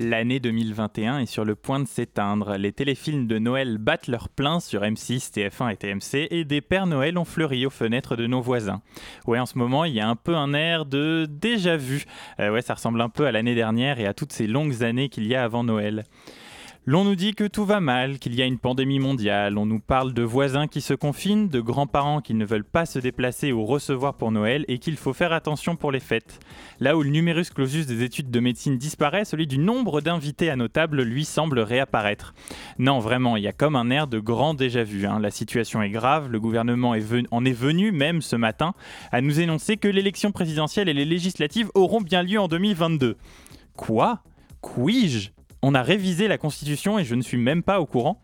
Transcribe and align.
L'année 0.00 0.38
2021 0.38 1.18
est 1.18 1.26
sur 1.26 1.44
le 1.44 1.56
point 1.56 1.80
de 1.80 1.88
s'éteindre. 1.88 2.54
Les 2.56 2.70
téléfilms 2.70 3.26
de 3.26 3.40
Noël 3.40 3.78
battent 3.78 4.06
leur 4.06 4.28
plein 4.28 4.60
sur 4.60 4.82
M6, 4.82 5.32
TF1 5.32 5.72
et 5.72 5.76
TMC 5.76 6.28
et 6.30 6.44
des 6.44 6.60
Pères 6.60 6.86
Noël 6.86 7.18
ont 7.18 7.24
fleuri 7.24 7.66
aux 7.66 7.70
fenêtres 7.70 8.14
de 8.14 8.28
nos 8.28 8.40
voisins. 8.40 8.80
Ouais, 9.26 9.40
en 9.40 9.46
ce 9.46 9.58
moment, 9.58 9.84
il 9.84 9.94
y 9.94 10.00
a 10.00 10.08
un 10.08 10.14
peu 10.14 10.36
un 10.36 10.54
air 10.54 10.86
de 10.86 11.26
déjà 11.28 11.76
vu. 11.76 12.04
Euh, 12.38 12.52
ouais, 12.52 12.62
ça 12.62 12.74
ressemble 12.74 13.00
un 13.00 13.08
peu 13.08 13.26
à 13.26 13.32
l'année 13.32 13.56
dernière 13.56 13.98
et 13.98 14.06
à 14.06 14.14
toutes 14.14 14.32
ces 14.32 14.46
longues 14.46 14.84
années 14.84 15.08
qu'il 15.08 15.26
y 15.26 15.34
a 15.34 15.42
avant 15.42 15.64
Noël. 15.64 16.04
L'on 16.90 17.04
nous 17.04 17.16
dit 17.16 17.34
que 17.34 17.44
tout 17.44 17.66
va 17.66 17.80
mal, 17.80 18.18
qu'il 18.18 18.34
y 18.34 18.40
a 18.40 18.46
une 18.46 18.58
pandémie 18.58 18.98
mondiale, 18.98 19.58
on 19.58 19.66
nous 19.66 19.78
parle 19.78 20.14
de 20.14 20.22
voisins 20.22 20.66
qui 20.66 20.80
se 20.80 20.94
confinent, 20.94 21.50
de 21.50 21.60
grands-parents 21.60 22.22
qui 22.22 22.32
ne 22.32 22.46
veulent 22.46 22.64
pas 22.64 22.86
se 22.86 22.98
déplacer 22.98 23.52
ou 23.52 23.66
recevoir 23.66 24.14
pour 24.14 24.32
Noël 24.32 24.64
et 24.68 24.78
qu'il 24.78 24.96
faut 24.96 25.12
faire 25.12 25.34
attention 25.34 25.76
pour 25.76 25.92
les 25.92 26.00
fêtes. 26.00 26.40
Là 26.80 26.96
où 26.96 27.02
le 27.02 27.10
numerus 27.10 27.50
clausus 27.50 27.84
des 27.84 28.04
études 28.04 28.30
de 28.30 28.40
médecine 28.40 28.78
disparaît, 28.78 29.26
celui 29.26 29.46
du 29.46 29.58
nombre 29.58 30.00
d'invités 30.00 30.48
à 30.48 30.56
nos 30.56 30.68
tables 30.68 31.02
lui 31.02 31.26
semble 31.26 31.58
réapparaître. 31.58 32.32
Non, 32.78 33.00
vraiment, 33.00 33.36
il 33.36 33.42
y 33.42 33.48
a 33.48 33.52
comme 33.52 33.76
un 33.76 33.90
air 33.90 34.06
de 34.06 34.18
grand 34.18 34.54
déjà-vu. 34.54 35.04
Hein. 35.04 35.20
La 35.20 35.30
situation 35.30 35.82
est 35.82 35.90
grave, 35.90 36.30
le 36.30 36.40
gouvernement 36.40 36.94
en 37.30 37.44
est 37.44 37.52
venu 37.52 37.92
même 37.92 38.22
ce 38.22 38.36
matin 38.36 38.72
à 39.12 39.20
nous 39.20 39.40
énoncer 39.40 39.76
que 39.76 39.88
l'élection 39.88 40.32
présidentielle 40.32 40.88
et 40.88 40.94
les 40.94 41.04
législatives 41.04 41.68
auront 41.74 42.00
bien 42.00 42.22
lieu 42.22 42.40
en 42.40 42.48
2022. 42.48 43.18
Quoi? 43.76 44.22
Quij 44.62 45.32
on 45.62 45.74
a 45.74 45.82
révisé 45.82 46.28
la 46.28 46.38
Constitution 46.38 46.98
et 46.98 47.04
je 47.04 47.14
ne 47.14 47.22
suis 47.22 47.38
même 47.38 47.62
pas 47.62 47.80
au 47.80 47.86
courant. 47.86 48.20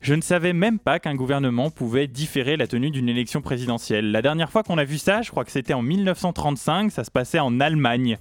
Je 0.00 0.14
ne 0.14 0.20
savais 0.20 0.52
même 0.52 0.78
pas 0.78 0.98
qu'un 0.98 1.14
gouvernement 1.14 1.70
pouvait 1.70 2.06
différer 2.06 2.58
la 2.58 2.66
tenue 2.66 2.90
d'une 2.90 3.08
élection 3.08 3.40
présidentielle. 3.40 4.12
La 4.12 4.20
dernière 4.20 4.50
fois 4.50 4.62
qu'on 4.62 4.76
a 4.76 4.84
vu 4.84 4.98
ça, 4.98 5.22
je 5.22 5.30
crois 5.30 5.46
que 5.46 5.50
c'était 5.50 5.72
en 5.72 5.80
1935, 5.80 6.92
ça 6.92 7.04
se 7.04 7.10
passait 7.10 7.38
en 7.38 7.58
Allemagne. 7.58 8.18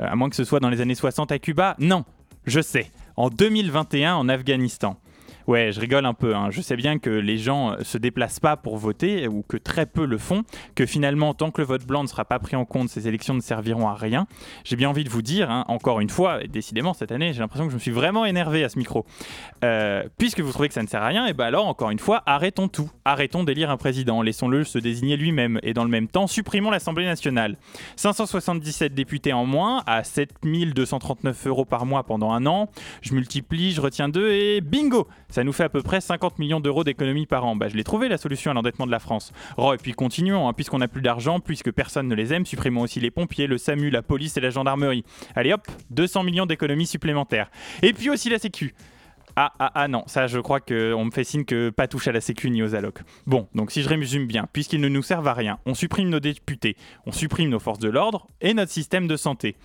Euh, 0.00 0.06
à 0.08 0.16
moins 0.16 0.30
que 0.30 0.36
ce 0.36 0.44
soit 0.44 0.60
dans 0.60 0.70
les 0.70 0.80
années 0.80 0.94
60 0.94 1.30
à 1.30 1.38
Cuba. 1.38 1.76
Non, 1.78 2.06
je 2.46 2.62
sais. 2.62 2.90
En 3.16 3.28
2021 3.28 4.14
en 4.14 4.30
Afghanistan. 4.30 4.96
Ouais, 5.46 5.72
je 5.72 5.80
rigole 5.80 6.06
un 6.06 6.14
peu. 6.14 6.34
Hein. 6.34 6.50
Je 6.50 6.60
sais 6.60 6.76
bien 6.76 6.98
que 6.98 7.10
les 7.10 7.38
gens 7.38 7.72
euh, 7.72 7.76
se 7.82 7.98
déplacent 7.98 8.40
pas 8.40 8.56
pour 8.56 8.76
voter 8.76 9.28
ou 9.28 9.42
que 9.42 9.56
très 9.56 9.86
peu 9.86 10.04
le 10.04 10.18
font, 10.18 10.42
que 10.74 10.86
finalement, 10.86 11.34
tant 11.34 11.50
que 11.50 11.60
le 11.60 11.66
vote 11.66 11.84
blanc 11.84 12.02
ne 12.02 12.08
sera 12.08 12.24
pas 12.24 12.38
pris 12.38 12.56
en 12.56 12.64
compte, 12.64 12.88
ces 12.88 13.08
élections 13.08 13.34
ne 13.34 13.40
serviront 13.40 13.88
à 13.88 13.94
rien. 13.94 14.26
J'ai 14.64 14.76
bien 14.76 14.88
envie 14.88 15.04
de 15.04 15.10
vous 15.10 15.22
dire, 15.22 15.50
hein, 15.50 15.64
encore 15.68 16.00
une 16.00 16.10
fois, 16.10 16.42
et 16.42 16.48
décidément 16.48 16.94
cette 16.94 17.12
année, 17.12 17.32
j'ai 17.32 17.40
l'impression 17.40 17.66
que 17.66 17.70
je 17.70 17.76
me 17.76 17.80
suis 17.80 17.90
vraiment 17.90 18.24
énervé 18.24 18.64
à 18.64 18.68
ce 18.68 18.78
micro. 18.78 19.04
Euh, 19.64 20.04
puisque 20.18 20.40
vous 20.40 20.52
trouvez 20.52 20.68
que 20.68 20.74
ça 20.74 20.82
ne 20.82 20.88
sert 20.88 21.02
à 21.02 21.06
rien, 21.06 21.26
et 21.26 21.32
ben 21.32 21.46
alors, 21.46 21.66
encore 21.66 21.90
une 21.90 21.98
fois, 21.98 22.22
arrêtons 22.26 22.68
tout. 22.68 22.90
Arrêtons 23.04 23.44
d'élire 23.44 23.70
un 23.70 23.76
président. 23.76 24.22
Laissons-le 24.22 24.64
se 24.64 24.78
désigner 24.78 25.16
lui-même. 25.16 25.58
Et 25.62 25.74
dans 25.74 25.84
le 25.84 25.90
même 25.90 26.08
temps, 26.08 26.26
supprimons 26.26 26.70
l'Assemblée 26.70 27.06
nationale. 27.06 27.56
577 27.96 28.94
députés 28.94 29.32
en 29.32 29.46
moins, 29.46 29.82
à 29.86 30.04
7239 30.04 31.46
euros 31.46 31.64
par 31.64 31.86
mois 31.86 32.04
pendant 32.04 32.32
un 32.32 32.46
an. 32.46 32.68
Je 33.02 33.14
multiplie, 33.14 33.72
je 33.72 33.80
retiens 33.80 34.08
deux 34.08 34.30
et 34.30 34.60
bingo 34.60 35.08
ça 35.30 35.44
nous 35.44 35.52
fait 35.52 35.64
à 35.64 35.68
peu 35.68 35.82
près 35.82 36.00
50 36.00 36.38
millions 36.38 36.60
d'euros 36.60 36.84
d'économies 36.84 37.26
par 37.26 37.44
an. 37.44 37.56
Bah, 37.56 37.68
je 37.68 37.76
l'ai 37.76 37.84
trouvé 37.84 38.08
la 38.08 38.18
solution 38.18 38.50
à 38.50 38.54
l'endettement 38.54 38.86
de 38.86 38.90
la 38.90 38.98
France. 38.98 39.32
Oh, 39.56 39.72
et 39.74 39.76
puis 39.76 39.92
continuons, 39.92 40.48
hein, 40.48 40.52
puisqu'on 40.52 40.78
n'a 40.78 40.88
plus 40.88 41.02
d'argent, 41.02 41.40
puisque 41.40 41.70
personne 41.72 42.08
ne 42.08 42.14
les 42.14 42.32
aime, 42.32 42.46
supprimons 42.46 42.82
aussi 42.82 43.00
les 43.00 43.10
pompiers, 43.10 43.46
le 43.46 43.58
SAMU, 43.58 43.90
la 43.90 44.02
police 44.02 44.36
et 44.36 44.40
la 44.40 44.50
gendarmerie. 44.50 45.04
Allez 45.34 45.52
hop, 45.52 45.66
200 45.90 46.24
millions 46.24 46.46
d'économies 46.46 46.86
supplémentaires. 46.86 47.50
Et 47.82 47.92
puis 47.92 48.10
aussi 48.10 48.28
la 48.28 48.38
Sécu. 48.38 48.74
Ah, 49.36 49.52
ah, 49.58 49.70
ah 49.74 49.88
non, 49.88 50.02
ça 50.06 50.26
je 50.26 50.38
crois 50.38 50.60
qu'on 50.60 51.04
me 51.04 51.10
fait 51.10 51.24
signe 51.24 51.44
que 51.44 51.70
pas 51.70 51.86
touche 51.86 52.08
à 52.08 52.12
la 52.12 52.20
sécu 52.20 52.50
ni 52.50 52.62
aux 52.62 52.74
allocs. 52.74 53.00
Bon, 53.26 53.48
donc 53.54 53.70
si 53.70 53.82
je 53.82 53.88
résume 53.88 54.26
bien, 54.26 54.48
puisqu'ils 54.52 54.80
ne 54.80 54.88
nous 54.88 55.02
servent 55.02 55.28
à 55.28 55.34
rien, 55.34 55.58
on 55.66 55.74
supprime 55.74 56.08
nos 56.08 56.20
députés, 56.20 56.76
on 57.06 57.12
supprime 57.12 57.48
nos 57.48 57.60
forces 57.60 57.78
de 57.78 57.88
l'ordre 57.88 58.26
et 58.40 58.54
notre 58.54 58.72
système 58.72 59.06
de 59.06 59.16
santé. 59.16 59.56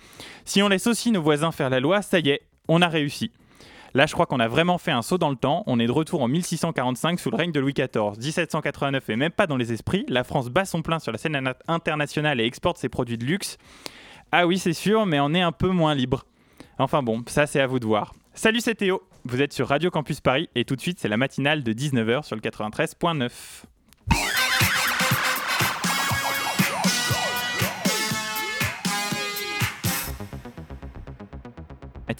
Si 0.44 0.62
on 0.62 0.68
laisse 0.68 0.86
aussi 0.86 1.10
nos 1.10 1.22
voisins 1.22 1.52
faire 1.52 1.70
la 1.70 1.80
loi, 1.80 2.00
ça 2.02 2.20
y 2.20 2.30
est, 2.30 2.42
on 2.68 2.80
a 2.80 2.88
réussi. 2.88 3.32
Là, 3.96 4.04
je 4.04 4.12
crois 4.12 4.26
qu'on 4.26 4.40
a 4.40 4.46
vraiment 4.46 4.76
fait 4.76 4.90
un 4.90 5.00
saut 5.00 5.16
dans 5.16 5.30
le 5.30 5.36
temps. 5.36 5.64
On 5.66 5.80
est 5.80 5.86
de 5.86 5.90
retour 5.90 6.20
en 6.20 6.28
1645 6.28 7.18
sous 7.18 7.30
le 7.30 7.36
règne 7.38 7.50
de 7.50 7.60
Louis 7.60 7.72
XIV. 7.72 8.18
1789 8.18 9.08
et 9.08 9.16
même 9.16 9.32
pas 9.32 9.46
dans 9.46 9.56
les 9.56 9.72
esprits. 9.72 10.04
La 10.08 10.22
France 10.22 10.50
bat 10.50 10.66
son 10.66 10.82
plein 10.82 10.98
sur 10.98 11.12
la 11.12 11.16
scène 11.16 11.54
internationale 11.66 12.38
et 12.38 12.44
exporte 12.44 12.76
ses 12.76 12.90
produits 12.90 13.16
de 13.16 13.24
luxe. 13.24 13.56
Ah 14.32 14.46
oui, 14.46 14.58
c'est 14.58 14.74
sûr, 14.74 15.06
mais 15.06 15.18
on 15.18 15.32
est 15.32 15.40
un 15.40 15.50
peu 15.50 15.70
moins 15.70 15.94
libre. 15.94 16.26
Enfin 16.78 17.02
bon, 17.02 17.22
ça 17.26 17.46
c'est 17.46 17.58
à 17.58 17.66
vous 17.66 17.78
de 17.78 17.86
voir. 17.86 18.12
Salut, 18.34 18.60
c'est 18.60 18.74
Théo. 18.74 19.00
Vous 19.24 19.40
êtes 19.40 19.54
sur 19.54 19.66
Radio 19.66 19.90
Campus 19.90 20.20
Paris 20.20 20.50
et 20.54 20.66
tout 20.66 20.76
de 20.76 20.82
suite, 20.82 21.00
c'est 21.00 21.08
la 21.08 21.16
matinale 21.16 21.62
de 21.62 21.72
19h 21.72 22.22
sur 22.22 22.36
le 22.36 22.42
93.9. 22.42 23.30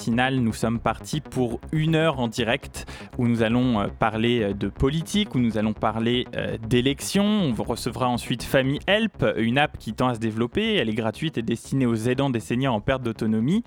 nous 0.08 0.52
sommes 0.52 0.78
partis 0.78 1.20
pour 1.20 1.60
une 1.72 1.94
heure 1.94 2.20
en 2.20 2.28
direct 2.28 2.86
où 3.18 3.26
nous 3.26 3.42
allons 3.42 3.80
euh, 3.80 3.86
parler 3.86 4.42
euh, 4.42 4.52
de 4.54 4.68
politique, 4.68 5.34
où 5.34 5.38
nous 5.38 5.58
allons 5.58 5.72
parler 5.72 6.26
euh, 6.36 6.56
d'élections. 6.58 7.52
On 7.58 7.62
recevra 7.62 8.08
ensuite 8.08 8.42
Family 8.42 8.78
Help, 8.86 9.24
une 9.36 9.58
app 9.58 9.78
qui 9.78 9.94
tend 9.94 10.08
à 10.08 10.14
se 10.14 10.20
développer. 10.20 10.74
Elle 10.74 10.88
est 10.88 10.94
gratuite 10.94 11.38
et 11.38 11.42
destinée 11.42 11.86
aux 11.86 11.94
aidants 11.94 12.30
des 12.30 12.40
seniors 12.40 12.74
en 12.74 12.80
perte 12.80 13.02
d'autonomie 13.02 13.64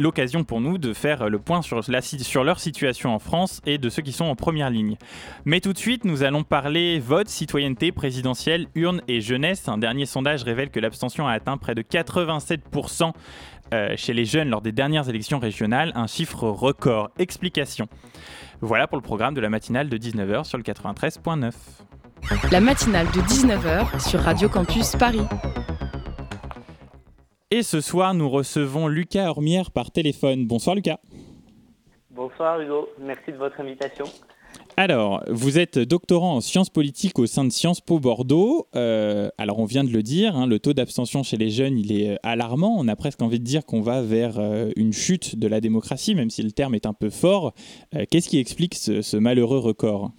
l'occasion 0.00 0.44
pour 0.44 0.60
nous 0.60 0.78
de 0.78 0.92
faire 0.92 1.28
le 1.28 1.40
point 1.40 1.60
sur, 1.60 1.82
sur, 1.82 2.44
leur 2.44 2.60
situation 2.60 3.12
en 3.12 3.18
France 3.18 3.60
et 3.66 3.78
de 3.78 3.88
ceux 3.88 4.02
qui 4.02 4.12
sont 4.12 4.26
en 4.26 4.36
première 4.36 4.70
ligne. 4.70 4.96
Mais 5.44 5.60
tout 5.60 5.72
de 5.72 5.78
suite, 5.78 6.04
nous 6.04 6.22
allons 6.22 6.44
parler 6.44 7.00
vote, 7.00 7.28
citoyenneté, 7.28 7.90
présidentielle, 7.90 8.68
urne 8.76 9.02
et 9.08 9.20
jeunesse. 9.20 9.66
Un 9.68 9.78
dernier 9.78 10.06
sondage 10.06 10.44
révèle 10.44 10.70
que 10.70 10.78
l'abstention 10.78 11.26
a 11.26 11.32
atteint 11.32 11.56
près 11.56 11.74
de 11.74 11.82
87% 11.82 13.12
euh, 13.72 13.94
chez 13.96 14.12
les 14.12 14.24
jeunes 14.24 14.48
lors 14.48 14.62
des 14.62 14.72
dernières 14.72 15.08
élections 15.08 15.38
régionales, 15.38 15.92
un 15.94 16.06
chiffre 16.06 16.48
record. 16.48 17.10
Explication. 17.18 17.86
Voilà 18.60 18.86
pour 18.86 18.98
le 18.98 19.02
programme 19.02 19.34
de 19.34 19.40
la 19.40 19.50
matinale 19.50 19.88
de 19.88 19.96
19h 19.96 20.44
sur 20.44 20.58
le 20.58 20.64
93.9. 20.64 21.52
La 22.50 22.60
matinale 22.60 23.06
de 23.06 23.20
19h 23.20 24.00
sur 24.08 24.20
Radio 24.20 24.48
Campus 24.48 24.96
Paris. 24.96 25.22
Et 27.50 27.62
ce 27.62 27.80
soir, 27.80 28.14
nous 28.14 28.28
recevons 28.28 28.88
Lucas 28.88 29.28
Ormière 29.30 29.70
par 29.70 29.90
téléphone. 29.90 30.46
Bonsoir 30.46 30.76
Lucas. 30.76 30.98
Bonsoir 32.10 32.60
Hugo, 32.60 32.88
merci 32.98 33.32
de 33.32 33.36
votre 33.36 33.60
invitation. 33.60 34.04
Alors, 34.80 35.24
vous 35.26 35.58
êtes 35.58 35.76
doctorant 35.76 36.36
en 36.36 36.40
sciences 36.40 36.70
politiques 36.70 37.18
au 37.18 37.26
sein 37.26 37.42
de 37.42 37.50
Sciences 37.50 37.80
Po 37.80 37.98
Bordeaux. 37.98 38.68
Euh, 38.76 39.28
alors, 39.36 39.58
on 39.58 39.64
vient 39.64 39.82
de 39.82 39.90
le 39.90 40.04
dire, 40.04 40.36
hein, 40.36 40.46
le 40.46 40.60
taux 40.60 40.72
d'abstention 40.72 41.24
chez 41.24 41.36
les 41.36 41.50
jeunes, 41.50 41.76
il 41.76 42.00
est 42.00 42.12
euh, 42.12 42.16
alarmant. 42.22 42.76
On 42.78 42.86
a 42.86 42.94
presque 42.94 43.20
envie 43.20 43.40
de 43.40 43.44
dire 43.44 43.66
qu'on 43.66 43.80
va 43.80 44.02
vers 44.02 44.38
euh, 44.38 44.70
une 44.76 44.92
chute 44.92 45.36
de 45.36 45.48
la 45.48 45.60
démocratie, 45.60 46.14
même 46.14 46.30
si 46.30 46.44
le 46.44 46.52
terme 46.52 46.76
est 46.76 46.86
un 46.86 46.92
peu 46.92 47.10
fort. 47.10 47.54
Qu'est-ce 48.08 48.28
qui 48.28 48.38
explique 48.38 48.76
ce, 48.76 49.16
malheureux 49.16 49.58
record? 49.58 50.12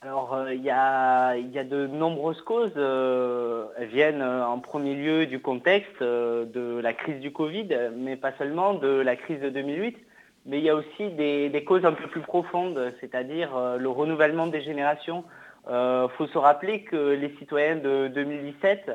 Alors, 0.00 0.46
il 0.50 0.62
y, 0.62 0.70
a, 0.70 1.34
de 1.36 1.86
nombreuses 1.88 2.40
causes. 2.40 2.72
elles 2.78 3.88
viennent 3.88 4.22
en 4.22 4.58
premier 4.58 4.94
lieu 4.94 5.26
du 5.26 5.38
contexte 5.38 6.00
de 6.00 6.80
la 6.82 6.94
crise 6.94 7.20
du 7.20 7.30
Covid, 7.30 7.68
mais 7.94 8.16
pas 8.16 8.32
seulement, 8.38 8.72
de 8.72 8.88
la 8.88 9.16
crise 9.16 9.42
de 9.42 9.50
2008 9.50 9.98
mais 10.46 10.58
il 10.58 10.64
y 10.64 10.70
a 10.70 10.74
aussi 10.74 11.10
des, 11.10 11.64
causes 11.66 11.84
un 11.84 11.92
peu 11.92 12.08
plus 12.08 12.20
profondes, 12.20 12.92
c'est-à-dire 13.00 13.56
euh, 13.56 13.76
le 13.78 13.88
renouvellement 13.88 14.46
des 14.46 14.62
générations. 14.62 15.24
Il 15.68 15.72
euh, 15.72 16.08
faut 16.08 16.26
se 16.26 16.38
rappeler 16.38 16.82
que 16.82 17.12
les 17.12 17.34
citoyens 17.38 17.76
de 17.76 18.08
2017, 18.08 18.90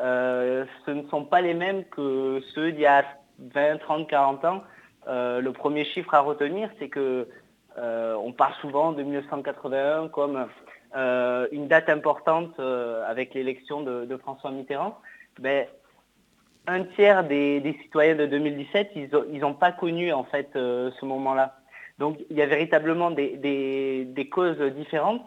euh, 0.00 0.64
ce 0.84 0.90
ne 0.90 1.06
sont 1.08 1.24
pas 1.24 1.40
les 1.40 1.54
mêmes 1.54 1.84
que 1.84 2.40
ceux 2.54 2.72
d'il 2.72 2.82
y 2.82 2.86
a 2.86 3.04
20, 3.38 3.78
30, 3.78 4.08
40 4.08 4.44
ans. 4.44 4.62
le 5.06 5.50
premier 5.50 5.84
chiffre 5.84 6.12
à 6.14 6.20
retenir, 6.20 6.70
c'est 6.78 6.88
que 6.88 7.28
on 7.76 8.32
parle 8.32 8.54
souvent 8.60 8.90
de 8.90 9.04
1981 9.04 10.08
comme 10.08 10.48
une 11.52 11.68
date 11.68 11.88
importante 11.88 12.58
avec 13.06 13.34
l'élection 13.34 13.82
de, 13.82 14.16
François 14.16 14.50
Mitterrand. 14.50 14.98
Un 16.68 16.84
tiers 16.84 17.24
des, 17.24 17.76
citoyens 17.82 18.14
de 18.14 18.26
2017, 18.26 18.92
ils 18.94 19.40
n'ont 19.40 19.54
pas 19.54 19.72
connu 19.72 20.12
en 20.12 20.24
fait 20.24 20.50
euh, 20.54 20.90
ce 21.00 21.06
moment-là. 21.06 21.56
Donc 21.98 22.18
il 22.30 22.36
y 22.36 22.42
a 22.42 22.46
véritablement 22.46 23.10
des, 23.10 24.28
causes 24.30 24.60
différentes. 24.76 25.24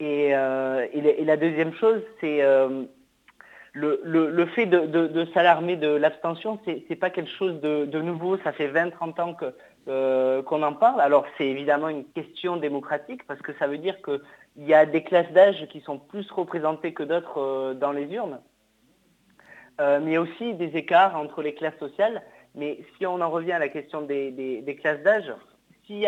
Euh, 0.00 0.86
et, 0.92 1.24
la 1.24 1.36
deuxième 1.36 1.74
chose, 1.74 2.00
c'est 2.20 2.42
euh, 2.42 2.84
le, 3.72 4.46
fait 4.46 4.66
de, 4.66 5.26
s'alarmer 5.34 5.76
de 5.76 5.88
l'abstention, 5.88 6.60
ce 6.64 6.70
n'est 6.70 6.96
pas 6.96 7.10
quelque 7.10 7.32
chose 7.32 7.60
de, 7.60 8.00
nouveau, 8.00 8.38
ça 8.38 8.52
fait 8.52 8.68
20-30 8.68 9.20
ans 9.20 9.36
qu'on 10.44 10.62
en 10.62 10.72
parle. 10.74 11.00
Alors 11.00 11.26
c'est 11.36 11.48
évidemment 11.48 11.88
une 11.88 12.04
question 12.04 12.56
démocratique 12.56 13.26
parce 13.26 13.42
que 13.42 13.52
ça 13.58 13.66
veut 13.66 13.78
dire 13.78 13.96
qu'il 14.02 14.20
y 14.58 14.74
a 14.74 14.86
des 14.86 15.02
classes 15.02 15.32
d'âge 15.32 15.66
qui 15.70 15.80
sont 15.80 15.98
plus 15.98 16.30
représentées 16.30 16.94
que 16.94 17.02
d'autres 17.02 17.74
dans 17.74 17.92
les 17.92 18.06
urnes. 18.12 18.38
Mais 19.78 20.06
il 20.06 20.12
y 20.12 20.16
a 20.16 20.20
aussi 20.20 20.54
des 20.54 20.76
écarts 20.76 21.16
entre 21.16 21.42
les 21.42 21.54
classes 21.54 21.78
sociales. 21.78 22.22
Mais 22.54 22.80
si 22.96 23.06
on 23.06 23.20
en 23.20 23.30
revient 23.30 23.52
à 23.52 23.58
la 23.58 23.68
question 23.68 24.02
des, 24.02 24.78
classes 24.80 25.02
d'âge, 25.02 25.32
si 25.86 26.04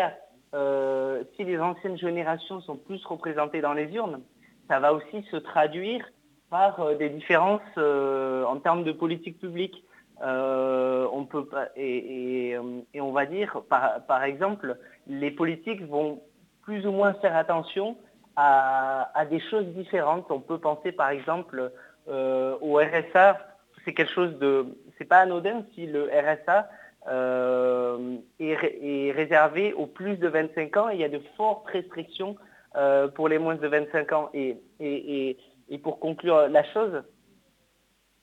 les 1.39 1.59
anciennes 1.59 1.99
générations 1.99 2.61
sont 2.61 2.77
plus 2.77 3.05
représentées 3.05 3.61
dans 3.61 3.75
les 3.75 3.93
urnes, 3.95 4.21
ça 4.69 4.81
va 4.81 4.93
aussi 4.93 5.23
se 5.31 5.37
traduire 5.37 6.05
par 6.51 6.97
des 6.97 7.11
différences 7.11 7.61
en 7.77 8.59
termes 8.59 8.85
de 8.85 8.93
politique 8.93 9.39
publique. 9.39 9.85
on 10.21 11.27
peut 11.31 11.47
et, 11.77 12.57
on 13.01 13.13
va 13.13 13.27
dire, 13.27 13.63
par 13.69 14.25
exemple, 14.25 14.77
les 15.07 15.31
politiques 15.31 15.87
vont 15.87 16.21
plus 16.63 16.87
ou 16.87 16.93
moins 16.93 17.15
faire 17.15 17.37
attention 17.37 17.97
à, 18.37 19.25
des 19.29 19.41
choses 19.51 19.67
différentes. 19.75 20.31
On 20.31 20.41
peut 20.41 20.59
penser 20.59 20.93
par 20.93 21.11
exemple 21.11 21.73
euh, 22.09 22.57
au 22.61 22.77
RSA, 22.77 23.39
c'est 23.85 23.95
quelque 23.95 24.13
chose 24.13 24.39
de... 24.39 24.67
C'est 24.99 25.05
pas 25.05 25.19
anodin 25.21 25.65
si 25.75 25.87
le 25.87 26.05
RSA 26.05 26.69
euh, 27.09 28.17
est, 28.39 29.13
réservé 29.13 29.73
aux 29.73 29.87
plus 29.87 30.17
de 30.17 30.29
25 30.29 30.77
ans 30.77 30.91
et 30.91 30.95
il 30.95 31.01
y 31.01 31.05
a 31.05 31.09
de 31.09 31.21
fortes 31.37 31.67
restrictions 31.69 32.37
euh, 32.77 33.09
pour 33.09 33.29
les 33.29 33.39
moins 33.39 33.55
de 33.55 33.67
25 33.67 34.13
ans. 34.13 34.31
Et, 34.35 34.57
et 34.81 35.79
pour 35.83 35.99
conclure 36.01 36.49
la 36.49 36.65
chose, 36.65 37.03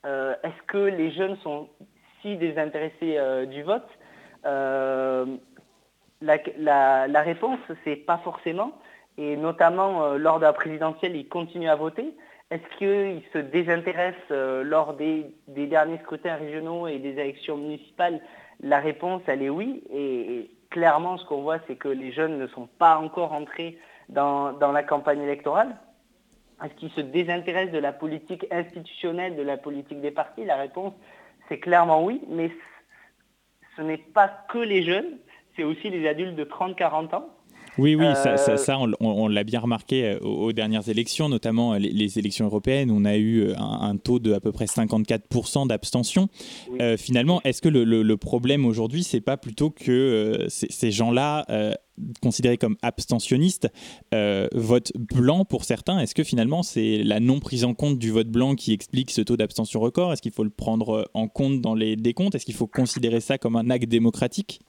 est-ce 0.04 0.62
que 0.68 0.78
les 0.78 1.10
jeunes 1.10 1.36
sont 1.38 1.68
si 2.22 2.36
désintéressés 2.36 3.18
du 3.48 3.62
vote 3.62 3.86
la, 6.20 7.06
la, 7.06 7.22
réponse, 7.22 7.60
c'est 7.84 7.96
pas 7.96 8.18
forcément. 8.18 8.72
Et 9.16 9.36
notamment, 9.36 10.04
euh, 10.04 10.18
lors 10.18 10.38
de 10.38 10.44
la 10.44 10.52
présidentielle, 10.52 11.16
ils 11.16 11.28
continuent 11.28 11.70
à 11.70 11.76
voter. 11.76 12.14
Est-ce 12.50 12.78
qu'ils 12.78 13.22
se 13.32 13.38
désintéressent 13.38 14.30
euh, 14.30 14.62
lors 14.64 14.94
des, 14.94 15.34
derniers 15.48 15.98
scrutins 15.98 16.36
régionaux 16.36 16.86
et 16.86 16.98
des 16.98 17.10
élections 17.10 17.58
municipales? 17.58 18.22
La 18.60 18.80
réponse, 18.80 19.20
elle 19.26 19.42
est 19.42 19.50
oui. 19.50 19.84
Et, 19.92 20.50
clairement, 20.70 21.18
ce 21.18 21.26
qu'on 21.26 21.42
voit, 21.42 21.58
c'est 21.66 21.76
que 21.76 21.88
les 21.88 22.10
jeunes 22.10 22.38
ne 22.38 22.46
sont 22.46 22.66
pas 22.66 22.96
encore 22.96 23.32
entrés 23.32 23.78
dans, 24.08 24.52
dans 24.52 24.72
la 24.72 24.82
campagne 24.82 25.20
électorale. 25.20 25.76
Est-ce 26.64 26.74
qu'ils 26.74 26.90
se 26.90 27.02
désintéressent 27.02 27.72
de 27.72 27.78
la 27.78 27.92
politique 27.92 28.46
institutionnelle, 28.50 29.36
de 29.36 29.42
la 29.42 29.58
politique 29.58 30.00
des 30.00 30.10
partis? 30.10 30.44
La 30.44 30.56
réponse, 30.56 30.94
c'est 31.48 31.60
clairement 31.60 32.02
oui. 32.02 32.22
Mais 32.28 32.50
ce 33.76 33.82
n'est 33.82 33.98
pas 33.98 34.28
que 34.48 34.58
les 34.58 34.82
jeunes, 34.82 35.18
c'est 35.54 35.64
aussi 35.64 35.90
les 35.90 36.08
adultes 36.08 36.34
de 36.34 36.44
30-40 36.44 37.14
ans. 37.14 37.28
Oui, 37.78 37.94
oui, 37.94 38.04
ça, 38.14 38.34
euh, 38.34 38.92
on, 38.98 39.28
l'a 39.28 39.44
bien 39.44 39.60
remarqué 39.60 40.04
euh, 40.04 40.18
aux, 40.18 40.52
dernières 40.52 40.88
élections, 40.88 41.28
notamment 41.28 41.74
euh, 41.74 41.78
les, 41.78 42.18
élections 42.18 42.44
européennes. 42.46 42.90
On 42.90 43.04
a 43.04 43.16
eu 43.16 43.52
un, 43.56 43.96
taux 43.96 44.18
de 44.18 44.32
à 44.32 44.40
peu 44.40 44.50
près 44.50 44.64
54% 44.64 45.68
d'abstention. 45.68 46.28
finalement, 46.96 47.40
est-ce 47.42 47.62
que 47.62 47.68
le, 47.68 48.16
problème 48.16 48.66
aujourd'hui, 48.66 49.04
c'est 49.04 49.20
pas 49.20 49.36
plutôt 49.36 49.70
que 49.70 50.46
ces 50.48 50.90
gens-là, 50.90 51.46
considérés 52.20 52.58
comme 52.58 52.76
abstentionnistes, 52.82 53.68
votent 54.52 54.92
blanc 54.96 55.44
pour 55.44 55.64
certains? 55.64 56.00
Est-ce 56.00 56.14
que 56.14 56.24
finalement, 56.24 56.62
c'est 56.62 57.02
la 57.04 57.20
non 57.20 57.38
prise 57.38 57.64
en 57.64 57.74
compte 57.74 57.98
du 57.98 58.10
vote 58.10 58.28
blanc 58.28 58.54
qui 58.54 58.72
explique 58.72 59.10
ce 59.10 59.20
taux 59.20 59.36
d'abstention 59.36 59.80
record? 59.80 60.12
Est-ce 60.12 60.22
qu'il 60.22 60.32
faut 60.32 60.44
le 60.44 60.50
prendre 60.50 61.08
en 61.14 61.28
compte 61.28 61.60
dans 61.60 61.74
les 61.74 61.94
décomptes? 61.96 62.34
Est-ce 62.34 62.44
qu'il 62.44 62.56
faut 62.56 62.66
considérer 62.66 63.20
ça 63.20 63.38
comme 63.38 63.56
un 63.56 63.70
acte 63.70 63.88
démocratique? 63.88 64.60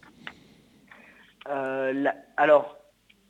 Alors, 2.38 2.79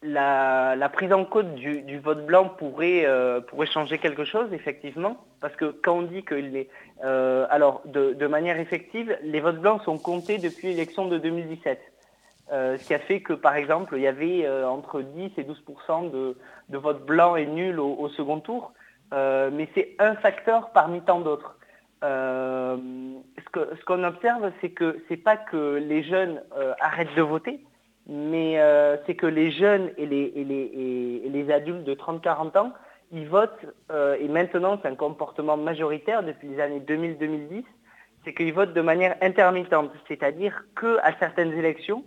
la, 0.02 0.90
prise 0.94 1.12
en 1.12 1.26
compte 1.26 1.56
du, 1.56 2.00
vote 2.00 2.26
blanc 2.26 2.56
euh, 2.82 3.42
pourrait, 3.42 3.66
changer 3.66 3.98
quelque 3.98 4.24
chose, 4.24 4.52
effectivement, 4.54 5.18
parce 5.42 5.56
que 5.56 5.66
quand 5.66 5.98
on 5.98 6.02
dit 6.04 6.24
que 6.24 6.36
les, 6.36 6.70
euh, 7.04 7.46
alors 7.50 7.82
de, 7.86 8.28
manière 8.28 8.60
effective, 8.60 9.18
les 9.24 9.40
votes 9.40 9.60
blancs 9.60 9.82
sont 9.84 9.98
comptés 9.98 10.38
depuis 10.38 10.70
l'élection 10.70 11.08
de 11.08 11.18
2017. 11.18 11.80
ce 12.50 12.88
qui 12.88 12.94
a 12.94 13.00
fait 13.00 13.22
que, 13.22 13.34
par 13.34 13.56
exemple, 13.56 13.96
il 13.98 14.02
y 14.02 14.08
avait 14.08 14.48
entre 14.64 15.02
10 15.02 15.32
et 15.38 15.44
12 15.44 15.64
de, 16.12 16.38
de 16.70 16.78
votes 16.78 17.06
blancs 17.06 17.38
et 17.38 17.46
nuls 17.46 17.80
au, 17.80 18.08
second 18.10 18.40
tour, 18.40 18.72
mais 19.12 19.68
c'est 19.76 19.96
un 20.00 20.16
facteur 20.16 20.72
parmi 20.72 21.02
tant 21.02 21.20
d'autres. 21.20 21.58
ce 22.02 23.86
qu'on 23.86 24.04
observe, 24.04 24.52
c'est 24.62 24.70
que 24.70 25.04
c'est 25.10 25.18
pas 25.18 25.36
que 25.36 25.76
les 25.76 26.04
jeunes 26.04 26.42
arrêtent 26.80 27.16
de 27.16 27.22
voter, 27.22 27.60
mais 28.10 28.60
euh, 28.60 28.98
c'est 29.06 29.14
que 29.14 29.28
les 29.28 29.52
jeunes 29.52 29.92
et 29.98 30.08
les, 30.08 31.52
adultes 31.52 31.84
de 31.84 31.94
30-40 31.94 32.58
ans, 32.58 32.74
ils 33.12 33.28
votent, 33.28 33.66
euh, 33.92 34.18
et 34.20 34.28
maintenant 34.28 34.80
c'est 34.82 34.88
un 34.88 34.96
comportement 34.96 35.58
majoritaire 35.58 36.24
depuis 36.24 36.48
les 36.48 36.60
années 36.60 36.80
2000-2010, 36.80 37.64
c'est 38.26 38.34
qu'ils 38.34 38.52
votent 38.52 38.74
de 38.74 38.82
manière 38.82 39.16
intermittente, 39.22 39.92
c'est-à-dire 40.08 40.64
qu'à 40.80 41.14
certaines 41.20 41.54
élections, 41.54 42.04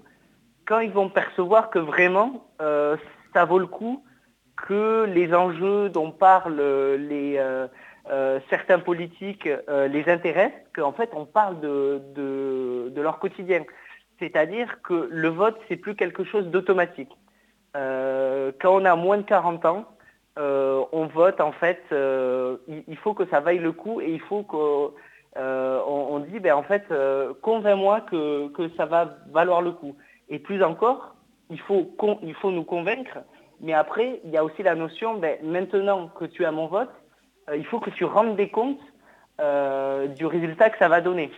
quand 0.66 0.81
ils 0.81 0.90
vont 0.90 1.08
percevoir 1.08 1.70
que 1.70 1.78
vraiment 1.78 2.46
euh, 2.60 2.96
ça 3.32 3.44
vaut 3.44 3.60
le 3.60 3.66
coup, 3.66 4.04
que 4.56 5.04
les 5.04 5.32
enjeux 5.32 5.88
dont 5.88 6.10
parlent 6.10 6.62
certains 8.50 8.78
politiques 8.81 9.49
les 9.69 10.08
intéressent, 10.08 10.60
qu'en 10.75 10.93
fait 10.93 11.10
on 11.14 11.25
parle 11.25 11.60
de 11.60 13.00
leur 13.00 13.19
quotidien. 13.19 13.64
C'est-à-dire 14.23 14.81
que 14.83 15.09
le 15.11 15.29
vote, 15.31 15.59
c'est 15.69 15.75
plus 15.75 15.97
quelque 15.97 16.23
chose 16.23 16.47
d'automatique. 16.47 17.11
Euh, 17.77 18.53
quand 18.61 18.81
on 18.81 18.85
a 18.85 18.95
moins 18.95 19.17
de 19.17 19.23
40 19.23 19.65
ans, 19.65 19.85
euh, 20.39 20.85
on 20.93 21.07
vote 21.07 21.41
en 21.41 21.51
fait, 21.51 21.83
euh, 21.91 22.57
il, 22.69 22.97
faut 22.99 23.15
que 23.15 23.27
ça 23.27 23.41
vaille 23.41 23.59
le 23.59 23.73
coup 23.73 24.01
et 24.01 24.13
il 24.13 24.21
faut 24.21 24.45
qu'on 24.45 24.93
on 25.37 26.19
dit, 26.21 26.39
ben, 26.39 26.55
en 26.55 26.63
fait, 26.63 26.85
convainc-moi 27.41 28.03
que, 28.03 28.71
ça 28.77 28.87
va 28.87 29.17
valoir 29.33 29.61
le 29.61 29.73
coup. 29.73 29.97
Et 30.29 30.39
plus 30.39 30.63
encore, 30.63 31.17
il 31.51 31.59
faut, 31.59 31.91
nous 32.45 32.65
convaincre, 32.65 33.19
mais 33.61 33.73
après, 33.73 34.21
il 34.25 34.31
y 34.31 34.37
a 34.37 34.45
aussi 34.45 34.63
la 34.63 34.77
notion, 34.77 35.15
ben, 35.15 35.37
maintenant 35.43 36.07
que 36.17 36.27
tu 36.27 36.45
as 36.45 36.53
mon 36.53 36.69
vote, 36.69 36.95
il 37.53 37.67
faut 37.67 37.81
que 37.81 37.91
tu 37.91 38.05
rendes 38.05 38.37
des 38.37 38.51
comptes 38.51 38.79
du 40.17 40.27
résultat 40.27 40.71
que 40.71 40.79
ça 40.79 40.89
va 40.89 41.01
donner. 41.01 41.33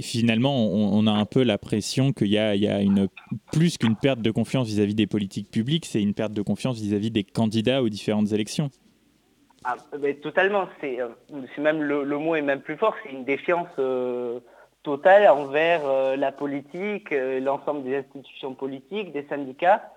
Finalement, 0.00 0.66
on, 0.66 1.06
a 1.06 1.12
un 1.12 1.24
peu 1.24 1.42
l'impression 1.42 2.12
qu'il 2.12 2.28
y 2.28 2.38
a, 2.38 2.80
une, 2.82 3.08
plus 3.52 3.78
qu'une 3.78 3.96
perte 3.96 4.20
de 4.20 4.30
confiance 4.30 4.66
vis-à-vis 4.66 4.94
des 4.94 5.06
politiques 5.06 5.50
publiques, 5.50 5.86
c'est 5.86 6.02
une 6.02 6.14
perte 6.14 6.32
de 6.32 6.42
confiance 6.42 6.78
vis-à-vis 6.78 7.10
des 7.10 7.24
candidats 7.24 7.82
aux 7.82 7.88
différentes 7.88 8.32
élections. 8.32 8.70
Ah, 9.64 9.76
totalement, 10.22 10.68
c'est 10.80 11.00
euh, 11.00 11.08
même 11.58 11.82
le, 11.82 12.04
mot 12.18 12.34
est 12.34 12.42
même 12.42 12.60
plus 12.60 12.76
fort, 12.76 12.96
c'est 13.02 13.10
une 13.10 13.24
défiance 13.24 13.68
euh, 13.78 14.40
totale 14.82 15.28
envers 15.28 15.86
euh, 15.86 16.16
la 16.16 16.32
politique, 16.32 17.10
l'ensemble 17.12 17.84
des 17.84 17.98
institutions 17.98 18.54
politiques, 18.54 19.12
des 19.12 19.24
syndicats. 19.28 19.90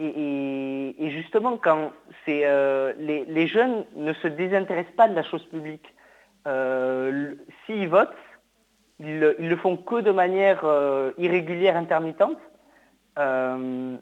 Et, 0.00 1.10
justement, 1.10 1.56
quand 1.56 1.92
c'est 2.24 2.44
les, 2.98 3.46
jeunes 3.46 3.84
ne 3.96 4.12
se 4.12 4.28
désintéressent 4.28 4.94
pas 4.94 5.08
de 5.08 5.14
la 5.14 5.22
chose 5.22 5.44
publique. 5.46 5.94
Euh, 6.48 7.34
s'ils 7.66 7.88
votent, 7.88 8.08
ils, 9.00 9.18
le 9.20 9.56
font 9.56 9.76
que 9.76 10.00
de 10.00 10.10
manière 10.10 10.62
euh, 10.64 11.12
irrégulière, 11.18 11.76
intermittente. 11.76 12.38
Euh, 13.18 13.96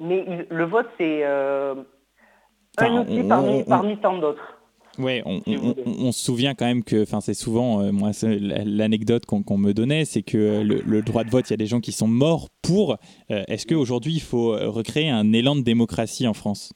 mais 0.00 0.46
le 0.50 0.64
vote, 0.64 0.88
c'est 0.98 1.24
un 1.24 3.00
outil 3.00 3.22
parmi, 3.66 3.96
tant 3.98 4.18
d'autres. 4.18 4.58
Oui, 4.98 5.22
on, 5.24 6.12
se 6.12 6.24
souvient 6.24 6.54
quand 6.54 6.66
même 6.66 6.84
que, 6.84 7.02
enfin, 7.02 7.20
c'est 7.20 7.34
souvent, 7.34 7.92
moi, 7.92 8.10
l'anecdote 8.22 9.24
qu'on 9.26 9.58
me 9.58 9.72
donnait, 9.72 10.04
c'est 10.04 10.22
que 10.22 10.62
le, 10.62 11.02
droit 11.02 11.24
de 11.24 11.30
vote, 11.30 11.48
il 11.48 11.52
y 11.52 11.54
a 11.54 11.56
des 11.56 11.66
gens 11.66 11.80
qui 11.80 11.92
sont 11.92 12.06
morts 12.06 12.48
pour. 12.62 12.96
Est-ce 13.28 13.66
qu'aujourd'hui, 13.66 14.14
il 14.14 14.22
faut 14.22 14.50
recréer 14.50 15.10
un 15.10 15.32
élan 15.32 15.56
de 15.56 15.62
démocratie 15.62 16.28
en 16.28 16.34
France? 16.34 16.72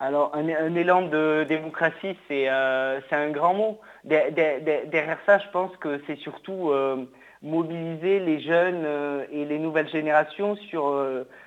Alors, 0.00 0.30
un, 0.32 0.74
élan 0.76 1.02
de 1.02 1.44
démocratie, 1.48 2.16
c'est 2.28 2.48
euh, 2.48 3.00
un 3.10 3.30
grand 3.30 3.54
mot. 3.54 3.80
derrière 4.04 5.18
ça, 5.26 5.38
je 5.38 5.48
pense 5.50 5.76
que 5.78 6.00
c'est 6.06 6.16
surtout 6.18 6.70
euh, 6.70 7.04
mobiliser 7.42 8.20
les 8.20 8.40
jeunes 8.40 8.84
euh, 8.84 9.24
et 9.32 9.44
les 9.44 9.58
nouvelles 9.58 9.88
générations 9.88 10.54
sur 10.54 11.04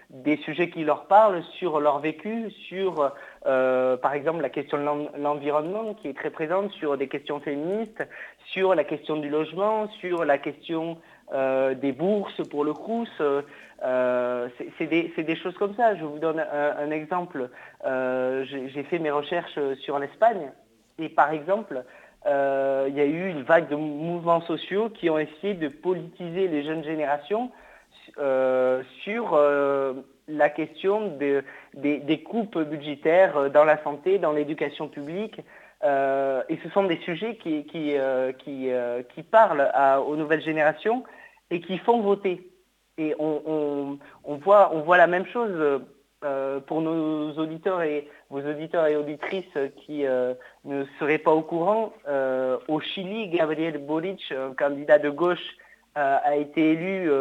des 0.10 0.36
sujets 0.38 0.70
qui 0.70 0.84
leur 0.84 1.06
parlent, 1.06 1.42
sur 1.60 1.80
leur 1.80 2.00
vécu, 2.00 2.52
sur, 2.68 3.14
par 3.46 4.14
exemple, 4.14 4.42
la 4.42 4.50
question 4.50 4.78
de 4.78 5.18
l'environnement 5.18 5.94
qui 5.94 6.10
est 6.10 6.18
très 6.18 6.30
présente, 6.30 6.72
sur 6.72 6.98
des 6.98 7.08
questions 7.08 7.40
féministes, 7.40 8.04
sur 8.48 8.76
la 8.76 8.84
question 8.84 9.16
du 9.16 9.30
logement, 9.30 9.88
sur 10.02 10.26
la 10.26 10.38
question 10.38 10.98
des 11.32 11.92
bourses 11.92 12.48
pour 12.50 12.64
le 12.64 12.74
Crous. 12.74 13.10
Euh, 13.84 14.48
c'est 14.78 14.88
des, 14.88 15.36
choses 15.36 15.56
comme 15.56 15.76
ça. 15.76 15.96
Je 15.96 16.04
vous 16.04 16.20
donne 16.20 16.40
un, 16.40 16.92
exemple. 16.92 17.50
Euh, 17.86 18.44
j'ai 18.46 18.84
fait 18.84 19.00
mes 19.00 19.12
recherches 19.12 19.60
sur 19.82 20.00
l'Espagne 20.00 20.52
et 21.00 21.10
par 21.10 21.32
exemple, 21.32 21.84
euh, 22.28 22.86
il 22.90 22.96
y 22.96 23.02
a 23.02 23.06
eu 23.06 23.30
une 23.30 23.42
vague 23.42 23.70
de 23.70 23.76
mouvements 23.76 24.42
sociaux 24.42 24.90
qui 24.90 25.10
ont 25.10 25.18
essayé 25.18 25.56
de 25.56 25.68
politiser 25.68 26.48
les 26.48 26.64
jeunes 26.64 26.84
générations 26.84 27.52
sur 29.04 29.40
la 30.28 30.50
question 30.50 31.18
des, 31.18 32.24
coupes 32.24 32.60
budgétaires 32.60 33.50
dans 33.50 33.64
la 33.64 33.82
santé, 33.84 34.20
dans 34.20 34.34
l'éducation 34.34 34.90
publique. 34.90 35.40
et 35.84 36.60
ce 36.64 36.70
sont 36.74 36.84
des 36.84 36.98
sujets 36.98 37.38
qui, 37.38 37.66
qui, 37.66 39.24
parlent 39.24 39.72
aux 40.06 40.16
nouvelles 40.18 40.42
générations 40.42 41.04
et 41.52 41.60
qui 41.62 41.78
font 41.78 42.02
voter. 42.02 42.50
Et 42.98 43.14
on, 43.20 43.98
voit, 44.26 44.98
la 44.98 45.08
même 45.08 45.26
chose 45.28 45.82
euh, 46.24 46.60
pour 46.60 46.82
nos 46.82 47.32
auditeurs 47.34 47.82
et 47.82 48.08
vos 48.30 48.42
auditeurs 48.42 48.88
et 48.88 48.96
auditrices 48.96 49.58
qui 49.78 50.06
euh, 50.06 50.34
ne 50.66 50.86
seraient 51.00 51.18
pas 51.18 51.32
au 51.32 51.42
courant, 51.42 51.94
euh, 52.08 52.58
au 52.68 52.80
Chili, 52.80 53.30
Gabriel 53.30 53.78
Boric, 53.80 54.34
candidat 54.58 55.00
de 55.00 55.10
gauche, 55.10 55.58
a 55.96 56.38
été 56.38 56.72
élu 56.72 57.12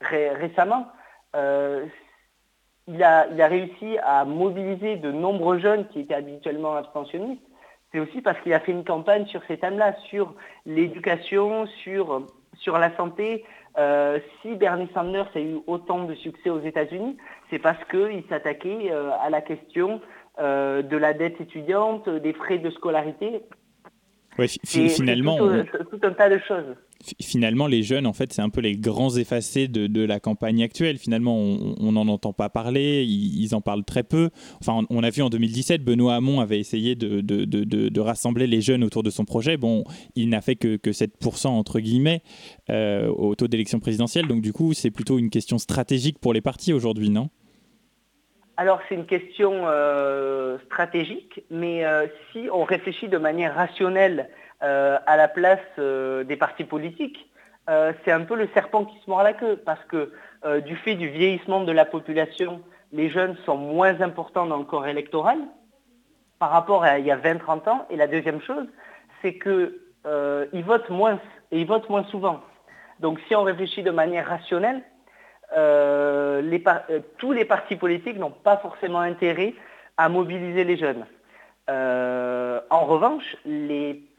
récemment. 0.00 0.88
Il, 1.34 3.04
a, 3.04 3.46
réussi 3.46 3.96
à 4.02 4.24
mobiliser 4.24 4.96
de 4.96 5.12
nombreux 5.12 5.60
jeunes 5.60 5.86
qui 5.88 6.00
étaient 6.00 6.14
habituellement 6.14 6.74
abstentionnistes. 6.74 7.42
C'est 7.92 8.00
aussi 8.00 8.22
parce 8.22 8.40
qu'il 8.40 8.52
a 8.54 8.60
fait 8.60 8.72
une 8.72 8.84
campagne 8.84 9.26
sur 9.26 9.40
ces 9.46 9.58
thèmes-là, 9.58 9.94
sur 10.08 10.34
l'éducation, 10.66 11.66
sur, 11.84 12.26
sur 12.60 12.78
la 12.78 12.94
santé, 12.96 13.44
euh, 13.78 14.18
si 14.40 14.54
Bernie 14.56 14.88
Sanders 14.94 15.30
a 15.34 15.40
eu 15.40 15.58
autant 15.66 16.04
de 16.04 16.14
succès 16.14 16.50
aux 16.50 16.60
États-Unis, 16.60 17.16
c'est 17.50 17.58
parce 17.58 17.82
qu'il 17.90 18.24
s'attaquait 18.28 18.90
euh, 18.90 19.10
à 19.20 19.30
la 19.30 19.40
question 19.40 20.00
euh, 20.38 20.82
de 20.82 20.96
la 20.96 21.12
dette 21.12 21.40
étudiante, 21.40 22.08
des 22.08 22.32
frais 22.32 22.58
de 22.58 22.70
scolarité. 22.70 23.42
Ouais, 24.38 24.46
finalement, 24.48 25.36
tout, 25.38 26.00
un 26.02 26.12
tas 26.12 26.30
de 26.30 26.38
choses 26.46 26.76
finalement, 27.20 27.66
les 27.66 27.82
jeunes, 27.82 28.06
en 28.06 28.12
fait, 28.12 28.32
c'est 28.32 28.42
un 28.42 28.50
peu 28.50 28.60
les 28.60 28.76
grands 28.76 29.16
effacés 29.16 29.68
de, 29.68 30.04
la 30.04 30.20
campagne 30.20 30.62
actuelle. 30.62 30.98
Finalement, 30.98 31.36
on 31.36 31.92
n'en 31.92 32.08
entend 32.08 32.32
pas 32.32 32.48
parler, 32.48 33.04
ils, 33.04 33.54
en 33.54 33.60
parlent 33.60 33.84
très 33.84 34.02
peu. 34.02 34.30
Enfin, 34.60 34.84
on, 34.90 35.02
a 35.02 35.10
vu 35.10 35.22
en 35.22 35.28
2017, 35.28 35.84
Benoît 35.84 36.14
Hamon 36.14 36.40
avait 36.40 36.58
essayé 36.58 36.94
de, 36.94 38.00
rassembler 38.00 38.46
les 38.46 38.60
jeunes 38.60 38.84
autour 38.84 39.02
de 39.02 39.10
son 39.10 39.24
projet. 39.24 39.56
Bon, 39.56 39.84
il 40.14 40.28
n'a 40.28 40.40
fait 40.40 40.56
que, 40.56 40.76
7%, 40.76 41.48
entre 41.48 41.80
guillemets, 41.80 42.22
euh, 42.70 43.08
au 43.08 43.34
taux 43.34 43.48
d'élection 43.48 43.80
présidentielle. 43.80 44.26
Donc, 44.26 44.42
du 44.42 44.52
coup, 44.52 44.72
c'est 44.72 44.90
plutôt 44.90 45.18
une 45.18 45.30
question 45.30 45.58
stratégique 45.58 46.18
pour 46.18 46.32
les 46.32 46.40
partis 46.40 46.72
aujourd'hui, 46.72 47.10
non? 47.10 47.30
Alors 48.60 48.78
c'est 48.86 48.94
une 48.94 49.06
question 49.06 49.62
euh, 49.64 50.58
stratégique, 50.66 51.42
mais 51.50 51.86
euh, 51.86 52.06
si 52.30 52.46
on 52.52 52.64
réfléchit 52.64 53.08
de 53.08 53.16
manière 53.16 53.54
rationnelle 53.54 54.28
à 54.60 55.16
la 55.16 55.28
place 55.28 55.60
euh, 55.78 56.24
des 56.24 56.36
partis 56.36 56.64
politiques, 56.64 57.30
euh, 57.68 57.92
c'est 58.04 58.12
un 58.12 58.22
peu 58.22 58.34
le 58.34 58.48
serpent 58.54 58.84
qui 58.84 58.98
se 59.00 59.08
mord 59.08 59.22
la 59.22 59.32
queue, 59.32 59.56
parce 59.56 59.84
que 59.84 60.12
du 60.64 60.74
fait 60.76 60.94
du 60.94 61.08
vieillissement 61.08 61.64
de 61.64 61.72
la 61.72 61.84
population, 61.84 62.62
les 62.92 63.10
jeunes 63.10 63.36
sont 63.44 63.58
moins 63.58 64.00
importants 64.00 64.46
dans 64.46 64.56
le 64.56 64.64
corps 64.64 64.86
électoral 64.86 65.36
par 66.38 66.48
rapport 66.48 66.82
à 66.82 66.98
il 66.98 67.04
y 67.04 67.10
a 67.10 67.18
20-30 67.18 67.68
ans. 67.68 67.86
Et 67.90 67.96
la 67.96 68.06
deuxième 68.06 68.40
chose, 68.40 68.66
c'est 69.20 69.38
qu'ils 69.38 70.64
votent 70.64 70.88
moins 70.88 71.20
ils 71.50 71.66
votent 71.66 71.90
moins 71.90 72.04
souvent. 72.04 72.40
Donc 73.00 73.20
si 73.28 73.34
on 73.34 73.42
réfléchit 73.42 73.82
de 73.82 73.90
manière 73.90 74.28
rationnelle, 74.28 74.82
tous 77.18 77.32
les 77.32 77.44
partis 77.44 77.76
politiques 77.76 78.16
n'ont 78.16 78.30
pas 78.30 78.56
forcément 78.56 79.00
intérêt 79.00 79.52
à 79.98 80.08
mobiliser 80.08 80.64
les 80.64 80.78
jeunes. 80.78 81.04
en 81.68 82.84
revanche, 82.86 83.36
les 83.44 84.09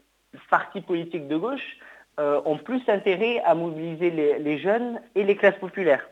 partis 0.50 0.80
politiques 0.80 1.28
de 1.28 1.36
gauche 1.36 1.78
euh, 2.20 2.40
ont 2.44 2.58
plus 2.58 2.82
intérêt 2.88 3.40
à 3.44 3.54
mobiliser 3.54 4.10
les, 4.10 4.58
jeunes 4.58 5.00
et 5.14 5.24
les 5.24 5.34
classes 5.34 5.58
populaires. 5.58 6.06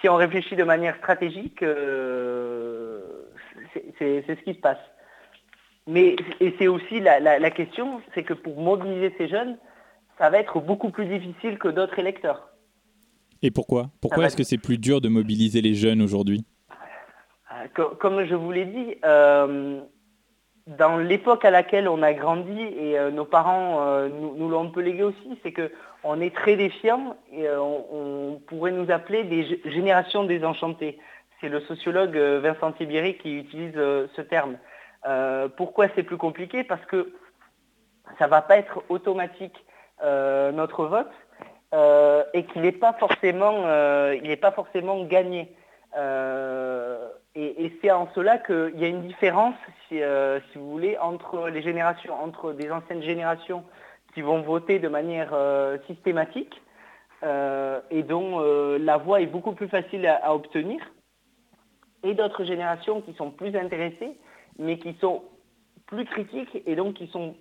Si 0.00 0.08
on 0.08 0.16
réfléchit 0.16 0.56
de 0.56 0.64
manière 0.64 0.96
stratégique, 0.96 1.62
euh, 1.62 3.00
c'est 3.98 4.24
ce 4.26 4.44
qui 4.44 4.54
se 4.54 4.60
passe. 4.60 4.78
Mais 5.86 6.16
et 6.40 6.54
c'est 6.58 6.68
aussi 6.68 7.00
la, 7.00 7.50
question, 7.50 8.02
c'est 8.14 8.22
que 8.22 8.34
pour 8.34 8.60
mobiliser 8.60 9.14
ces 9.16 9.28
jeunes, 9.28 9.56
ça 10.18 10.28
va 10.28 10.38
être 10.38 10.60
beaucoup 10.60 10.90
plus 10.90 11.06
difficile 11.06 11.58
que 11.58 11.68
d'autres 11.68 11.98
électeurs. 11.98 12.50
Et 13.42 13.50
pourquoi? 13.50 13.90
Pourquoi 14.00 14.26
est-ce 14.26 14.36
que 14.36 14.44
c'est 14.44 14.58
plus 14.58 14.78
dur 14.78 15.00
de 15.00 15.08
mobiliser 15.08 15.62
les 15.62 15.74
jeunes 15.74 16.02
aujourd'hui? 16.02 16.44
Euh, 17.52 17.86
comme 17.98 18.24
je 18.24 18.34
vous 18.34 18.52
l'ai 18.52 18.66
dit, 18.66 18.96
dans 20.66 20.96
l'époque 20.96 21.44
à 21.44 21.50
laquelle 21.50 21.88
on 21.88 22.02
a 22.02 22.12
grandi 22.14 22.58
et 22.58 22.98
euh, 22.98 23.10
nos 23.10 23.26
parents 23.26 23.86
euh, 23.86 24.08
nous, 24.08 24.48
l'ont 24.48 24.64
un 24.64 24.70
peu 24.70 24.80
légué 24.80 25.02
aussi, 25.02 25.38
c'est 25.42 25.52
qu'on 25.52 26.20
est 26.20 26.34
très 26.34 26.56
défiants 26.56 27.16
et 27.32 27.46
euh, 27.46 27.60
on, 27.60 28.40
pourrait 28.46 28.72
nous 28.72 28.90
appeler 28.90 29.24
des 29.24 29.60
générations 29.70 30.24
désenchantées. 30.24 30.98
C'est 31.40 31.48
le 31.48 31.60
sociologue 31.60 32.16
Vincent 32.16 32.72
Thibéry 32.72 33.16
qui 33.18 33.38
utilise 33.38 33.74
ce 33.74 34.20
terme. 34.20 34.56
pourquoi 35.56 35.86
c'est 35.94 36.02
plus 36.02 36.16
compliqué? 36.16 36.64
Parce 36.64 36.84
que 36.86 37.12
ça 38.18 38.26
ne 38.26 38.30
va 38.30 38.42
pas 38.42 38.56
être 38.56 38.82
automatique 38.88 39.64
notre 40.02 40.86
vote 40.86 41.10
et 42.34 42.44
qu'il 42.44 42.62
n'est 42.62 42.72
pas 42.72 42.94
forcément, 42.94 43.62
pas 43.62 44.52
forcément 44.52 45.04
gagné. 45.04 45.54
Et, 47.36 47.72
c'est 47.80 47.90
en 47.90 48.08
cela 48.14 48.38
qu'il 48.38 48.78
y 48.78 48.84
a 48.84 48.88
une 48.88 49.08
différence, 49.08 49.56
euh, 49.92 50.38
si, 50.52 50.58
vous 50.58 50.70
voulez, 50.70 50.96
entre 50.98 51.48
les 51.48 51.62
générations, 51.62 52.14
entre 52.14 52.52
des 52.52 52.70
anciennes 52.70 53.02
générations 53.02 53.64
qui 54.14 54.22
vont 54.22 54.42
voter 54.42 54.78
de 54.78 54.86
manière 54.86 55.30
euh, 55.32 55.76
systématique 55.88 56.62
euh, 57.24 57.80
et 57.90 58.04
dont 58.04 58.38
la 58.78 58.96
voix 58.98 59.20
est 59.20 59.26
beaucoup 59.26 59.52
plus 59.52 59.66
facile 59.66 60.06
à, 60.06 60.32
obtenir, 60.32 60.80
et 62.04 62.14
d'autres 62.14 62.44
générations 62.44 63.00
qui 63.00 63.14
sont 63.14 63.32
plus 63.32 63.56
intéressées, 63.56 64.16
mais 64.58 64.78
qui 64.78 64.94
sont 65.00 65.24
plus 65.86 66.04
critiques 66.04 66.62
et 66.66 66.76
donc 66.76 66.94
qui 66.94 67.08
sont, 67.08 67.34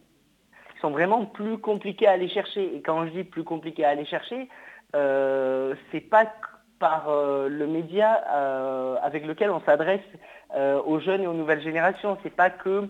qui 0.73 0.79
sont 0.79 0.89
vraiment 0.89 1.25
plus 1.25 1.59
compliquées 1.59 2.07
à 2.07 2.13
aller 2.13 2.29
chercher. 2.29 2.75
Et 2.75 2.81
quand 2.81 3.05
je 3.05 3.11
dis 3.11 3.23
plus 3.23 3.43
compliquées 3.43 3.85
à 3.85 3.89
aller 3.89 4.05
chercher, 4.05 4.49
c'est 4.93 6.09
pas 6.09 6.25
par 6.83 7.07
euh, 7.07 7.47
le 7.47 7.65
média 7.65 8.25
euh, 8.29 8.97
avec 9.01 9.25
lequel 9.25 9.49
on 9.51 9.61
s'adresse 9.61 10.01
euh, 10.53 10.81
aux 10.85 10.99
jeunes 10.99 11.21
et 11.21 11.27
aux 11.27 11.33
nouvelles 11.33 11.61
générations. 11.61 12.17
C'est 12.23 12.35
pas 12.35 12.49
que 12.49 12.89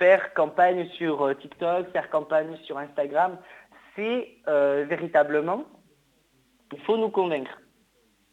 faire 0.00 0.34
campagne 0.34 0.88
sur 0.98 1.32
TikTok, 1.38 1.92
faire 1.92 2.10
campagne 2.10 2.56
sur 2.64 2.76
Instagram. 2.76 3.38
C'est 3.94 4.28
véritablement, 4.46 5.64
il 6.72 6.80
faut 6.80 6.98
nous 6.98 7.08
convaincre. 7.08 7.56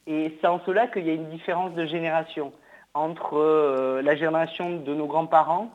Et 0.08 0.36
c'est 0.42 0.48
en 0.48 0.60
cela 0.66 0.88
qu'il 0.88 1.06
y 1.06 1.12
a 1.12 1.14
une 1.14 1.30
différence 1.30 1.74
de 1.74 1.86
génération 1.86 2.52
entre 2.94 4.02
la 4.04 4.16
génération 4.16 4.78
de 4.78 4.94
nos 4.94 5.06
grands-parents 5.06 5.72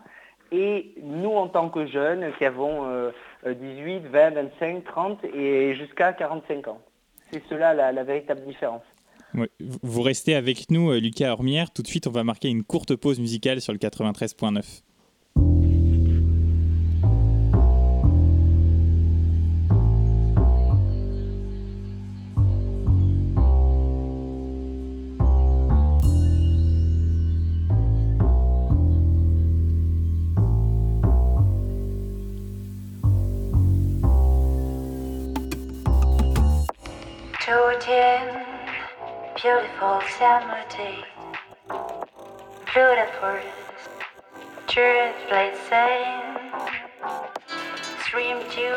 et 0.51 0.95
nous 1.01 1.33
en 1.33 1.49
tant 1.49 1.71
que 1.71 1.87
jeunes 1.87 2.31
qui 2.37 2.45
avons 2.45 3.11
18, 3.47 4.01
20, 4.09 4.31
25, 4.31 4.85
30 4.85 5.25
et 5.25 5.75
jusqu'à 5.77 6.13
45 6.13 6.69
ans 6.69 6.83
c'est 7.33 7.43
cela 7.49 7.75
la, 7.75 8.05
véritable 8.05 8.45
différence. 8.47 8.83
Vous 9.61 10.03
restez 10.03 10.35
avec 10.35 10.71
nous, 10.71 10.91
euh, 10.91 11.01
Lucas 11.01 11.33
Hormière. 11.33 11.71
Tout 11.71 11.83
de 11.83 11.87
suite, 11.87 12.07
on 12.07 12.11
va 12.11 12.23
marquer 12.23 12.49
une 12.49 12.65
courte 12.65 12.95
pause 12.95 13.19
musicale 13.19 13.61
sur 13.61 13.73
le 13.73 13.79
93.9. 13.79 14.83
beautiful 39.43 40.01
summer 40.21 40.63
day. 40.71 41.03
Through 42.71 42.95
the 42.95 43.09
forest, 43.19 43.49
birds 44.73 45.19
play 45.27 45.53
same. 45.69 46.39
Stream 48.05 48.39
to 48.55 48.69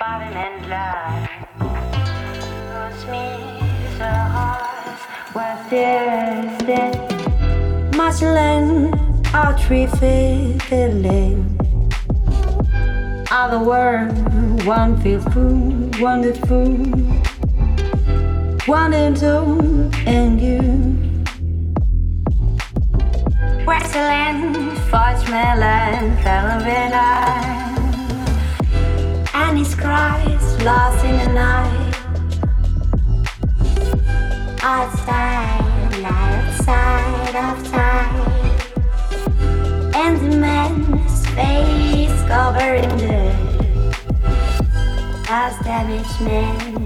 and 0.00 0.68
line. 0.68 1.28
Who's 2.72 3.06
me, 3.06 3.26
the 3.98 4.14
horse, 4.34 5.04
was 5.32 5.70
there 5.70 6.58
dead. 6.66 7.94
Marshland, 7.94 8.98
our 9.32 9.56
tree 9.56 9.86
feeling. 9.86 11.56
Other 13.30 13.60
world, 13.60 14.64
one 14.64 15.00
feels 15.00 15.24
cool, 15.26 15.88
wonderful 16.00 17.15
wanting 18.66 19.14
to 19.14 19.90
end 20.06 20.40
you. 20.40 20.60
Westland, 23.64 24.78
Fudge 24.90 25.28
Melon, 25.28 26.16
Velvet. 26.22 26.92
And 29.34 29.58
his 29.58 29.74
cries 29.74 30.62
lost 30.64 31.04
in 31.04 31.16
the 31.18 31.32
night. 31.32 31.86
outside, 34.66 36.02
outside 36.04 37.36
of 37.36 37.70
time. 37.70 38.16
And 39.94 40.16
the 40.18 40.36
man's 40.38 41.26
face 41.28 42.20
covered 42.26 42.82
in 42.84 42.98
dirt. 42.98 43.36
As 45.28 45.56
damaged 45.64 46.20
man, 46.20 46.85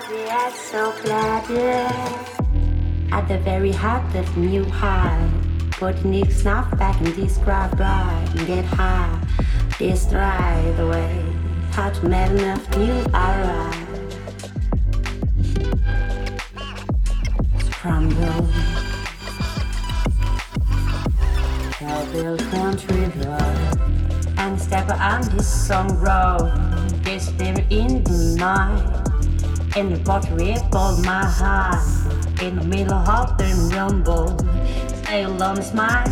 glad, 0.00 0.52
so 0.54 0.92
glad. 1.02 1.50
At 3.12 3.28
the 3.28 3.38
very 3.38 3.72
heart 3.72 4.14
of 4.14 4.36
new 4.36 4.64
high, 4.64 5.28
put 5.72 6.02
nicks 6.04 6.44
not 6.44 6.78
back 6.78 6.98
in 7.02 7.12
this 7.12 7.36
crowd, 7.38 7.78
right? 7.78 8.26
Get 8.46 8.64
high, 8.64 9.20
this 9.78 10.06
right 10.12 10.74
away. 10.78 11.22
Hot 11.72 12.02
man 12.04 12.58
of 12.58 12.78
new 12.78 13.04
era. 13.12 13.72
Scramble. 17.64 18.48
Cowbell 21.72 22.38
country 22.50 23.04
road. 23.20 23.78
And 24.38 24.60
step 24.60 24.88
on 24.90 25.22
this 25.36 25.66
song 25.66 25.98
road. 25.98 26.50
This 27.04 27.30
there 27.36 27.64
in 27.68 28.02
the 28.04 28.36
night. 28.38 29.01
In 29.74 29.88
the 29.88 29.98
pottery 30.04 30.54
of 30.74 31.02
my 31.02 31.24
heart. 31.24 31.80
In 32.42 32.56
the 32.56 32.64
middle 32.64 32.92
of 32.92 33.38
the 33.38 33.70
rumble. 33.74 34.38
Stay 35.02 35.22
alone, 35.22 35.62
smile. 35.62 36.06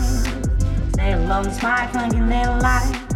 Stay 0.93 1.13
alone, 1.13 1.53
smile, 1.53 1.89
thinking 1.93 2.27
they 2.29 2.47
light. 2.47 3.10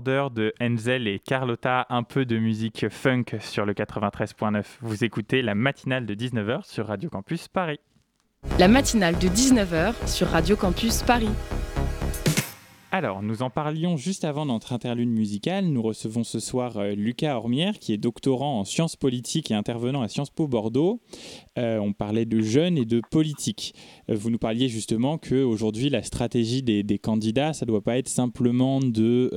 De 0.00 0.54
Enzel 0.60 1.06
et 1.06 1.18
Carlotta, 1.18 1.86
un 1.90 2.02
peu 2.02 2.24
de 2.24 2.38
musique 2.38 2.88
funk 2.88 3.24
sur 3.40 3.66
le 3.66 3.74
93.9. 3.74 4.64
Vous 4.80 5.04
écoutez 5.04 5.42
la 5.42 5.54
matinale 5.54 6.06
de 6.06 6.14
19h 6.14 6.64
sur 6.64 6.86
Radio 6.86 7.10
Campus 7.10 7.48
Paris. 7.48 7.80
La 8.58 8.68
matinale 8.68 9.18
de 9.18 9.28
19h 9.28 9.92
sur 10.06 10.28
Radio 10.28 10.56
Campus 10.56 11.02
Paris. 11.02 11.28
Alors, 12.94 13.22
nous 13.22 13.40
en 13.40 13.48
parlions 13.48 13.96
juste 13.96 14.22
avant 14.22 14.44
notre 14.44 14.74
interlude 14.74 15.08
musicale. 15.08 15.64
Nous 15.64 15.80
recevons 15.80 16.24
ce 16.24 16.38
soir 16.40 16.76
euh, 16.76 16.94
Lucas 16.94 17.34
Ormière, 17.34 17.78
qui 17.78 17.94
est 17.94 17.96
doctorant 17.96 18.60
en 18.60 18.64
sciences 18.66 18.96
politiques 18.96 19.50
et 19.50 19.54
intervenant 19.54 20.02
à 20.02 20.08
Sciences 20.08 20.28
Po 20.28 20.46
Bordeaux. 20.46 21.00
Euh, 21.58 21.78
on 21.78 21.94
parlait 21.94 22.26
de 22.26 22.42
jeunes 22.42 22.76
et 22.76 22.84
de 22.84 23.00
politique. 23.10 23.74
Euh, 24.10 24.14
vous 24.14 24.28
nous 24.28 24.36
parliez 24.36 24.68
justement 24.68 25.16
qu'aujourd'hui, 25.16 25.88
la 25.88 26.02
stratégie 26.02 26.62
des 26.62 26.98
candidats, 26.98 27.54
ça 27.54 27.64
ne 27.64 27.68
doit 27.68 27.80
pas 27.80 27.96
être 27.96 28.08
simplement 28.08 28.78
de... 28.78 29.30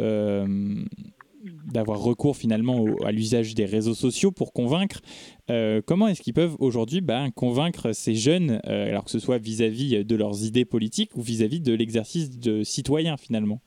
euh, 1.45 1.49
d'avoir 1.71 1.99
recours 1.99 2.36
finalement 2.36 2.86
à 3.05 3.12
l'usage 3.12 3.55
des 3.55 3.65
réseaux 3.65 3.93
sociaux 3.93 4.31
pour 4.31 4.53
convaincre. 4.53 5.01
Euh, 5.49 5.81
comment 5.86 6.08
est-ce 6.08 6.21
qu'ils 6.21 6.34
peuvent 6.34 6.55
aujourd'hui 6.60 7.01
ben, 7.01 7.31
convaincre 7.31 7.91
ces 7.91 8.15
jeunes, 8.15 8.62
euh, 8.67 8.89
alors 8.89 9.05
que 9.05 9.12
ce 9.12 9.19
soit 9.19 9.38
vis-à-vis 9.38 10.03
de 10.03 10.15
leurs 10.15 10.43
idées 10.43 10.65
politiques 10.65 11.15
ou 11.15 11.21
vis-à-vis 11.21 11.62
de 11.62 11.73
l'exercice 11.73 12.39
de 12.39 12.63
citoyen 12.63 13.17
finalement? 13.17 13.62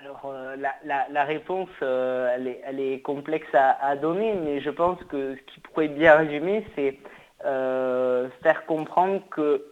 Alors 0.00 0.32
euh, 0.32 0.56
la, 0.84 1.24
réponse, 1.24 1.68
euh, 1.82 2.28
elle, 2.64 2.80
est, 2.80 3.00
complexe 3.00 3.48
à, 3.54 3.96
donner, 3.96 4.34
mais 4.34 4.60
je 4.60 4.70
pense 4.70 4.98
que 5.04 5.36
ce 5.36 5.52
qui 5.52 5.60
pourrait 5.60 5.88
bien 5.88 6.16
résumer, 6.16 6.66
c'est 6.74 6.98
euh, 7.44 8.28
faire 8.42 8.66
comprendre 8.66 9.22
que 9.30 9.64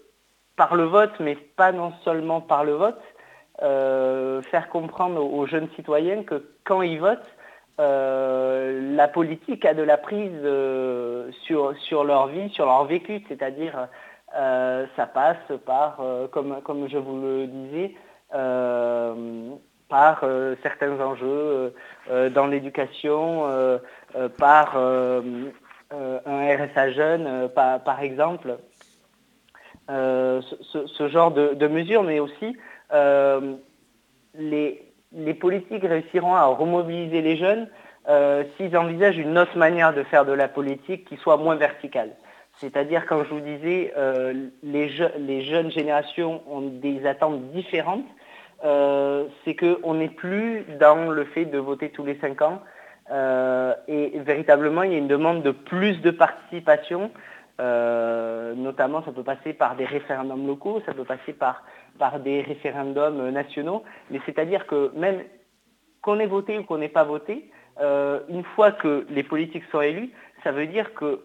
par 0.57 0.75
le 0.75 0.85
vote, 0.85 1.13
mais 1.21 1.35
pas 1.35 1.73
non 1.73 1.93
seulement 2.05 2.41
par 2.41 2.65
le 2.65 2.73
vote, 2.73 3.01
euh, 3.01 3.18
faire 3.61 4.69
comprendre 4.71 5.23
aux, 5.23 5.47
jeunes 5.47 5.69
citoyens 5.77 6.23
que 6.23 6.45
quand 6.65 6.83
ils 6.83 7.01
votent, 7.01 7.37
euh, 7.81 8.97
la 8.97 9.07
politique 9.07 9.65
a 9.65 9.73
de 9.73 9.83
la 9.83 9.97
prise 9.97 10.33
euh, 10.43 11.31
sur, 11.45 11.77
sur 11.79 12.03
leur 12.05 12.27
vie, 12.27 12.51
sur 12.51 12.67
leur 12.67 12.85
vécu, 12.87 13.23
c'est-à-dire 13.29 13.89
euh, 14.37 14.87
ça 14.97 15.07
passe 15.07 15.37
par, 15.65 15.99
euh, 16.01 16.27
comme, 16.27 16.61
comme 16.63 16.89
je 16.89 16.99
vous 16.99 17.21
le 17.21 17.47
disais, 17.47 17.95
euh, 18.35 19.51
par 19.89 20.21
euh, 20.25 20.57
certains 20.63 21.01
enjeux 21.01 21.27
euh, 21.27 21.71
euh, 22.11 22.31
dans 22.31 22.47
l'éducation, 22.47 23.47
euh, 23.47 23.79
euh, 24.17 24.29
par 24.29 24.73
euh, 24.77 25.23
euh, 25.95 26.19
un 26.27 26.57
RSA 26.57 26.91
jeune, 26.93 27.27
euh, 27.27 27.49
par, 27.49 27.83
par 27.83 28.01
exemple, 28.01 28.59
Euh, 29.91 30.43
ce, 30.99 31.09
genre 31.09 31.31
de, 31.31 31.55
de 31.55 31.67
mesures, 31.67 32.03
mais 32.03 32.21
aussi 32.21 32.45
euh, 32.45 32.53
les, 32.93 34.85
les 35.13 35.35
politiques 35.35 35.85
réussiront 35.85 36.35
à 36.35 36.47
remobiliser 36.47 37.23
les 37.23 37.37
jeunes 37.37 37.69
euh, 38.09 38.45
s'ils 38.57 38.77
envisagent 38.77 39.19
une 39.19 39.39
autre 39.39 39.57
manière 39.59 39.93
de 39.95 40.03
faire 40.05 40.25
de 40.25 40.33
la 40.33 40.49
politique 40.49 41.05
qui 41.07 41.17
soit 41.17 41.37
moins 41.37 41.57
verticale. 41.57 42.11
C'est-à-dire, 42.57 43.07
comme 43.07 43.25
je 43.25 43.31
vous 43.35 43.41
disais, 43.41 43.93
euh, 43.97 44.49
les, 44.63 44.89
je- 44.89 45.17
les 45.19 45.43
jeunes 45.43 45.71
générations 45.71 46.43
ont 46.51 46.63
des 46.63 47.07
attentes 47.07 47.53
différentes. 47.53 48.05
Euh, 48.65 49.25
c'est 49.45 49.55
qu'on 49.55 49.95
n'est 49.95 50.09
plus 50.09 50.65
dans 50.81 51.11
le 51.11 51.25
fait 51.27 51.45
de 51.45 51.59
voter 51.59 51.91
tous 51.91 52.05
les 52.05 52.19
cinq 52.19 52.43
ans. 52.43 52.61
Euh, 53.13 53.75
et 53.87 54.19
véritablement, 54.19 54.83
il 54.83 54.93
y 54.93 54.95
a 54.97 54.99
une 54.99 55.07
demande 55.09 55.43
de 55.43 55.53
plus 55.53 56.01
de 56.01 56.11
participation. 56.11 57.11
Euh, 57.61 58.55
notamment, 58.55 59.05
ça 59.05 59.13
peut 59.13 59.23
passer 59.23 59.53
par 59.53 59.77
des 59.77 59.85
référendums 59.85 60.47
locaux, 60.47 60.81
ça 60.87 60.95
peut 60.95 61.05
passer 61.05 61.33
par, 61.33 61.63
par 61.99 62.21
des 62.21 62.41
référendums 62.43 63.31
nationaux. 63.31 63.83
Mais 64.11 64.21
c'est-à-dire 64.27 64.67
que 64.67 64.91
même 64.95 65.23
qu'on 66.03 66.19
ait 66.21 66.27
voté 66.27 66.59
ou 66.59 66.65
qu'on 66.65 66.79
n'ait 66.79 66.89
pas 66.89 67.05
voté, 67.05 67.51
euh, 67.81 68.21
une 68.29 68.45
fois 68.45 68.73
que 68.73 69.07
les 69.11 69.23
politiques 69.23 69.65
sont 69.71 69.81
élus, 69.81 70.11
ça 70.43 70.53
veut 70.53 70.67
dire 70.67 70.95
que 70.95 71.21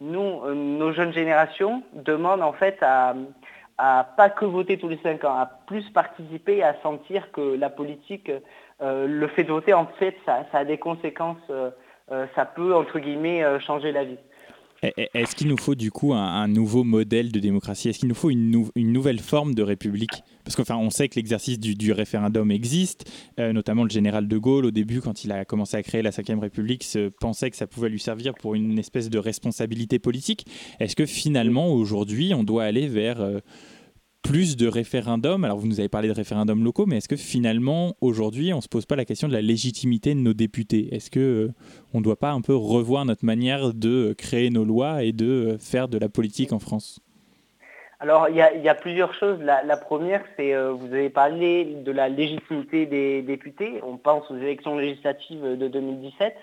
nous, 0.00 0.42
euh, 0.44 0.54
nos 0.54 0.92
jeunes 0.92 1.12
générations 1.12 1.82
demandent 1.92 2.42
en 2.42 2.52
fait 2.52 2.82
à, 2.82 3.14
pas 3.76 4.30
que 4.30 4.44
voter 4.44 4.78
tous 4.78 4.88
les 4.88 4.98
cinq 4.98 5.24
ans, 5.24 5.36
à 5.36 5.46
plus 5.66 5.88
participer, 5.90 6.62
à 6.62 6.74
sentir 6.82 7.32
que 7.32 7.56
la 7.56 7.70
politique, 7.70 8.30
euh, 8.82 9.06
le 9.06 9.26
fait 9.28 9.44
de 9.44 9.52
voter, 9.52 9.74
en 9.74 9.86
fait, 9.86 10.16
ça, 10.24 10.44
a 10.52 10.64
des 10.64 10.78
conséquences, 10.78 11.38
euh, 11.50 11.70
euh, 12.12 12.26
ça 12.34 12.44
peut, 12.44 12.74
entre 12.74 12.98
guillemets, 12.98 13.42
euh, 13.42 13.58
changer 13.58 13.92
la 13.92 14.04
vie. 14.04 14.18
Est-ce 15.14 15.34
qu'il 15.34 15.48
nous 15.48 15.56
faut 15.56 15.74
du 15.74 15.90
coup 15.90 16.12
un, 16.12 16.48
nouveau 16.48 16.84
modèle 16.84 17.32
de 17.32 17.40
démocratie? 17.40 17.88
Est-ce 17.88 17.98
qu'il 17.98 18.08
nous 18.08 18.14
faut 18.14 18.30
une, 18.30 18.68
nouvelle 18.76 19.20
forme 19.20 19.54
de 19.54 19.62
république? 19.62 20.22
Parce 20.44 20.56
qu'enfin, 20.56 20.76
on 20.76 20.90
sait 20.90 21.08
que 21.08 21.16
l'exercice 21.16 21.58
du, 21.58 21.92
référendum 21.92 22.50
existe, 22.50 23.10
euh, 23.40 23.52
notamment 23.52 23.84
le 23.84 23.90
général 23.90 24.28
de 24.28 24.38
Gaulle, 24.38 24.66
au 24.66 24.70
début, 24.70 25.00
quand 25.00 25.24
il 25.24 25.32
a 25.32 25.44
commencé 25.44 25.76
à 25.76 25.82
créer 25.82 26.02
la 26.02 26.10
Ve 26.10 26.40
République, 26.40 26.84
se 26.84 27.08
pensait 27.08 27.50
que 27.50 27.56
ça 27.56 27.66
pouvait 27.66 27.88
lui 27.88 28.00
servir 28.00 28.34
pour 28.34 28.54
une 28.54 28.78
espèce 28.78 29.08
de 29.08 29.18
responsabilité 29.18 29.98
politique. 29.98 30.46
Est-ce 30.80 30.96
que 30.96 31.06
finalement, 31.06 31.72
aujourd'hui, 31.72 32.34
on 32.34 32.44
doit 32.44 32.64
aller 32.64 32.88
vers... 32.88 33.20
Euh, 33.20 33.38
plus 34.24 34.56
de 34.56 34.66
référendums. 34.66 35.44
Alors 35.44 35.58
vous 35.58 35.68
nous 35.68 35.78
avez 35.78 35.90
parlé 35.90 36.08
de 36.08 36.14
référendums 36.14 36.64
locaux, 36.64 36.86
mais 36.86 36.96
est-ce 36.96 37.08
que 37.08 37.16
finalement 37.16 37.94
aujourd'hui 38.00 38.52
on 38.52 38.56
ne 38.56 38.62
se 38.62 38.68
pose 38.68 38.86
pas 38.86 38.96
la 38.96 39.04
question 39.04 39.28
de 39.28 39.34
la 39.34 39.42
légitimité 39.42 40.14
de 40.14 40.20
nos 40.20 40.32
députés? 40.32 40.92
Est-ce 40.92 41.10
que 41.10 41.20
euh, 41.20 41.52
on 41.92 41.98
ne 41.98 42.04
doit 42.04 42.18
pas 42.18 42.30
un 42.30 42.40
peu 42.40 42.54
revoir 42.56 43.04
notre 43.04 43.24
manière 43.24 43.74
de 43.74 44.14
créer 44.16 44.50
nos 44.50 44.64
lois 44.64 45.04
et 45.04 45.12
de 45.12 45.56
faire 45.60 45.88
de 45.88 45.98
la 45.98 46.08
politique 46.08 46.52
en 46.52 46.58
France? 46.58 47.00
Alors, 48.00 48.28
il 48.28 48.36
y, 48.36 48.68
a, 48.68 48.74
plusieurs 48.74 49.14
choses. 49.14 49.38
La, 49.40 49.76
première, 49.78 50.22
c'est, 50.36 50.52
euh, 50.52 50.72
vous 50.72 50.92
avez 50.92 51.08
parlé 51.08 51.64
de 51.64 51.90
la 51.90 52.10
légitimité 52.10 52.84
des 52.84 53.22
députés. 53.22 53.80
On 53.82 53.96
pense 53.96 54.30
aux 54.30 54.36
élections 54.36 54.76
législatives 54.76 55.56
de 55.56 55.68
2017. 55.68 56.34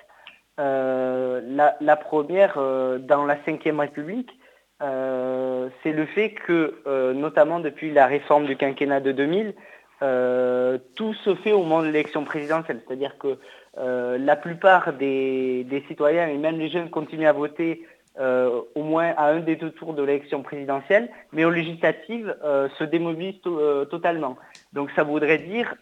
Euh, 0.60 1.41
la, 1.80 1.96
première, 1.98 2.56
dans 2.56 3.26
la 3.26 3.36
Ve 3.36 3.78
République, 3.78 4.32
euh, 4.32 4.40
c'est 4.82 5.91
le 5.91 6.06
fait 6.06 6.32
que, 6.32 6.82
euh, 6.88 7.13
notamment 7.13 7.60
depuis 7.60 7.91
la 7.91 8.08
réforme 8.08 8.46
du 8.46 8.56
quinquennat 8.56 9.00
de 9.00 9.12
2000, 9.12 9.54
euh, 10.02 10.80
tout 10.96 11.13
se 11.13 11.36
fait 11.36 11.52
au 11.52 11.60
moment 11.60 11.82
de 11.82 11.88
l'élection 11.88 12.24
présidentielle. 12.24 12.82
C'est-à-dire 12.88 13.17
que 13.17 13.38
la 13.78 14.36
plupart 14.36 14.94
des, 14.94 15.84
citoyens, 15.88 16.28
et 16.28 16.38
même 16.38 16.58
les 16.58 16.70
jeunes, 16.70 16.89
continuent 16.89 17.28
à 17.28 17.34
voter 17.34 17.86
au 18.20 18.84
moins 18.84 19.13
à 19.15 19.28
un 19.28 19.39
des 19.39 19.56
deux 19.56 19.72
tours 19.72 19.94
de 19.94 20.04
l'élection 20.04 20.41
présidentielle, 20.44 21.10
mais 21.32 21.46
aux 21.46 21.52
législatives 21.52 22.36
se 22.78 22.84
démobilisent 22.84 23.41
totalement. 23.89 24.36
Donc 24.74 24.89
ça 24.96 25.04
voudrait 25.04 25.38
dire 25.38 25.76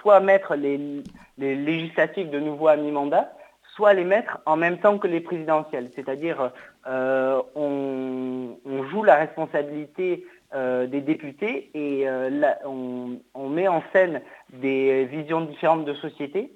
soit 0.00 0.20
mettre 0.20 0.54
les, 0.54 1.02
les 1.38 1.56
législatives 1.56 2.30
de 2.30 2.38
nouveau 2.38 2.68
à 2.68 2.76
mi-mandat, 2.76 3.32
soit 3.74 3.94
les 3.94 4.04
mettre 4.04 4.38
en 4.46 4.56
même 4.56 4.78
temps 4.78 4.98
que 4.98 5.08
les 5.08 5.20
présidentielles. 5.20 5.90
C'est-à-dire, 5.96 6.52
euh, 6.86 7.40
on, 7.54 8.58
joue 8.90 9.02
la 9.02 9.16
responsabilité 9.16 10.26
euh, 10.54 10.86
des 10.86 11.00
députés 11.00 11.70
et 11.74 12.06
euh, 12.06 12.30
on, 12.64 13.48
met 13.48 13.68
en 13.68 13.82
scène 13.92 14.20
des 14.52 15.06
visions 15.06 15.40
différentes 15.42 15.86
de 15.86 15.94
société 15.94 16.52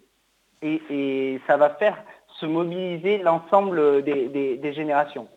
et, 0.60 1.40
ça 1.46 1.56
va 1.56 1.70
faire 1.70 1.96
se 2.40 2.46
mobiliser 2.46 3.18
l'ensemble 3.18 4.02
des, 4.02 4.72
générations. 4.74 5.28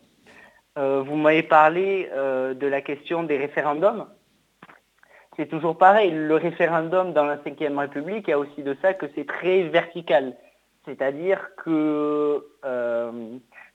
vous 0.76 1.16
m'avez 1.16 1.42
parlé 1.42 2.08
de 2.14 2.66
la 2.66 2.80
question 2.82 3.22
des 3.22 3.38
référendums. 3.38 4.06
C'est 5.36 5.46
toujours 5.46 5.78
pareil, 5.78 6.10
le 6.10 6.34
référendum 6.34 7.12
dans 7.12 7.24
la 7.24 7.36
Ve 7.36 7.78
République, 7.78 8.26
il 8.28 8.30
y 8.30 8.34
a 8.34 8.38
aussi 8.38 8.62
de 8.62 8.76
ça 8.82 8.92
que 8.94 9.06
c'est 9.14 9.26
très 9.26 9.62
vertical. 9.62 10.34
C'est-à-dire 10.84 11.50
que, 11.56 12.44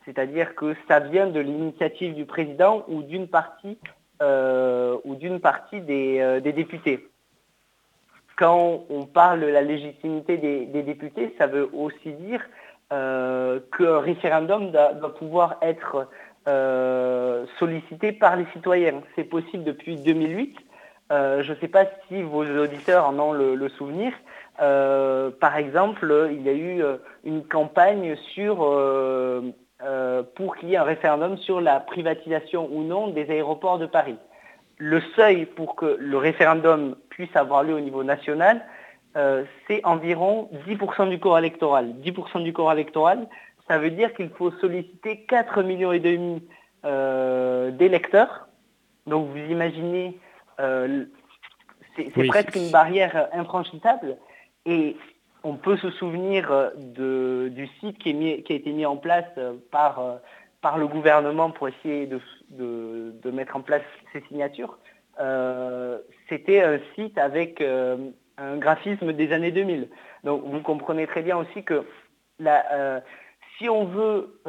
c'est-à-dire 0.07 0.55
que 0.55 0.73
ça 0.87 0.99
vient 0.99 1.27
de 1.27 1.39
l'initiative 1.39 2.15
du 2.15 2.25
président 2.25 2.83
ou 2.87 3.03
d'une 3.03 3.27
partie, 3.27 3.77
euh, 4.21 4.97
ou 5.03 5.15
d'une 5.15 5.39
partie 5.39 5.81
euh, 5.89 6.39
des, 6.39 6.53
députés. 6.53 7.07
Quand 8.37 8.85
on 8.89 9.05
parle 9.05 9.41
de 9.41 9.47
la 9.47 9.61
légitimité 9.61 10.37
des, 10.37 10.83
députés, 10.83 11.35
ça 11.37 11.47
veut 11.47 11.69
aussi 11.73 12.13
dire 12.13 12.41
qu'un 12.89 13.99
référendum 13.99 14.71
doit, 14.71 15.15
pouvoir 15.15 15.57
être 15.61 16.07
sollicité 17.59 18.13
par 18.13 18.37
les 18.37 18.45
citoyens. 18.53 19.01
C'est 19.15 19.25
possible 19.25 19.65
depuis 19.65 19.97
2008. 19.97 20.55
je 21.09 21.51
ne 21.51 21.55
sais 21.59 21.67
pas 21.67 21.85
si 22.07 22.21
vos 22.21 22.45
auditeurs 22.45 23.07
en 23.07 23.19
ont 23.19 23.33
le 23.33 23.69
souvenir, 23.69 24.13
euh, 24.61 25.29
par 25.39 25.55
exemple, 25.57 26.29
il 26.31 26.41
y 26.41 26.49
a 26.49 26.53
eu 26.53 26.81
euh, 26.81 26.97
une 27.23 27.43
campagne 27.43 28.15
sur, 28.33 28.63
euh, 28.63 29.41
pour 30.35 30.55
qu'il 30.55 30.69
y 30.69 30.73
ait 30.73 30.77
un 30.77 30.83
référendum 30.83 31.37
sur 31.37 31.61
la 31.61 31.79
privatisation 31.79 32.67
ou 32.71 32.83
non 32.83 33.07
des 33.07 33.29
aéroports 33.29 33.79
de 33.79 33.85
Paris. 33.85 34.17
Le 34.77 35.01
seuil 35.15 35.45
pour 35.45 35.75
que 35.75 35.97
le 35.99 36.17
référendum 36.17 36.95
puisse 37.09 37.35
avoir 37.35 37.63
lieu 37.63 37.73
au 37.73 37.79
niveau 37.79 38.03
national, 38.03 38.65
c'est 39.67 39.83
environ 39.83 40.49
10% 40.67 41.09
du 41.09 41.19
corps 41.19 41.39
électoral. 41.39 41.95
10% 42.03 42.43
du 42.43 42.53
corps 42.53 42.71
électoral, 42.71 43.27
ça 43.67 43.79
veut 43.79 43.89
dire 43.89 44.13
qu'il 44.13 44.29
faut 44.29 44.51
solliciter 44.51 45.25
4 45.25 45.63
millions 45.63 45.91
et 45.91 45.99
demi 45.99 46.43
d'électeurs. 47.77 48.47
Donc 49.07 49.29
vous 49.29 49.51
imaginez, 49.51 50.19
c'est 50.57 52.27
presque 52.27 52.55
une 52.55 52.71
barrière 52.71 53.27
infranchissable. 53.33 54.17
Et 54.65 54.95
on 55.43 55.55
peut 55.55 55.77
se 55.77 55.89
souvenir 55.91 56.51
euh, 56.51 57.49
du 57.49 57.67
site 57.79 57.97
qui, 57.99 58.09
a 58.09 58.53
été 58.53 58.71
mis 58.71 58.85
en 58.85 58.97
place 58.97 59.25
euh, 59.37 59.53
euh, 59.73 60.17
par, 60.61 60.77
le 60.77 60.87
gouvernement 60.87 61.51
pour 61.51 61.67
essayer 61.67 62.07
de, 62.07 63.31
mettre 63.31 63.55
en 63.55 63.61
place 63.61 63.83
ces 64.13 64.21
signatures. 64.27 64.77
C'était 66.29 66.61
un 66.61 66.79
site 66.95 67.17
avec 67.17 67.61
un 67.61 68.57
graphisme 68.57 69.13
des 69.13 69.31
années 69.31 69.51
2000. 69.51 69.89
Donc 70.23 70.43
vous 70.43 70.59
comprenez 70.61 71.07
très 71.07 71.21
bien 71.21 71.37
aussi 71.37 71.63
que 71.63 71.85
si 73.57 73.69
on 73.69 73.85
veut 73.85 74.41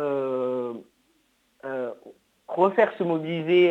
refaire 2.48 2.92
se 2.98 3.04
mobiliser 3.04 3.70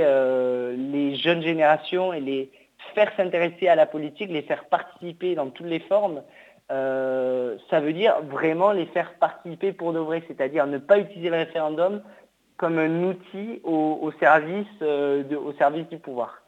les 0.77 1.15
jeunes 1.15 1.41
générations 1.41 2.13
et 2.13 2.21
les 2.21 2.51
faire 2.95 3.12
s'intéresser 3.17 3.67
à 3.67 3.75
la 3.75 3.86
politique, 3.86 4.30
les 4.30 4.43
faire 4.43 4.65
participer 4.65 5.36
dans 5.36 5.49
toutes 5.49 5.67
les 5.67 5.80
formes, 5.80 6.23
ça 6.69 7.80
veut 7.80 7.93
dire 7.93 8.21
vraiment 8.30 8.71
les 8.71 8.86
faire 8.88 9.13
participer 9.19 9.71
pour 9.73 9.93
de 9.93 9.99
vrai, 9.99 10.23
c'est-à-dire 10.27 10.67
ne 10.67 10.77
pas 10.77 10.99
utiliser 10.99 11.30
le 11.30 11.38
référendum 11.38 12.01
comme 12.58 12.80
un 12.80 13.03
outil 13.03 13.62
au, 13.63 14.12
service, 14.19 14.65
euh, 14.82 15.23
au 15.38 15.53
service 15.53 15.88
du 15.89 15.97
pouvoir. 15.99 16.41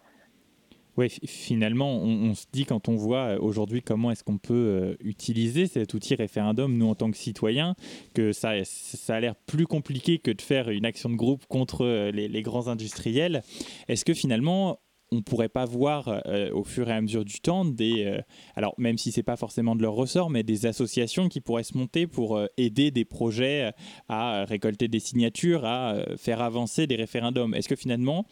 Oui, 0.98 1.08
finalement, 1.26 1.96
on, 1.96 2.34
se 2.34 2.46
dit 2.52 2.66
quand 2.66 2.90
on 2.90 2.96
voit 2.96 3.36
euh, 3.36 3.40
aujourd'hui 3.40 3.82
comment 3.82 4.12
est-ce 4.12 4.24
qu'on 4.24 4.40
peut 4.40 4.98
utiliser 5.02 5.68
cet 5.68 5.94
outil 5.94 6.16
référendum, 6.16 6.76
nous 6.76 6.90
en 6.90 6.96
tant 6.96 7.10
que 7.10 7.16
citoyens, 7.16 7.76
que 8.14 8.34
ça, 8.34 8.54
ça 8.66 9.16
a 9.16 9.20
l'air 9.22 9.36
plus 9.36 9.66
compliqué 9.66 10.18
que 10.18 10.32
de 10.32 10.42
faire 10.42 10.70
une 10.70 10.86
action 10.86 11.10
de 11.10 11.16
groupe 11.16 11.46
contre 11.48 12.10
les 12.12 12.42
grands 12.42 12.68
industriels. 12.68 13.44
Est-ce 13.88 14.04
que 14.04 14.14
finalement, 14.14 14.80
on 15.12 15.22
pourrait 15.22 15.50
pas 15.50 15.66
voir 15.66 16.22
euh, 16.28 16.52
au 16.52 16.64
fur 16.64 16.90
et 16.90 16.94
à 16.94 17.02
mesure 17.02 17.26
du 17.26 17.40
temps 17.42 17.66
des, 17.66 18.06
euh, 18.06 18.22
alors 18.56 18.76
même 18.78 18.98
si 18.98 19.12
c'est 19.12 19.24
pas 19.24 19.38
forcément 19.38 19.76
de 19.76 19.82
leur 19.82 19.94
ressort, 19.94 20.30
mais 20.30 20.44
des 20.44 20.66
associations 20.66 21.30
qui 21.30 21.42
pourraient 21.42 21.64
se 21.64 21.78
monter 21.78 22.08
pour 22.08 22.38
euh, 22.38 22.46
aider 22.58 22.92
des 22.92 23.06
projets 23.06 23.72
à 24.08 24.46
récolter 24.46 24.88
des 24.88 25.00
signatures, 25.00 25.66
à 25.66 25.96
faire 26.18 26.42
avancer 26.42 26.88
des 26.88 26.96
référendums. 26.96 27.54
Est-ce 27.54 27.70
que 27.70 27.76
finalement 27.76 28.26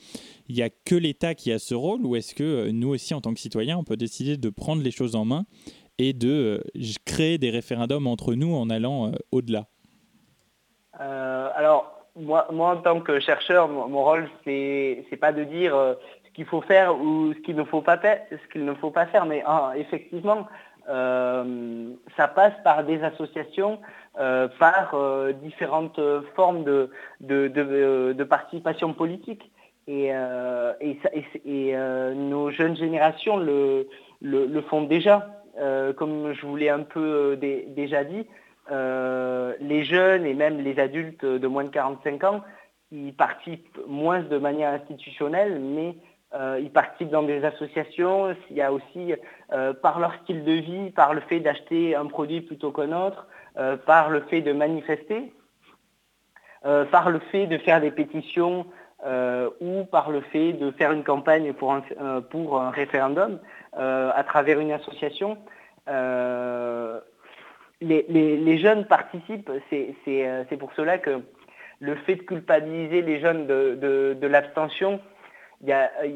il 0.47 0.55
n'y 0.55 0.61
a 0.61 0.69
que 0.69 0.95
l'État 0.95 1.35
qui 1.35 1.51
a 1.51 1.59
ce 1.59 1.75
rôle 1.75 2.05
ou 2.05 2.15
est-ce 2.15 2.35
que 2.35 2.69
nous 2.69 2.89
aussi 2.89 3.13
en 3.13 3.21
tant 3.21 3.33
que 3.33 3.39
citoyens 3.39 3.77
on 3.77 3.83
peut 3.83 3.97
décider 3.97 4.37
de 4.37 4.49
prendre 4.49 4.81
les 4.81 4.91
choses 4.91 5.15
en 5.15 5.25
main 5.25 5.45
et 5.97 6.13
de 6.13 6.63
créer 7.05 7.37
des 7.37 7.49
référendums 7.49 8.07
entre 8.07 8.33
nous 8.35 8.53
en 8.53 8.69
allant 8.69 9.11
au-delà? 9.31 9.65
Alors 10.93 11.97
moi, 12.17 12.47
moi, 12.51 12.71
en 12.71 12.81
tant 12.81 13.01
que 13.01 13.19
chercheur, 13.19 13.67
mon, 13.67 14.03
rôle, 14.03 14.29
c'est 14.43 15.05
n'est 15.11 15.17
pas 15.17 15.31
de 15.31 15.43
dire 15.43 15.95
qu'il 16.37 16.45
faut 16.45 16.61
faire 16.61 16.95
ou 17.01 17.33
ce 17.33 17.39
qu'il 17.39 17.55
ne 17.55 17.63
faut 17.63 17.81
pas 17.81 17.97
faire, 17.97 18.21
ce 18.29 18.51
qu'il 18.51 18.63
ne 18.63 18.75
faut 18.75 18.91
pas 18.91 19.07
faire. 19.07 19.25
Mais 19.25 19.41
ah, 19.43 19.73
effectivement, 19.75 20.47
euh, 20.87 21.93
ça 22.15 22.27
passe 22.27 22.53
par 22.63 22.83
des 22.83 23.03
associations, 23.03 23.79
euh, 24.19 24.47
par 24.59 24.93
euh, 24.93 25.31
différentes 25.31 25.99
formes 26.35 26.63
de, 26.63 26.91
de, 27.21 28.23
participation 28.23 28.93
politique. 28.93 29.51
Et, 29.87 30.11
et, 31.45 31.75
nos 32.15 32.51
jeunes 32.51 32.75
générations 32.75 33.37
le, 33.37 33.87
le, 34.21 34.61
font 34.61 34.83
déjà. 34.83 35.27
comme 35.95 36.33
je 36.33 36.45
vous 36.45 36.55
l'ai 36.55 36.69
un 36.69 36.83
peu 36.83 37.35
déjà 37.37 38.03
dit, 38.03 38.27
les 38.69 39.83
jeunes 39.85 40.25
et 40.25 40.33
même 40.35 40.59
les 40.59 40.77
adultes 40.77 41.25
de 41.25 41.47
moins 41.47 41.63
de 41.63 41.69
45 41.69 42.23
ans, 42.25 42.41
ils 42.91 43.13
participent 43.13 43.79
moins 43.87 44.19
de 44.19 44.37
manière 44.37 44.73
institutionnelle, 44.73 45.59
mais 45.59 45.95
euh, 46.33 46.59
ils 46.61 46.71
participent 46.71 47.09
dans 47.09 47.23
des 47.23 47.43
associations. 47.45 48.35
Il 48.49 48.57
y 48.57 48.61
a 48.61 48.73
aussi, 48.73 49.13
euh, 49.53 49.73
par 49.73 49.99
leur 49.99 50.13
style 50.23 50.43
de 50.43 50.51
vie, 50.51 50.89
par 50.91 51.13
le 51.13 51.21
fait 51.21 51.39
d'acheter 51.39 51.95
un 51.95 52.05
produit 52.05 52.41
plutôt 52.41 52.71
qu'un 52.71 52.91
autre, 52.91 53.27
euh, 53.57 53.77
par 53.77 54.09
le 54.09 54.21
fait 54.21 54.41
de 54.41 54.51
manifester, 54.51 55.31
par 56.91 57.09
le 57.09 57.19
fait 57.31 57.47
de 57.47 57.57
faire 57.59 57.79
des 57.79 57.91
pétitions 57.91 58.65
ou 59.61 59.85
par 59.85 60.09
le 60.11 60.19
fait 60.19 60.51
de 60.51 60.71
faire 60.71 60.91
une 60.91 61.05
campagne 61.05 61.53
pour 61.53 61.71
un, 61.71 62.71
référendum 62.71 63.39
à 63.71 64.23
travers 64.27 64.59
une 64.59 64.73
association. 64.73 65.37
Les, 67.79 68.57
jeunes 68.57 68.85
participent. 68.85 69.49
C'est 69.69 70.57
pour 70.59 70.73
cela 70.73 70.97
que 70.97 71.21
le 71.79 71.95
fait 71.95 72.15
de 72.15 72.23
culpabiliser 72.23 73.01
les 73.01 73.21
jeunes 73.21 73.47
de, 73.47 74.27
l'abstention, 74.27 74.99
il 75.61 75.69
y 75.69 75.73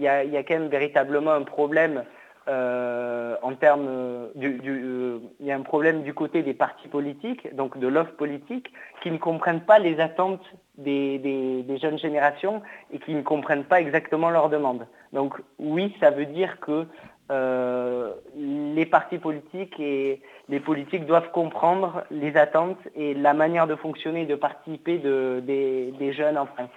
a, 0.07 0.43
quand 0.43 0.53
même 0.53 0.67
véritablement 0.67 1.31
un 1.31 1.43
problème 1.43 2.03
euh, 2.47 3.35
en 3.43 3.53
termes 3.53 4.29
du, 4.33 4.59
euh, 4.65 5.19
il 5.39 5.45
y 5.45 5.51
a 5.51 5.55
un 5.55 5.61
problème 5.61 6.01
du 6.01 6.13
côté 6.13 6.41
des 6.41 6.55
partis 6.55 6.87
politiques, 6.87 7.55
donc 7.55 7.77
de 7.77 7.87
l'offre 7.87 8.13
politique, 8.13 8.73
qui 9.01 9.11
ne 9.11 9.17
comprennent 9.17 9.61
pas 9.61 9.77
les 9.77 9.99
attentes 9.99 10.43
des, 10.77 11.63
jeunes 11.79 11.99
générations 11.99 12.63
et 12.91 12.99
qui 12.99 13.13
ne 13.13 13.21
comprennent 13.21 13.63
pas 13.63 13.79
exactement 13.79 14.31
leurs 14.31 14.49
demandes. 14.49 14.87
Donc 15.13 15.35
oui, 15.59 15.95
ça 15.99 16.09
veut 16.09 16.25
dire 16.25 16.59
que 16.59 16.87
euh, 17.31 18.13
les 18.35 18.85
partis 18.85 19.19
politiques 19.19 19.79
et 19.79 20.21
les 20.49 20.59
politiques 20.59 21.05
doivent 21.05 21.31
comprendre 21.31 22.03
les 22.09 22.35
attentes 22.37 22.79
et 22.95 23.13
la 23.13 23.33
manière 23.33 23.67
de 23.67 23.75
fonctionner 23.75 24.23
et 24.23 24.25
de 24.25 24.35
participer 24.35 24.97
des, 24.97 26.13
jeunes 26.13 26.37
en 26.37 26.47
France. 26.47 26.71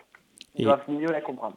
Ils 0.57 0.66
doivent 0.66 0.88
mieux 0.88 1.11
la 1.11 1.22
comprendre. 1.22 1.57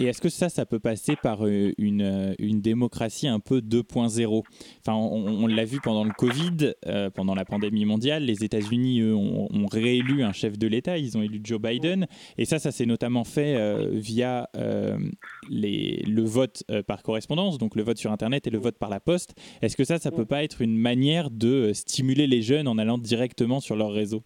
Et 0.00 0.06
est-ce 0.06 0.20
que 0.20 0.28
ça, 0.28 0.48
ça 0.48 0.66
peut 0.66 0.80
passer 0.80 1.16
par 1.16 1.46
euh, 1.46 1.72
une, 1.78 2.02
euh, 2.02 2.34
une 2.38 2.60
démocratie 2.60 3.28
un 3.28 3.40
peu 3.40 3.60
2.0 3.60 4.42
Enfin, 4.80 4.94
on, 4.94 5.46
l'a 5.46 5.64
vu 5.64 5.80
pendant 5.80 6.04
le 6.04 6.12
Covid, 6.12 6.74
euh, 6.86 7.10
pendant 7.10 7.34
la 7.34 7.44
pandémie 7.44 7.84
mondiale, 7.84 8.24
les 8.24 8.44
États-Unis, 8.44 9.00
eux, 9.00 9.14
ont, 9.14 9.66
réélu 9.70 10.22
un 10.22 10.32
chef 10.32 10.58
de 10.58 10.66
l'État, 10.66 10.98
ils 10.98 11.16
ont 11.16 11.22
élu 11.22 11.40
Joe 11.42 11.60
Biden. 11.60 12.06
Et 12.38 12.44
ça, 12.44 12.58
ça 12.58 12.70
s'est 12.70 12.86
notamment 12.86 13.24
fait 13.24 13.56
via 13.90 14.48
le 14.54 16.22
vote 16.22 16.64
par 16.86 17.02
correspondance, 17.02 17.58
donc 17.58 17.76
le 17.76 17.82
vote 17.82 17.98
sur 17.98 18.12
Internet 18.12 18.46
et 18.46 18.50
le 18.50 18.58
vote 18.58 18.78
par 18.78 18.90
la 18.90 19.00
poste. 19.00 19.34
Est-ce 19.62 19.76
que 19.76 19.84
ça, 19.84 19.98
ça 19.98 20.10
peut 20.10 20.26
pas 20.26 20.44
être 20.44 20.60
une 20.60 20.76
manière 20.76 21.30
de 21.30 21.72
stimuler 21.72 22.26
les 22.26 22.42
jeunes 22.42 22.68
en 22.68 22.78
allant 22.78 22.98
directement 22.98 23.60
sur 23.60 23.74
leur 23.74 23.90
réseau? 23.90 24.22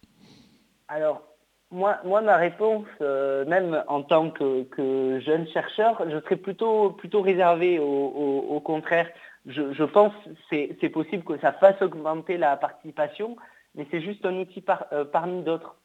Alors, 0.87 1.28
moi, 1.71 1.99
ma 2.03 2.37
réponse, 2.37 2.87
euh, 3.01 3.45
même 3.45 3.83
en 3.87 4.01
tant 4.01 4.31
que, 4.31 5.19
jeune 5.19 5.47
chercheur, 5.49 6.03
je 6.09 6.19
serais 6.21 6.35
plutôt, 6.35 6.91
plutôt 6.91 7.21
réservé 7.21 7.79
au, 7.79 8.59
contraire. 8.63 9.07
Je, 9.45 9.83
pense 9.83 10.13
que 10.49 10.57
c'est 10.81 10.89
possible 10.89 11.23
que 11.23 11.37
ça 11.39 11.53
fasse 11.53 11.81
augmenter 11.81 12.37
la 12.37 12.57
participation, 12.57 13.37
mais 13.75 13.85
c'est 13.91 14.01
juste 14.01 14.25
un 14.25 14.35
outil 14.37 14.63
euh, 14.91 15.05
parmi 15.05 15.43
d'autres. 15.43 15.75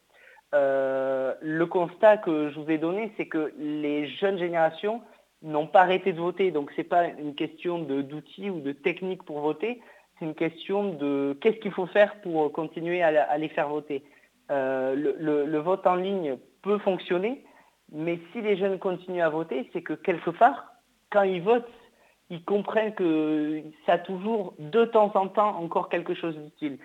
Euh, 0.53 1.33
le 1.41 1.65
constat 1.65 2.17
que 2.17 2.49
je 2.49 2.59
vous 2.59 2.69
ai 2.69 2.77
donné, 2.77 3.11
c'est 3.17 3.27
que 3.27 3.53
les 3.57 4.07
jeunes 4.07 4.37
générations 4.37 5.01
n'ont 5.43 5.67
pas 5.67 5.81
arrêté 5.81 6.13
de 6.13 6.19
voter. 6.19 6.51
Donc 6.51 6.71
ce 6.71 6.77
n'est 6.77 6.87
pas 6.87 7.07
une 7.07 7.35
question 7.35 7.79
d'outils 7.79 8.49
ou 8.49 8.59
de 8.59 8.71
techniques 8.71 9.23
pour 9.23 9.41
voter, 9.41 9.81
c'est 10.17 10.25
une 10.25 10.35
question 10.35 10.93
de 10.93 11.37
qu'est-ce 11.41 11.57
qu'il 11.57 11.71
faut 11.71 11.87
faire 11.87 12.15
pour 12.21 12.51
continuer 12.51 13.03
à 13.03 13.37
les 13.37 13.49
faire 13.49 13.67
voter. 13.67 14.03
Euh, 14.51 14.95
le, 14.95 15.57
vote 15.59 15.87
en 15.87 15.95
ligne 15.95 16.37
peut 16.61 16.77
fonctionner, 16.79 17.43
mais 17.91 18.19
si 18.31 18.41
les 18.41 18.57
jeunes 18.57 18.77
continuent 18.77 19.23
à 19.23 19.29
voter, 19.29 19.69
c'est 19.73 19.81
que 19.81 19.93
quelque 19.93 20.29
part, 20.29 20.73
quand 21.09 21.23
ils 21.23 21.41
votent, 21.41 21.71
ils 22.29 22.43
comprennent 22.43 22.93
que 22.93 23.61
ça 23.85 23.93
a 23.93 23.97
toujours 23.97 24.53
de 24.59 24.85
temps 24.85 25.11
en 25.15 25.27
temps 25.27 25.57
encore 25.57 25.89
quelque 25.89 26.13
chose 26.13 26.37
d'utile. 26.37 26.77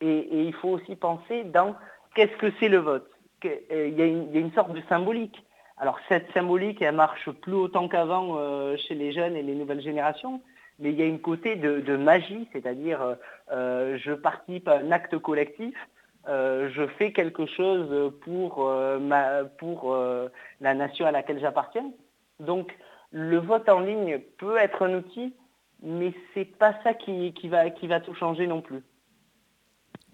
Et, 0.00 0.42
il 0.42 0.52
faut 0.54 0.70
aussi 0.70 0.96
penser 0.96 1.44
dans 1.44 1.76
qu'est-ce 2.14 2.36
que 2.36 2.52
c'est 2.58 2.68
le 2.68 2.78
vote. 2.78 3.08
Euh, 3.44 3.88
il 3.88 3.98
y, 3.98 4.02
a 4.02 4.06
une, 4.40 4.52
sorte 4.52 4.72
de 4.72 4.82
symbolique. 4.88 5.44
Alors 5.76 5.98
cette 6.08 6.32
symbolique, 6.32 6.80
elle 6.82 6.94
marche 6.94 7.30
plus 7.30 7.54
autant 7.54 7.88
qu'avant 7.88 8.36
euh, 8.38 8.76
chez 8.76 8.94
les 8.94 9.12
jeunes 9.12 9.36
et 9.36 9.42
les 9.42 9.54
nouvelles 9.54 9.82
générations, 9.82 10.40
mais 10.78 10.90
il 10.90 10.98
y 10.98 11.02
a 11.02 11.06
une 11.06 11.20
côté 11.20 11.56
de, 11.56 11.96
magie, 11.96 12.48
c'est-à-dire 12.52 13.16
je 13.50 14.12
participe 14.14 14.66
à 14.66 14.78
un 14.78 14.90
acte 14.90 15.18
collectif 15.18 15.74
euh, 16.28 16.70
je 16.74 16.86
fais 16.98 17.12
quelque 17.12 17.46
chose 17.46 18.12
pour, 18.22 18.66
euh, 18.66 18.98
ma, 18.98 19.44
pour 19.44 19.92
euh, 19.92 20.28
la 20.60 20.74
nation 20.74 21.06
à 21.06 21.10
laquelle 21.10 21.40
j'appartiens. 21.40 21.90
Donc 22.40 22.72
le 23.10 23.38
vote 23.38 23.68
en 23.68 23.80
ligne 23.80 24.18
peut 24.38 24.56
être 24.56 24.82
un 24.82 24.94
outil, 24.94 25.34
mais 25.82 26.12
ce 26.32 26.40
n'est 26.40 26.44
pas 26.46 26.74
ça 26.82 26.94
qui, 26.94 27.32
qui, 27.34 27.48
va, 27.48 27.68
qui 27.70 27.86
va 27.86 28.00
tout 28.00 28.14
changer 28.14 28.46
non 28.46 28.62
plus. 28.62 28.82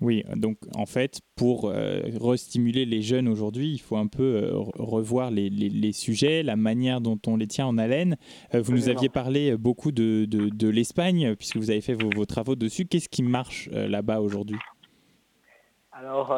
Oui, 0.01 0.25
donc 0.35 0.57
en 0.75 0.87
fait, 0.87 1.21
pour 1.37 1.71
restimuler 1.71 2.87
les 2.87 3.03
jeunes 3.03 3.29
aujourd'hui, 3.29 3.71
il 3.71 3.79
faut 3.79 3.99
un 3.99 4.07
peu 4.07 4.49
revoir 4.55 5.31
les, 5.31 5.51
les, 5.51 5.93
sujets, 5.93 6.43
la 6.43 6.57
manière 6.57 7.03
dont 7.03 7.19
on 7.27 7.37
les 7.37 7.47
tient 7.47 7.67
en 7.67 7.77
haleine. 7.77 8.17
vous 8.55 8.73
nous 8.73 8.89
aviez 8.89 9.11
parlé 9.11 9.59
beaucoup 9.59 9.93
de, 9.93 10.25
de, 10.25 10.49
de 10.49 10.69
l'Espagne, 10.71 11.37
puisque 11.37 11.59
vous 11.59 11.71
avez 11.71 11.83
fait 11.83 11.93
vos, 11.93 12.09
vos 12.09 12.25
travaux 12.25 12.57
dessus. 12.57 12.87
Qu'est-ce 12.87 13.11
qui 13.11 13.23
marche 13.23 13.69
là-bas 13.73 14.23
aujourd'hui? 14.23 14.57
Alors, 16.01 16.35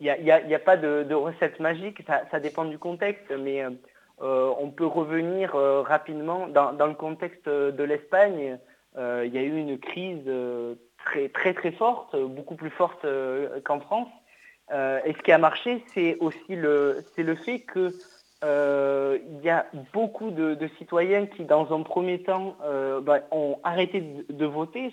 il 0.00 0.08
euh, 0.08 0.18
n'y 0.20 0.54
a, 0.54 0.58
pas 0.58 0.76
de, 0.76 1.14
recette 1.14 1.60
magique, 1.60 2.02
ça, 2.06 2.40
dépend 2.40 2.64
du 2.64 2.78
contexte, 2.78 3.32
mais 3.38 3.62
euh, 3.62 4.52
on 4.58 4.70
peut 4.70 4.86
revenir 4.86 5.54
euh, 5.54 5.82
rapidement. 5.82 6.46
Dans, 6.48 6.86
le 6.86 6.94
contexte 6.94 7.48
de 7.48 7.82
l'Espagne, 7.82 8.58
il 8.96 9.32
y 9.32 9.38
a 9.38 9.42
eu 9.42 9.56
une 9.56 9.78
crise 9.78 10.30
très 11.04 11.28
très 11.30 11.54
très 11.54 11.72
forte, 11.72 12.14
beaucoup 12.16 12.54
plus 12.54 12.70
forte 12.70 13.06
qu'en 13.64 13.80
France. 13.80 14.08
et 14.70 15.12
ce 15.12 15.22
qui 15.22 15.32
a 15.32 15.38
marché, 15.38 15.82
c'est 15.94 16.18
aussi 16.20 16.54
le, 16.54 17.02
le 17.16 17.34
fait 17.34 17.60
que 17.60 17.88
il 18.44 19.44
y 19.44 19.50
a 19.50 19.66
beaucoup 19.94 20.30
de, 20.30 20.68
citoyens 20.76 21.26
qui, 21.26 21.44
dans 21.44 21.74
un 21.74 21.82
premier 21.82 22.22
temps, 22.22 22.56
bah, 23.02 23.20
ont 23.30 23.58
arrêté 23.64 24.02
de, 24.28 24.46
voter, 24.46 24.92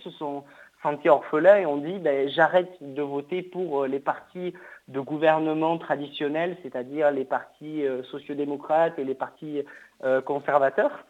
sentis 0.82 1.10
orphelins 1.10 1.58
et 1.58 1.66
ont 1.66 1.78
dit 1.78 2.00
ben, 2.00 2.30
j'arrête 2.30 2.72
de 2.82 3.02
voter 3.02 3.42
pour 3.42 3.84
euh, 3.84 3.88
les 3.88 4.00
partis 4.00 4.54
de 4.88 5.00
gouvernement 5.00 5.78
traditionnels, 5.78 6.58
c'est-à-dire 6.64 7.12
les 7.12 7.26
partis 7.26 7.86
euh, 7.86 8.04
sociodémocrates 8.04 8.98
et 8.98 9.04
les 9.04 9.16
partis 9.16 9.64
euh, 10.04 10.22
conservateurs. 10.22 11.06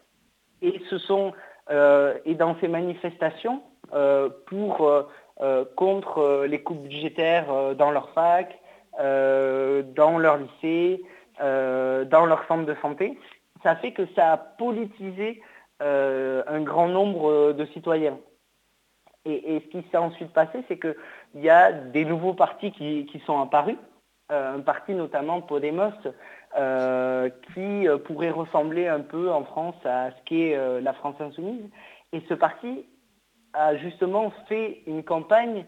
Et 0.62 0.80
ce 0.90 0.98
sont 0.98 1.32
et 2.24 2.34
dans 2.34 2.56
ces 2.60 2.66
manifestations 2.66 3.62
pour 4.46 4.92
contre 5.76 6.44
les 6.44 6.62
coupes 6.64 6.82
budgétaires 6.82 7.76
dans 7.76 7.92
leur 7.92 8.10
fac, 8.10 8.58
dans 8.98 10.18
leur 10.18 10.38
lycée, 10.38 11.00
dans 11.38 12.26
leur 12.26 12.44
centre 12.48 12.66
de 12.66 12.74
santé, 12.82 13.16
ça 13.62 13.76
fait 13.76 13.92
que 13.92 14.02
ça 14.16 14.32
a 14.32 14.36
politisé 14.36 15.40
un 15.78 16.60
grand 16.62 16.88
nombre 16.88 17.52
de 17.52 17.64
citoyens. 17.66 18.18
Et, 19.26 19.60
ce 19.64 19.68
qui 19.70 19.86
s'est 19.90 19.98
ensuite 19.98 20.32
passé, 20.32 20.64
c'est 20.68 20.78
qu'il 20.78 20.94
y 21.36 21.50
a 21.50 21.72
des 21.72 22.04
nouveaux 22.04 22.32
partis 22.32 22.72
qui, 22.72 23.22
sont 23.26 23.40
apparus, 23.40 23.76
euh, 24.32 24.56
un 24.56 24.60
parti 24.60 24.94
notamment 24.94 25.42
Podemos, 25.42 25.92
euh, 26.56 27.28
qui 27.52 27.86
euh, 27.86 27.98
pourrait 27.98 28.30
ressembler 28.30 28.88
un 28.88 29.00
peu 29.00 29.30
en 29.30 29.44
France 29.44 29.76
à 29.84 30.10
ce 30.10 30.16
qu'est 30.24 30.80
la 30.80 30.92
France 30.94 31.16
insoumise. 31.20 31.68
Et 32.12 32.22
ce 32.28 32.34
parti 32.34 32.86
a 33.52 33.76
justement 33.76 34.32
fait 34.48 34.82
une 34.86 35.04
campagne 35.04 35.64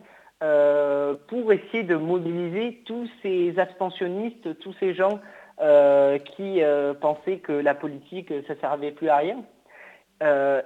pour 1.28 1.52
essayer 1.52 1.84
de 1.84 1.94
mobiliser 1.94 2.82
tous 2.84 3.08
ces 3.22 3.56
abstentionnistes, 3.60 4.58
tous 4.58 4.74
ces 4.80 4.94
gens 4.94 5.20
qui 6.24 6.60
pensaient 7.00 7.38
que 7.38 7.52
la 7.52 7.74
politique, 7.74 8.32
ça 8.48 8.54
ne 8.54 8.58
servait 8.58 8.90
plus 8.90 9.08
à 9.08 9.18
rien. 9.18 9.44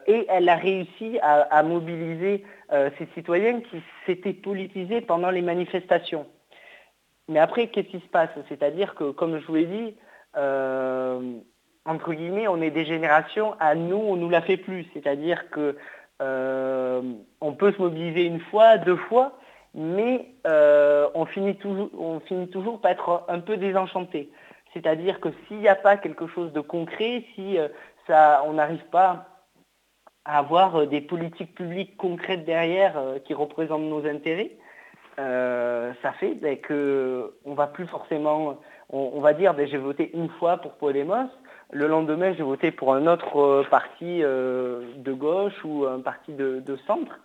Et 0.06 0.26
elle 0.30 0.48
a 0.48 0.56
réussi 0.56 1.18
à, 1.20 1.62
mobiliser 1.62 2.42
ces 2.70 3.06
citoyens 3.14 3.60
qui 3.60 3.82
s'étaient 4.04 4.32
politisés 4.32 5.00
pendant 5.00 5.30
les 5.30 5.42
manifestations. 5.42 6.26
Mais 7.28 7.40
après, 7.40 7.68
qu'est-ce 7.68 7.88
qui 7.88 8.00
se 8.00 8.08
passe? 8.08 8.30
C'est-à-dire 8.48 8.94
que, 8.94 9.10
comme 9.10 9.38
je 9.38 9.46
vous 9.46 9.54
l'ai 9.56 9.66
dit, 9.66 9.94
euh, 10.36 11.38
entre 11.84 12.12
guillemets, 12.12 12.48
on 12.48 12.60
est 12.60 12.70
des 12.70 12.84
générations, 12.84 13.54
à 13.58 13.74
nous, 13.74 13.96
on 13.96 14.16
nous 14.16 14.28
l'a 14.30 14.42
fait 14.42 14.56
plus. 14.56 14.86
C'est-à-dire 14.92 15.50
qu'on 15.50 15.82
peut 16.18 17.72
se 17.72 17.82
mobiliser 17.82 18.24
une 18.24 18.40
fois, 18.40 18.78
deux 18.78 18.96
fois, 18.96 19.38
mais 19.74 20.26
on 20.44 21.26
finit, 21.26 21.56
toujours, 21.56 21.90
on, 21.98 22.78
par 22.78 22.90
être 22.90 23.24
un 23.28 23.40
peu 23.40 23.56
désenchanté. 23.56 24.30
C'est-à-dire 24.72 25.20
que 25.20 25.28
s'il 25.46 25.58
n'y 25.58 25.68
a 25.68 25.74
pas 25.74 25.96
quelque 25.96 26.26
chose 26.28 26.52
de 26.52 26.60
concret, 26.60 27.24
si 27.34 27.56
ça, 28.06 28.42
on 28.46 28.54
n'arrive 28.54 28.84
pas 28.90 29.26
avoir 30.26 30.76
euh, 30.76 30.86
des 30.86 31.00
politiques 31.00 31.54
publiques 31.54 31.96
concrètes 31.96 32.44
derrière 32.44 32.98
euh, 32.98 33.18
qui 33.18 33.34
représentent 33.34 33.88
nos 33.88 34.04
intérêts, 34.06 34.50
euh, 35.18 35.92
ça 36.02 36.12
fait 36.12 36.34
ben, 36.34 36.58
qu'on 36.60 37.54
va 37.54 37.68
plus 37.68 37.86
forcément, 37.86 38.58
on, 38.90 39.20
va 39.20 39.32
dire 39.32 39.54
ben, 39.54 39.66
j'ai 39.66 39.78
voté 39.78 40.10
une 40.14 40.28
fois 40.28 40.58
pour 40.58 40.72
Podemos, 40.72 41.30
le 41.72 41.86
lendemain 41.86 42.34
j'ai 42.34 42.42
voté 42.42 42.70
pour 42.70 42.92
un 42.94 43.06
autre 43.06 43.64
parti 43.70 44.20
de 44.20 45.12
gauche 45.12 45.64
ou 45.64 45.86
un 45.86 46.00
parti 46.00 46.32
de, 46.34 46.76
centre, 46.86 47.18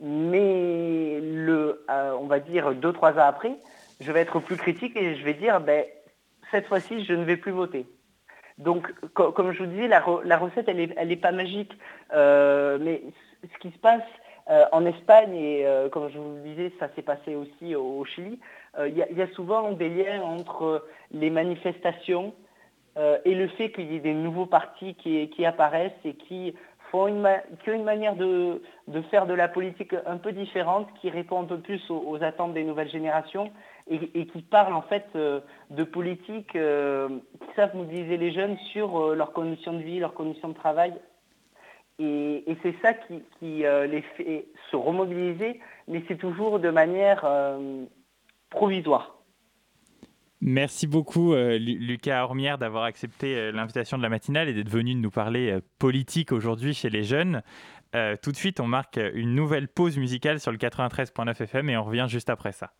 mais 0.00 1.20
le, 1.22 1.84
on 1.88 2.26
va 2.26 2.40
dire 2.40 2.74
deux, 2.74 2.92
trois 2.92 3.12
ans 3.12 3.28
après, 3.28 3.56
je 4.00 4.10
vais 4.10 4.20
être 4.20 4.40
plus 4.40 4.56
critique 4.56 4.96
et 4.96 5.14
je 5.14 5.24
vais 5.24 5.34
dire 5.34 5.60
ben, 5.60 5.84
cette 6.50 6.66
fois-ci 6.66 7.04
je 7.04 7.12
ne 7.12 7.22
vais 7.22 7.36
plus 7.36 7.52
voter. 7.52 7.86
Donc, 8.58 8.92
comme 9.14 9.52
je 9.52 9.62
vous 9.62 9.70
disais, 9.70 9.88
la, 9.88 10.00
recette, 10.00 10.68
elle 10.68 11.08
n'est 11.08 11.16
pas 11.16 11.32
magique. 11.32 11.72
Euh, 12.12 12.78
mais 12.80 13.02
ce 13.42 13.58
qui 13.58 13.70
se 13.70 13.78
passe, 13.78 14.02
en 14.72 14.86
Espagne, 14.86 15.34
et 15.34 15.66
comme 15.92 16.08
je 16.08 16.18
vous 16.18 16.36
le 16.36 16.40
disais, 16.40 16.72
ça 16.80 16.88
s'est 16.96 17.02
passé 17.02 17.34
aussi 17.34 17.76
au, 17.76 18.02
Chili, 18.06 18.40
il 18.78 18.96
y, 18.96 19.22
a 19.22 19.28
souvent 19.34 19.72
des 19.72 19.90
liens 19.90 20.22
entre 20.22 20.86
les 21.12 21.28
manifestations 21.28 22.32
et 22.96 23.34
le 23.34 23.48
fait 23.48 23.70
qu'il 23.72 23.92
y 23.92 23.96
ait 23.96 24.00
des 24.00 24.14
nouveaux 24.14 24.46
partis 24.46 24.94
qui, 24.94 25.44
apparaissent 25.44 25.92
et 26.06 26.14
qui, 26.14 26.54
font 26.90 27.08
une, 27.08 27.26
ont 27.26 27.72
une 27.72 27.84
manière 27.84 28.16
de, 28.16 28.60
faire 29.10 29.26
de 29.26 29.34
la 29.34 29.48
politique 29.48 29.94
un 30.06 30.16
peu 30.16 30.32
différente, 30.32 30.88
qui 31.00 31.10
répond 31.10 31.42
un 31.42 31.44
peu 31.44 31.58
plus 31.58 31.82
aux 31.90 32.22
attentes 32.22 32.54
des 32.54 32.64
nouvelles 32.64 32.90
générations 32.90 33.50
et, 33.90 34.26
qui 34.26 34.42
parlent 34.42 34.74
en 34.74 34.82
fait 34.82 35.06
euh, 35.14 35.40
de 35.70 35.84
politique 35.84 36.54
euh, 36.56 37.08
qui 37.40 37.54
savent 37.56 37.74
mobiliser 37.74 38.16
les 38.16 38.32
jeunes 38.32 38.56
sur 38.72 38.98
euh, 38.98 39.14
leurs 39.14 39.32
conditions 39.32 39.72
de 39.72 39.82
vie, 39.82 39.98
leurs 39.98 40.14
conditions 40.14 40.48
de 40.48 40.54
travail. 40.54 40.94
Et, 41.98 42.44
c'est 42.62 42.76
ça 42.80 42.92
qui, 42.94 43.22
les 43.42 44.02
fait 44.16 44.46
se 44.70 44.76
remobiliser, 44.76 45.60
mais 45.88 46.04
c'est 46.06 46.16
toujours 46.16 46.60
de 46.60 46.70
manière 46.70 47.26
provisoire. 48.50 49.18
Merci 50.40 50.86
beaucoup 50.86 51.34
Lucas 51.34 52.22
Ormière 52.22 52.56
d'avoir 52.56 52.84
accepté 52.84 53.50
l'invitation 53.50 53.98
de 53.98 54.04
la 54.04 54.10
matinale 54.10 54.48
et 54.48 54.54
d'être 54.54 54.68
venu 54.68 54.94
nous 54.94 55.10
parler 55.10 55.58
politique 55.80 56.30
aujourd'hui 56.30 56.72
chez 56.72 56.88
les 56.88 57.02
jeunes. 57.02 57.42
tout 58.22 58.30
de 58.30 58.36
suite, 58.36 58.60
on 58.60 58.68
marque 58.68 59.00
une 59.14 59.34
nouvelle 59.34 59.66
pause 59.66 59.98
musicale 59.98 60.38
sur 60.38 60.52
le 60.52 60.58
93.9 60.58 61.42
FM 61.42 61.68
et 61.68 61.76
on 61.76 61.82
revient 61.82 62.06
juste 62.08 62.30
après 62.30 62.52
ça. 62.52 62.70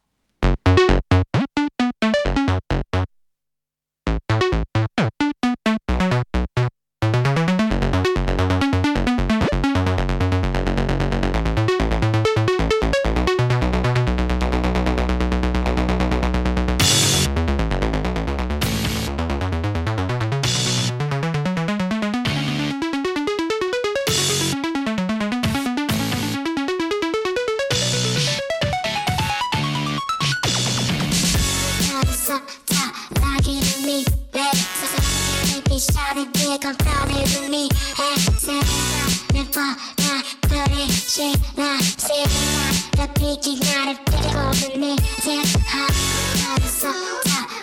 뻔한 39.51 40.23
그리지 40.43 41.33
나 41.57 41.79
시간아 41.81 43.13
덮이기 43.15 43.61
나를 43.61 43.97
빼고 44.05 44.79
내 44.79 44.97
생각하면서 45.23 46.93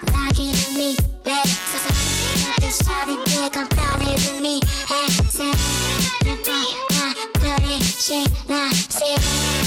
사랑이는 0.07 0.73
미래 0.77 1.43
사랑이 1.71 2.71
샤린 2.71 3.23
내가 3.25 3.67
떠내는 3.69 4.41
미래 4.41 4.59
생각을 5.29 6.43
뻔한 6.43 7.13
그리지 7.33 8.23
나 8.47 8.71
시간아 8.71 9.64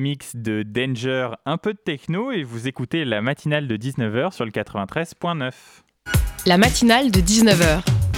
remix 0.00 0.34
de 0.34 0.62
Danger, 0.62 1.32
un 1.44 1.58
peu 1.58 1.74
de 1.74 1.78
techno 1.78 2.32
et 2.32 2.42
vous 2.42 2.66
écoutez 2.66 3.04
la 3.04 3.20
matinale 3.20 3.68
de 3.68 3.76
19h 3.76 4.32
sur 4.32 4.46
le 4.46 4.50
93.9. 4.50 5.52
La 6.46 6.56
matinale 6.56 7.10
de 7.10 7.20
19h. 7.20 8.09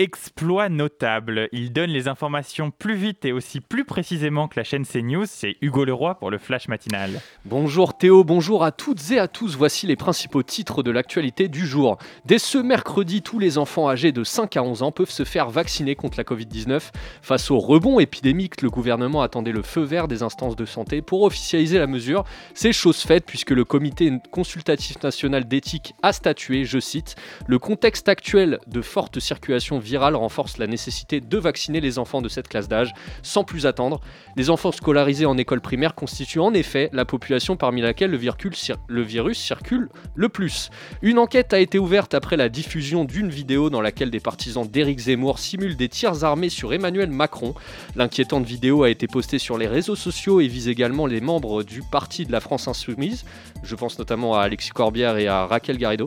Exploit 0.00 0.70
notable. 0.70 1.50
Il 1.52 1.74
donne 1.74 1.90
les 1.90 2.08
informations 2.08 2.70
plus 2.70 2.94
vite 2.94 3.26
et 3.26 3.32
aussi 3.32 3.60
plus 3.60 3.84
précisément 3.84 4.48
que 4.48 4.58
la 4.58 4.64
chaîne 4.64 4.86
CNews. 4.86 5.26
C'est 5.26 5.58
Hugo 5.60 5.84
Leroy 5.84 6.14
pour 6.14 6.30
le 6.30 6.38
Flash 6.38 6.68
matinal. 6.68 7.20
Bonjour 7.44 7.98
Théo, 7.98 8.24
bonjour 8.24 8.64
à 8.64 8.72
toutes 8.72 9.10
et 9.10 9.18
à 9.18 9.28
tous. 9.28 9.56
Voici 9.58 9.86
les 9.86 9.96
principaux 9.96 10.42
titres 10.42 10.82
de 10.82 10.90
l'actualité 10.90 11.48
du 11.48 11.66
jour. 11.66 11.98
Dès 12.24 12.38
ce 12.38 12.56
mercredi, 12.56 13.20
tous 13.20 13.38
les 13.38 13.58
enfants 13.58 13.90
âgés 13.90 14.10
de 14.10 14.24
5 14.24 14.56
à 14.56 14.62
11 14.62 14.82
ans 14.82 14.90
peuvent 14.90 15.10
se 15.10 15.24
faire 15.24 15.50
vacciner 15.50 15.96
contre 15.96 16.16
la 16.16 16.24
Covid-19. 16.24 16.80
Face 17.20 17.50
au 17.50 17.58
rebond 17.58 18.00
épidémique, 18.00 18.62
le 18.62 18.70
gouvernement 18.70 19.20
attendait 19.20 19.52
le 19.52 19.60
feu 19.60 19.82
vert 19.82 20.08
des 20.08 20.22
instances 20.22 20.56
de 20.56 20.64
santé 20.64 21.02
pour 21.02 21.24
officialiser 21.24 21.78
la 21.78 21.86
mesure. 21.86 22.24
C'est 22.54 22.72
chose 22.72 23.02
faite 23.02 23.24
puisque 23.26 23.50
le 23.50 23.66
comité 23.66 24.10
consultatif 24.30 25.02
national 25.02 25.46
d'éthique 25.46 25.92
a 26.02 26.14
statué, 26.14 26.64
je 26.64 26.78
cite, 26.78 27.16
le 27.46 27.58
contexte 27.58 28.08
actuel 28.08 28.60
de 28.66 28.80
forte 28.80 29.20
circulation 29.20 29.78
virale 29.78 29.89
renforce 29.96 30.58
la 30.58 30.66
nécessité 30.66 31.20
de 31.20 31.38
vacciner 31.38 31.80
les 31.80 31.98
enfants 31.98 32.22
de 32.22 32.28
cette 32.28 32.48
classe 32.48 32.68
d'âge 32.68 32.92
sans 33.22 33.44
plus 33.44 33.66
attendre. 33.66 34.00
Les 34.36 34.50
enfants 34.50 34.72
scolarisés 34.72 35.26
en 35.26 35.36
école 35.38 35.60
primaire 35.60 35.94
constituent 35.94 36.40
en 36.40 36.54
effet 36.54 36.90
la 36.92 37.04
population 37.04 37.56
parmi 37.56 37.80
laquelle 37.80 38.10
le 38.10 39.02
virus 39.02 39.38
circule 39.38 39.88
le 40.14 40.28
plus. 40.28 40.70
Une 41.02 41.18
enquête 41.18 41.52
a 41.52 41.60
été 41.60 41.78
ouverte 41.78 42.14
après 42.14 42.36
la 42.36 42.48
diffusion 42.48 43.04
d'une 43.04 43.30
vidéo 43.30 43.70
dans 43.70 43.80
laquelle 43.80 44.10
des 44.10 44.20
partisans 44.20 44.66
d'Éric 44.66 44.98
Zemmour 44.98 45.38
simulent 45.38 45.76
des 45.76 45.88
tirs 45.88 46.24
armés 46.24 46.48
sur 46.48 46.72
Emmanuel 46.72 47.10
Macron. 47.10 47.54
L'inquiétante 47.96 48.44
vidéo 48.44 48.82
a 48.82 48.90
été 48.90 49.06
postée 49.06 49.38
sur 49.38 49.58
les 49.58 49.66
réseaux 49.66 49.96
sociaux 49.96 50.40
et 50.40 50.48
vise 50.48 50.68
également 50.68 51.06
les 51.06 51.20
membres 51.20 51.62
du 51.62 51.82
Parti 51.82 52.24
de 52.24 52.32
la 52.32 52.40
France 52.40 52.68
Insoumise. 52.68 53.24
Je 53.62 53.74
pense 53.74 53.98
notamment 53.98 54.34
à 54.34 54.42
Alexis 54.42 54.70
Corbière 54.70 55.16
et 55.16 55.28
à 55.28 55.46
Raquel 55.46 55.78
Garrido. 55.78 56.06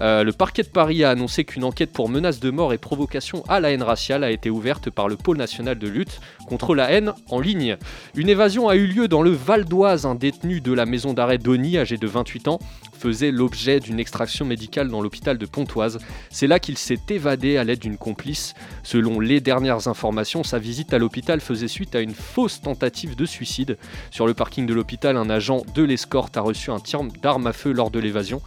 Euh, 0.00 0.24
le 0.24 0.32
parquet 0.32 0.62
de 0.62 0.68
Paris 0.68 1.04
a 1.04 1.10
annoncé 1.10 1.44
qu'une 1.44 1.64
enquête 1.64 1.92
pour 1.92 2.08
menace 2.08 2.40
de 2.40 2.50
mort 2.50 2.72
et 2.72 2.78
provocation 2.78 3.15
à 3.48 3.60
la 3.60 3.72
haine 3.72 3.82
raciale 3.82 4.24
a 4.24 4.30
été 4.30 4.50
ouverte 4.50 4.90
par 4.90 5.08
le 5.08 5.16
pôle 5.16 5.36
national 5.36 5.78
de 5.78 5.88
lutte 5.88 6.20
contre 6.46 6.74
la 6.74 6.90
haine 6.90 7.12
en 7.30 7.40
ligne. 7.40 7.76
Une 8.14 8.28
évasion 8.28 8.68
a 8.68 8.76
eu 8.76 8.86
lieu 8.86 9.08
dans 9.08 9.22
le 9.22 9.30
Val 9.30 9.64
d'Oise. 9.64 10.06
Un 10.06 10.14
détenu 10.14 10.60
de 10.60 10.72
la 10.72 10.86
maison 10.86 11.12
d'arrêt 11.12 11.38
d'Oni, 11.38 11.78
âgé 11.78 11.96
de 11.96 12.06
28 12.06 12.48
ans, 12.48 12.58
faisait 12.96 13.30
l'objet 13.30 13.78
d'une 13.78 14.00
extraction 14.00 14.44
médicale 14.44 14.88
dans 14.88 15.00
l'hôpital 15.00 15.38
de 15.38 15.46
Pontoise. 15.46 15.98
C'est 16.30 16.48
là 16.48 16.58
qu'il 16.58 16.76
s'est 16.76 16.98
évadé 17.08 17.56
à 17.56 17.64
l'aide 17.64 17.78
d'une 17.78 17.98
complice. 17.98 18.54
Selon 18.82 19.20
les 19.20 19.40
dernières 19.40 19.86
informations, 19.86 20.42
sa 20.42 20.58
visite 20.58 20.92
à 20.92 20.98
l'hôpital 20.98 21.40
faisait 21.40 21.68
suite 21.68 21.94
à 21.94 22.00
une 22.00 22.14
fausse 22.14 22.60
tentative 22.60 23.14
de 23.14 23.26
suicide. 23.26 23.78
Sur 24.10 24.26
le 24.26 24.34
parking 24.34 24.66
de 24.66 24.74
l'hôpital, 24.74 25.16
un 25.16 25.30
agent 25.30 25.62
de 25.74 25.84
l'escorte 25.84 26.36
a 26.36 26.40
reçu 26.40 26.70
un 26.70 26.80
tir 26.80 26.96
d'arme 27.22 27.46
à 27.46 27.52
feu 27.52 27.72
lors 27.72 27.90
de 27.90 27.98
l'évasion. 27.98 28.40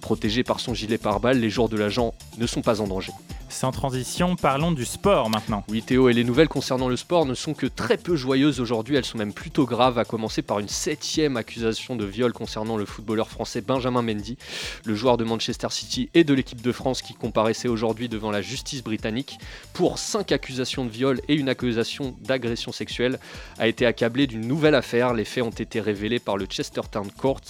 Protégé 0.00 0.44
par 0.44 0.60
son 0.60 0.74
gilet 0.74 0.98
pare-balles, 0.98 1.38
les 1.38 1.50
jours 1.50 1.68
de 1.68 1.76
l'agent 1.76 2.14
ne 2.38 2.46
sont 2.46 2.62
pas 2.62 2.80
en 2.80 2.86
danger. 2.86 3.12
Sans 3.48 3.70
transition, 3.70 4.34
parlons 4.34 4.72
du 4.72 4.84
sport 4.84 5.30
maintenant. 5.30 5.62
Oui 5.68 5.80
Théo, 5.80 6.08
et 6.08 6.12
les 6.12 6.24
nouvelles 6.24 6.48
concernant 6.48 6.88
le 6.88 6.96
sport 6.96 7.24
ne 7.24 7.34
sont 7.34 7.54
que 7.54 7.66
très 7.66 7.96
peu 7.96 8.16
joyeuses 8.16 8.60
aujourd'hui, 8.60 8.96
elles 8.96 9.04
sont 9.04 9.16
même 9.16 9.32
plutôt 9.32 9.64
graves, 9.64 9.96
à 9.96 10.04
commencer 10.04 10.42
par 10.42 10.58
une 10.58 10.68
septième 10.68 11.36
accusation 11.36 11.94
de 11.94 12.04
viol 12.04 12.32
concernant 12.32 12.76
le 12.76 12.84
footballeur 12.84 13.28
français 13.28 13.60
Benjamin 13.60 13.93
Mendy, 14.02 14.36
le 14.84 14.94
joueur 14.94 15.16
de 15.16 15.24
Manchester 15.24 15.68
City 15.70 16.10
et 16.14 16.24
de 16.24 16.34
l'équipe 16.34 16.60
de 16.60 16.72
France 16.72 17.02
qui 17.02 17.14
comparaissait 17.14 17.68
aujourd'hui 17.68 18.08
devant 18.08 18.30
la 18.30 18.42
justice 18.42 18.82
britannique 18.82 19.38
pour 19.72 19.98
cinq 19.98 20.32
accusations 20.32 20.84
de 20.84 20.90
viol 20.90 21.20
et 21.28 21.34
une 21.34 21.48
accusation 21.48 22.14
d'agression 22.20 22.72
sexuelle, 22.72 23.18
a 23.58 23.68
été 23.68 23.86
accablé 23.86 24.26
d'une 24.26 24.46
nouvelle 24.46 24.74
affaire. 24.74 25.14
Les 25.14 25.24
faits 25.24 25.44
ont 25.44 25.50
été 25.50 25.80
révélés 25.80 26.18
par 26.18 26.36
le 26.36 26.46
Chestertown 26.46 27.10
Court 27.10 27.40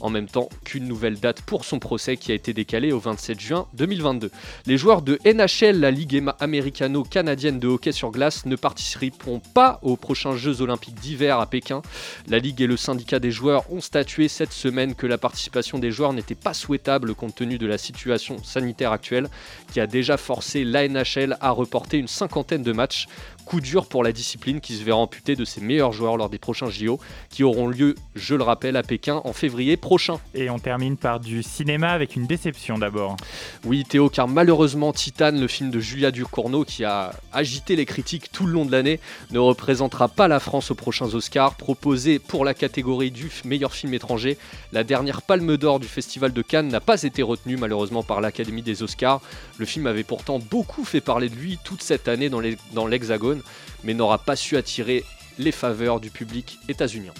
en 0.00 0.10
même 0.10 0.26
temps 0.26 0.48
qu'une 0.64 0.86
nouvelle 0.86 1.18
date 1.18 1.42
pour 1.42 1.64
son 1.64 1.78
procès 1.78 2.16
qui 2.16 2.32
a 2.32 2.34
été 2.34 2.52
décalé 2.52 2.92
au 2.92 2.98
27 2.98 3.40
juin 3.40 3.66
2022. 3.74 4.30
Les 4.66 4.76
joueurs 4.76 5.02
de 5.02 5.18
NHL, 5.24 5.80
la 5.80 5.90
Ligue 5.90 6.22
américano-canadienne 6.40 7.58
de 7.58 7.68
hockey 7.68 7.92
sur 7.92 8.10
glace, 8.10 8.46
ne 8.46 8.56
participeront 8.56 9.40
pas 9.40 9.78
aux 9.82 9.96
prochains 9.96 10.36
Jeux 10.36 10.60
olympiques 10.62 11.00
d'hiver 11.00 11.40
à 11.40 11.46
Pékin. 11.46 11.82
La 12.28 12.38
Ligue 12.38 12.60
et 12.62 12.66
le 12.66 12.76
syndicat 12.76 13.18
des 13.18 13.30
joueurs 13.30 13.70
ont 13.72 13.80
statué 13.80 14.28
cette 14.28 14.52
semaine 14.52 14.94
que 14.94 15.06
la 15.06 15.18
participation 15.18 15.78
des 15.78 15.90
joueurs 15.90 16.12
n'était 16.12 16.34
pas 16.34 16.54
souhaitable 16.54 17.14
compte 17.14 17.34
tenu 17.34 17.58
de 17.58 17.66
la 17.66 17.78
situation 17.78 18.42
sanitaire 18.42 18.92
actuelle 18.92 19.28
qui 19.72 19.80
a 19.80 19.86
déjà 19.86 20.16
forcé 20.16 20.64
la 20.64 20.88
NHL 20.88 21.36
à 21.40 21.50
reporter 21.50 21.98
une 21.98 22.08
cinquantaine 22.08 22.62
de 22.62 22.72
matchs 22.72 23.06
coup 23.48 23.62
dur 23.62 23.86
pour 23.86 24.04
la 24.04 24.12
discipline 24.12 24.60
qui 24.60 24.76
se 24.76 24.84
verra 24.84 24.98
amputée 24.98 25.34
de 25.34 25.46
ses 25.46 25.62
meilleurs 25.62 25.92
joueurs 25.92 26.18
lors 26.18 26.28
des 26.28 26.36
prochains 26.36 26.68
JO 26.68 27.00
qui 27.30 27.44
auront 27.44 27.66
lieu, 27.66 27.94
je 28.14 28.34
le 28.34 28.42
rappelle, 28.42 28.76
à 28.76 28.82
Pékin 28.82 29.22
en 29.24 29.32
février 29.32 29.78
prochain. 29.78 30.20
Et 30.34 30.50
on 30.50 30.58
termine 30.58 30.98
par 30.98 31.18
du 31.18 31.42
cinéma 31.42 31.88
avec 31.88 32.14
une 32.14 32.26
déception 32.26 32.76
d'abord. 32.76 33.16
Oui 33.64 33.84
Théo, 33.84 34.10
car 34.10 34.28
malheureusement 34.28 34.92
Titan, 34.92 35.30
le 35.32 35.48
film 35.48 35.70
de 35.70 35.80
Julia 35.80 36.10
Ducournau 36.10 36.64
qui 36.64 36.84
a 36.84 37.14
agité 37.32 37.74
les 37.74 37.86
critiques 37.86 38.30
tout 38.30 38.44
le 38.44 38.52
long 38.52 38.66
de 38.66 38.70
l'année, 38.72 39.00
ne 39.30 39.38
représentera 39.38 40.08
pas 40.08 40.28
la 40.28 40.40
France 40.40 40.70
aux 40.70 40.74
prochains 40.74 41.14
Oscars. 41.14 41.54
Proposé 41.54 42.18
pour 42.18 42.44
la 42.44 42.52
catégorie 42.52 43.10
du 43.10 43.30
meilleur 43.46 43.72
film 43.72 43.94
étranger, 43.94 44.36
la 44.72 44.84
dernière 44.84 45.22
palme 45.22 45.56
d'or 45.56 45.80
du 45.80 45.88
Festival 45.88 46.34
de 46.34 46.42
Cannes 46.42 46.68
n'a 46.68 46.80
pas 46.80 47.02
été 47.02 47.22
retenue 47.22 47.56
malheureusement 47.56 48.02
par 48.02 48.20
l'Académie 48.20 48.60
des 48.60 48.82
Oscars. 48.82 49.22
Le 49.56 49.64
film 49.64 49.86
avait 49.86 50.04
pourtant 50.04 50.38
beaucoup 50.38 50.84
fait 50.84 51.00
parler 51.00 51.30
de 51.30 51.34
lui 51.34 51.58
toute 51.64 51.82
cette 51.82 52.08
année 52.08 52.28
dans 52.28 52.86
l'Hexagone 52.86 53.37
mais 53.84 53.94
n'aura 53.94 54.18
pas 54.18 54.36
su 54.36 54.56
attirer 54.56 55.04
les 55.38 55.52
faveurs 55.52 56.00
du 56.00 56.10
public 56.10 56.58
états-unien. 56.68 57.12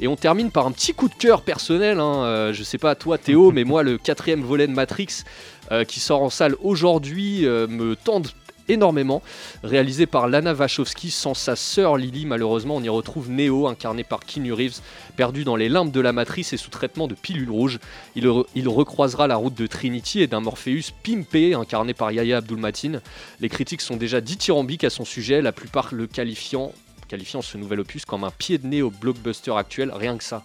Et 0.00 0.08
on 0.08 0.16
termine 0.16 0.50
par 0.50 0.66
un 0.66 0.72
petit 0.72 0.94
coup 0.94 1.08
de 1.08 1.14
cœur 1.14 1.42
personnel, 1.42 2.00
hein. 2.00 2.24
euh, 2.24 2.52
je 2.52 2.62
sais 2.62 2.78
pas 2.78 2.94
toi 2.94 3.18
Théo, 3.18 3.50
mais 3.52 3.64
moi 3.64 3.82
le 3.82 3.98
quatrième 3.98 4.42
volet 4.42 4.66
de 4.66 4.72
Matrix 4.72 5.24
euh, 5.72 5.84
qui 5.84 6.00
sort 6.00 6.22
en 6.22 6.30
salle 6.30 6.56
aujourd'hui 6.62 7.46
euh, 7.46 7.66
me 7.66 7.96
tente 7.96 8.34
énormément. 8.68 9.22
Réalisé 9.62 10.06
par 10.06 10.28
Lana 10.28 10.54
Wachowski, 10.54 11.10
sans 11.10 11.34
sa 11.34 11.56
sœur 11.56 11.96
Lily, 11.96 12.26
malheureusement, 12.26 12.76
on 12.76 12.82
y 12.82 12.88
retrouve 12.88 13.30
Neo, 13.30 13.66
incarné 13.66 14.04
par 14.04 14.20
Keanu 14.20 14.52
Reeves, 14.52 14.80
perdu 15.16 15.44
dans 15.44 15.56
les 15.56 15.68
limbes 15.68 15.90
de 15.90 16.00
la 16.00 16.12
matrice 16.12 16.52
et 16.52 16.56
sous 16.56 16.70
traitement 16.70 17.08
de 17.08 17.14
pilules 17.14 17.50
rouges. 17.50 17.78
Il, 18.16 18.68
recroisera 18.68 19.26
la 19.26 19.36
route 19.36 19.54
de 19.54 19.66
Trinity 19.66 20.20
et 20.20 20.26
d'un 20.26 20.40
Morpheus 20.40 20.92
pimpé, 21.02 21.54
incarné 21.54 21.94
par 21.94 22.10
Yaya 22.10 22.38
Abdul-Matin. 22.38 23.00
Les 23.40 23.48
critiques 23.48 23.80
sont 23.80 23.96
déjà 23.96 24.20
dithyrambiques 24.20 24.84
à 24.84 24.90
son 24.90 25.04
sujet, 25.04 25.42
la 25.42 25.52
plupart 25.52 25.88
le 25.92 26.06
qualifiant, 26.06 26.72
qualifiant 27.08 27.42
ce 27.42 27.58
nouvel 27.58 27.80
opus 27.80 28.04
comme 28.04 28.24
un 28.24 28.30
pied 28.30 28.58
de 28.58 28.66
nez 28.66 28.82
au 28.82 28.90
blockbuster 28.90 29.52
actuel, 29.56 29.92
rien 29.94 30.16
que 30.16 30.24
ça. 30.24 30.42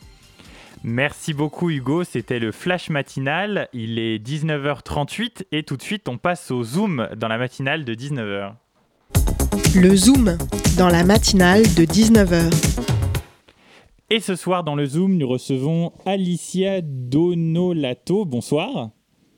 Merci 0.83 1.33
beaucoup 1.33 1.69
Hugo, 1.69 2.05
c'était 2.05 2.39
le 2.39 2.53
flash 2.53 2.89
matinal, 2.89 3.67
il 3.73 3.99
est 3.99 4.17
19h38 4.17 5.43
et 5.51 5.63
tout 5.63 5.75
de 5.75 5.81
suite 5.81 6.07
on 6.07 6.17
passe 6.17 6.51
au 6.51 6.63
Zoom 6.63 7.09
dans 7.17 7.27
la 7.27 7.37
matinale 7.37 7.83
de 7.83 7.93
19h. 7.93 8.53
Le 9.75 9.95
Zoom 9.95 10.37
dans 10.77 10.87
la 10.87 11.03
matinale 11.03 11.63
de 11.63 11.83
19h. 11.83 12.49
Et 14.09 14.21
ce 14.21 14.35
soir 14.35 14.63
dans 14.63 14.75
le 14.75 14.85
Zoom, 14.85 15.17
nous 15.17 15.27
recevons 15.27 15.91
Alicia 16.05 16.81
Donolato. 16.81 18.25
Bonsoir. 18.25 18.89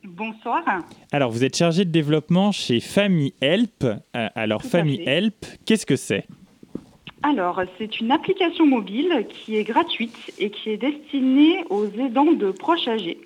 Bonsoir. 0.03 0.63
Alors, 1.11 1.31
vous 1.31 1.43
êtes 1.43 1.57
chargée 1.57 1.83
de 1.83 1.91
développement 1.91 2.51
chez 2.51 2.79
Family 2.79 3.33
Help. 3.41 3.83
Euh, 3.83 4.29
alors, 4.35 4.63
Family 4.63 5.01
Help, 5.05 5.45
qu'est-ce 5.65 5.85
que 5.85 5.97
c'est? 5.97 6.25
Alors, 7.23 7.61
c'est 7.77 7.99
une 7.99 8.11
application 8.11 8.65
mobile 8.65 9.27
qui 9.29 9.55
est 9.55 9.63
gratuite 9.63 10.33
et 10.39 10.49
qui 10.49 10.71
est 10.71 10.77
destinée 10.77 11.63
aux 11.69 11.85
aidants 11.85 12.31
de 12.31 12.51
proches 12.51 12.87
âgés 12.87 13.19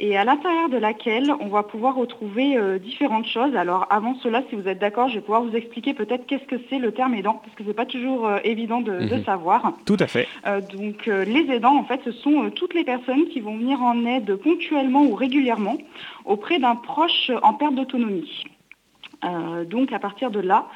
et 0.00 0.16
à 0.16 0.24
l'intérieur 0.24 0.68
de 0.68 0.76
laquelle 0.76 1.32
on 1.40 1.48
va 1.48 1.62
pouvoir 1.62 1.96
retrouver 1.96 2.56
euh, 2.56 2.78
différentes 2.78 3.26
choses. 3.26 3.54
Alors 3.56 3.86
avant 3.90 4.14
cela, 4.16 4.42
si 4.48 4.56
vous 4.56 4.68
êtes 4.68 4.78
d'accord, 4.78 5.08
je 5.08 5.16
vais 5.16 5.20
pouvoir 5.20 5.42
vous 5.42 5.56
expliquer 5.56 5.94
peut-être 5.94 6.26
qu'est-ce 6.26 6.44
que 6.44 6.56
c'est 6.70 6.78
le 6.78 6.92
terme 6.92 7.14
aidant, 7.14 7.40
parce 7.42 7.54
que 7.56 7.64
ce 7.64 7.68
n'est 7.68 7.74
pas 7.74 7.86
toujours 7.86 8.26
euh, 8.26 8.38
évident 8.44 8.80
de, 8.80 8.92
mhm. 8.92 9.24
savoir. 9.24 9.72
Tout 9.84 9.96
à 9.98 10.06
fait. 10.06 10.28
Euh, 10.46 10.60
donc 10.60 11.06
les 11.06 11.52
aidants, 11.52 11.76
en 11.76 11.84
fait, 11.84 12.00
ce 12.04 12.12
sont 12.12 12.50
toutes 12.50 12.74
les 12.74 12.84
personnes 12.84 13.26
qui 13.28 13.40
vont 13.40 13.56
venir 13.56 13.82
en 13.82 14.04
aide 14.04 14.36
ponctuellement 14.36 15.02
ou 15.02 15.14
régulièrement 15.14 15.78
auprès 16.24 16.58
d'un 16.58 16.76
proche 16.76 17.30
en 17.42 17.54
perte 17.54 17.74
d'autonomie. 17.74 18.44
Euh, 19.24 19.64
donc 19.64 19.92
à 19.92 19.98
partir 19.98 20.30
de 20.30 20.38
là, 20.38 20.66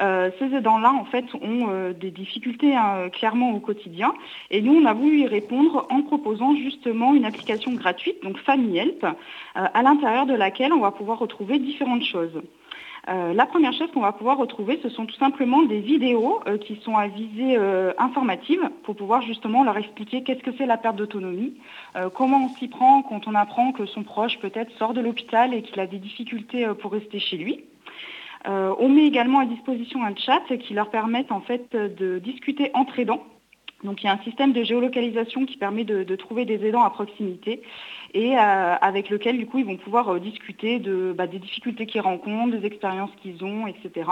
euh, 0.00 0.30
ces 0.38 0.54
aidants-là 0.54 0.92
en 0.92 1.04
fait 1.04 1.26
ont 1.34 1.68
euh, 1.68 1.92
des 1.92 2.10
difficultés 2.10 2.74
hein, 2.74 3.10
clairement 3.10 3.52
au 3.52 3.60
quotidien 3.60 4.14
et 4.50 4.62
nous 4.62 4.72
on 4.72 4.86
a 4.86 4.94
voulu 4.94 5.20
y 5.20 5.26
répondre 5.26 5.86
en 5.90 6.00
proposant 6.02 6.54
justement 6.54 7.14
une 7.14 7.26
application 7.26 7.72
gratuite, 7.74 8.22
donc 8.22 8.38
Family 8.38 8.78
Help, 8.78 9.06
à 9.54 9.82
l'intérieur 9.82 10.26
de 10.26 10.34
laquelle 10.34 10.72
on 10.72 10.80
va 10.80 10.90
pouvoir 10.90 11.18
retrouver 11.18 11.58
différentes 11.58 12.04
choses. 12.04 12.40
la 13.06 13.46
première 13.46 13.72
chose 13.72 13.90
qu'on 13.92 14.00
va 14.00 14.12
pouvoir 14.12 14.38
retrouver, 14.38 14.78
ce 14.82 14.88
sont 14.88 15.06
tout 15.06 15.16
simplement 15.16 15.62
des 15.62 15.80
vidéos 15.80 16.40
qui 16.62 16.76
sont 16.82 16.96
à 16.96 17.08
visée 17.08 17.58
informative 17.98 18.70
pour 18.84 18.96
pouvoir 18.96 19.22
justement 19.22 19.64
leur 19.64 19.76
expliquer 19.76 20.22
qu'est-ce 20.22 20.42
que 20.42 20.52
c'est 20.56 20.66
la 20.66 20.76
perte 20.76 20.96
d'autonomie, 20.96 21.54
comment 22.14 22.44
on 22.44 22.48
s'y 22.56 22.68
prend 22.68 23.02
quand 23.02 23.26
on 23.28 23.34
apprend 23.34 23.72
que 23.72 23.86
son 23.86 24.02
proche 24.02 24.38
peut-être 24.38 24.70
sort 24.78 24.94
de 24.94 25.00
l'hôpital 25.00 25.54
et 25.54 25.62
qu'il 25.62 25.80
a 25.80 25.86
des 25.86 25.98
difficultés 25.98 26.66
pour 26.80 26.92
rester 26.92 27.18
chez 27.18 27.36
lui. 27.36 27.64
Euh, 28.46 28.74
on 28.78 28.88
met 28.88 29.06
également 29.06 29.40
à 29.40 29.46
disposition 29.46 30.04
un 30.04 30.14
chat 30.16 30.42
qui 30.56 30.74
leur 30.74 30.90
permet 30.90 31.26
en 31.30 31.40
fait 31.40 31.74
de 31.74 32.18
discuter 32.18 32.70
entre 32.74 32.98
aidants. 32.98 33.24
Donc 33.84 34.02
il 34.02 34.06
y 34.06 34.08
a 34.08 34.12
un 34.12 34.22
système 34.22 34.52
de 34.52 34.62
géolocalisation 34.62 35.46
qui 35.46 35.56
permet 35.56 35.84
de, 35.84 36.16
trouver 36.16 36.44
des 36.44 36.64
aidants 36.66 36.84
à 36.84 36.90
proximité 36.90 37.62
et 38.12 38.36
euh, 38.36 38.74
avec 38.80 39.08
lequel 39.10 39.38
du 39.38 39.46
coup 39.46 39.58
ils 39.58 39.64
vont 39.64 39.76
pouvoir 39.76 40.08
euh, 40.08 40.18
discuter 40.18 40.80
bah, 41.14 41.26
des 41.26 41.38
difficultés 41.38 41.86
qu'ils 41.86 42.00
rencontrent, 42.00 42.56
des 42.56 42.66
expériences 42.66 43.10
qu'ils 43.22 43.44
ont, 43.44 43.66
etc. 43.66 44.10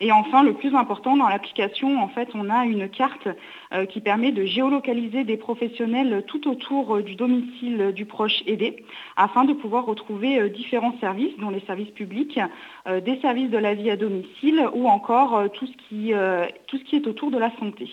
Et 0.00 0.12
enfin, 0.12 0.42
le 0.42 0.52
plus 0.52 0.74
important 0.74 1.16
dans 1.16 1.28
l'application, 1.28 2.02
en 2.02 2.08
fait, 2.08 2.28
on 2.34 2.50
a 2.50 2.64
une 2.66 2.88
carte 2.88 3.28
euh, 3.72 3.86
qui 3.86 4.00
permet 4.00 4.30
de 4.30 4.44
géolocaliser 4.44 5.24
des 5.24 5.36
professionnels 5.36 6.24
tout 6.26 6.48
autour 6.48 7.02
du 7.02 7.14
domicile 7.14 7.92
du 7.94 8.04
proche 8.04 8.42
aidé 8.46 8.84
afin 9.16 9.44
de 9.44 9.52
pouvoir 9.52 9.86
retrouver 9.86 10.50
différents 10.50 10.94
services, 11.00 11.36
dont 11.38 11.50
les 11.50 11.62
services 11.66 11.90
publics, 11.90 12.38
des 12.86 13.18
services 13.20 13.50
de 13.50 13.58
la 13.58 13.74
vie 13.74 13.90
à 13.90 13.96
domicile 13.96 14.66
ou 14.74 14.88
encore 14.88 15.42
tout 15.54 15.66
ce 15.66 15.86
qui 15.86 16.12
est 16.12 17.06
autour 17.06 17.30
de 17.30 17.38
la 17.38 17.50
santé. 17.58 17.88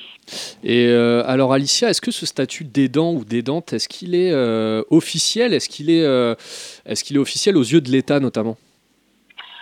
Et 0.63 0.91
alors 0.91 1.53
Alicia, 1.53 1.89
est-ce 1.89 2.01
que 2.01 2.11
ce 2.11 2.25
statut 2.25 2.65
d'aidant 2.65 3.13
ou 3.13 3.23
d'aidante, 3.23 3.73
est-ce 3.73 3.87
qu'il 3.87 4.15
est 4.15 4.33
officiel 4.89 5.32
est-ce 5.41 5.69
qu'il 5.69 5.89
est, 5.89 6.03
euh, 6.03 6.35
est, 6.85 7.01
qu'il 7.01 7.15
est 7.15 7.19
officiel 7.19 7.57
aux 7.57 7.63
yeux 7.63 7.81
de 7.81 7.89
l'État 7.89 8.19
notamment? 8.19 8.57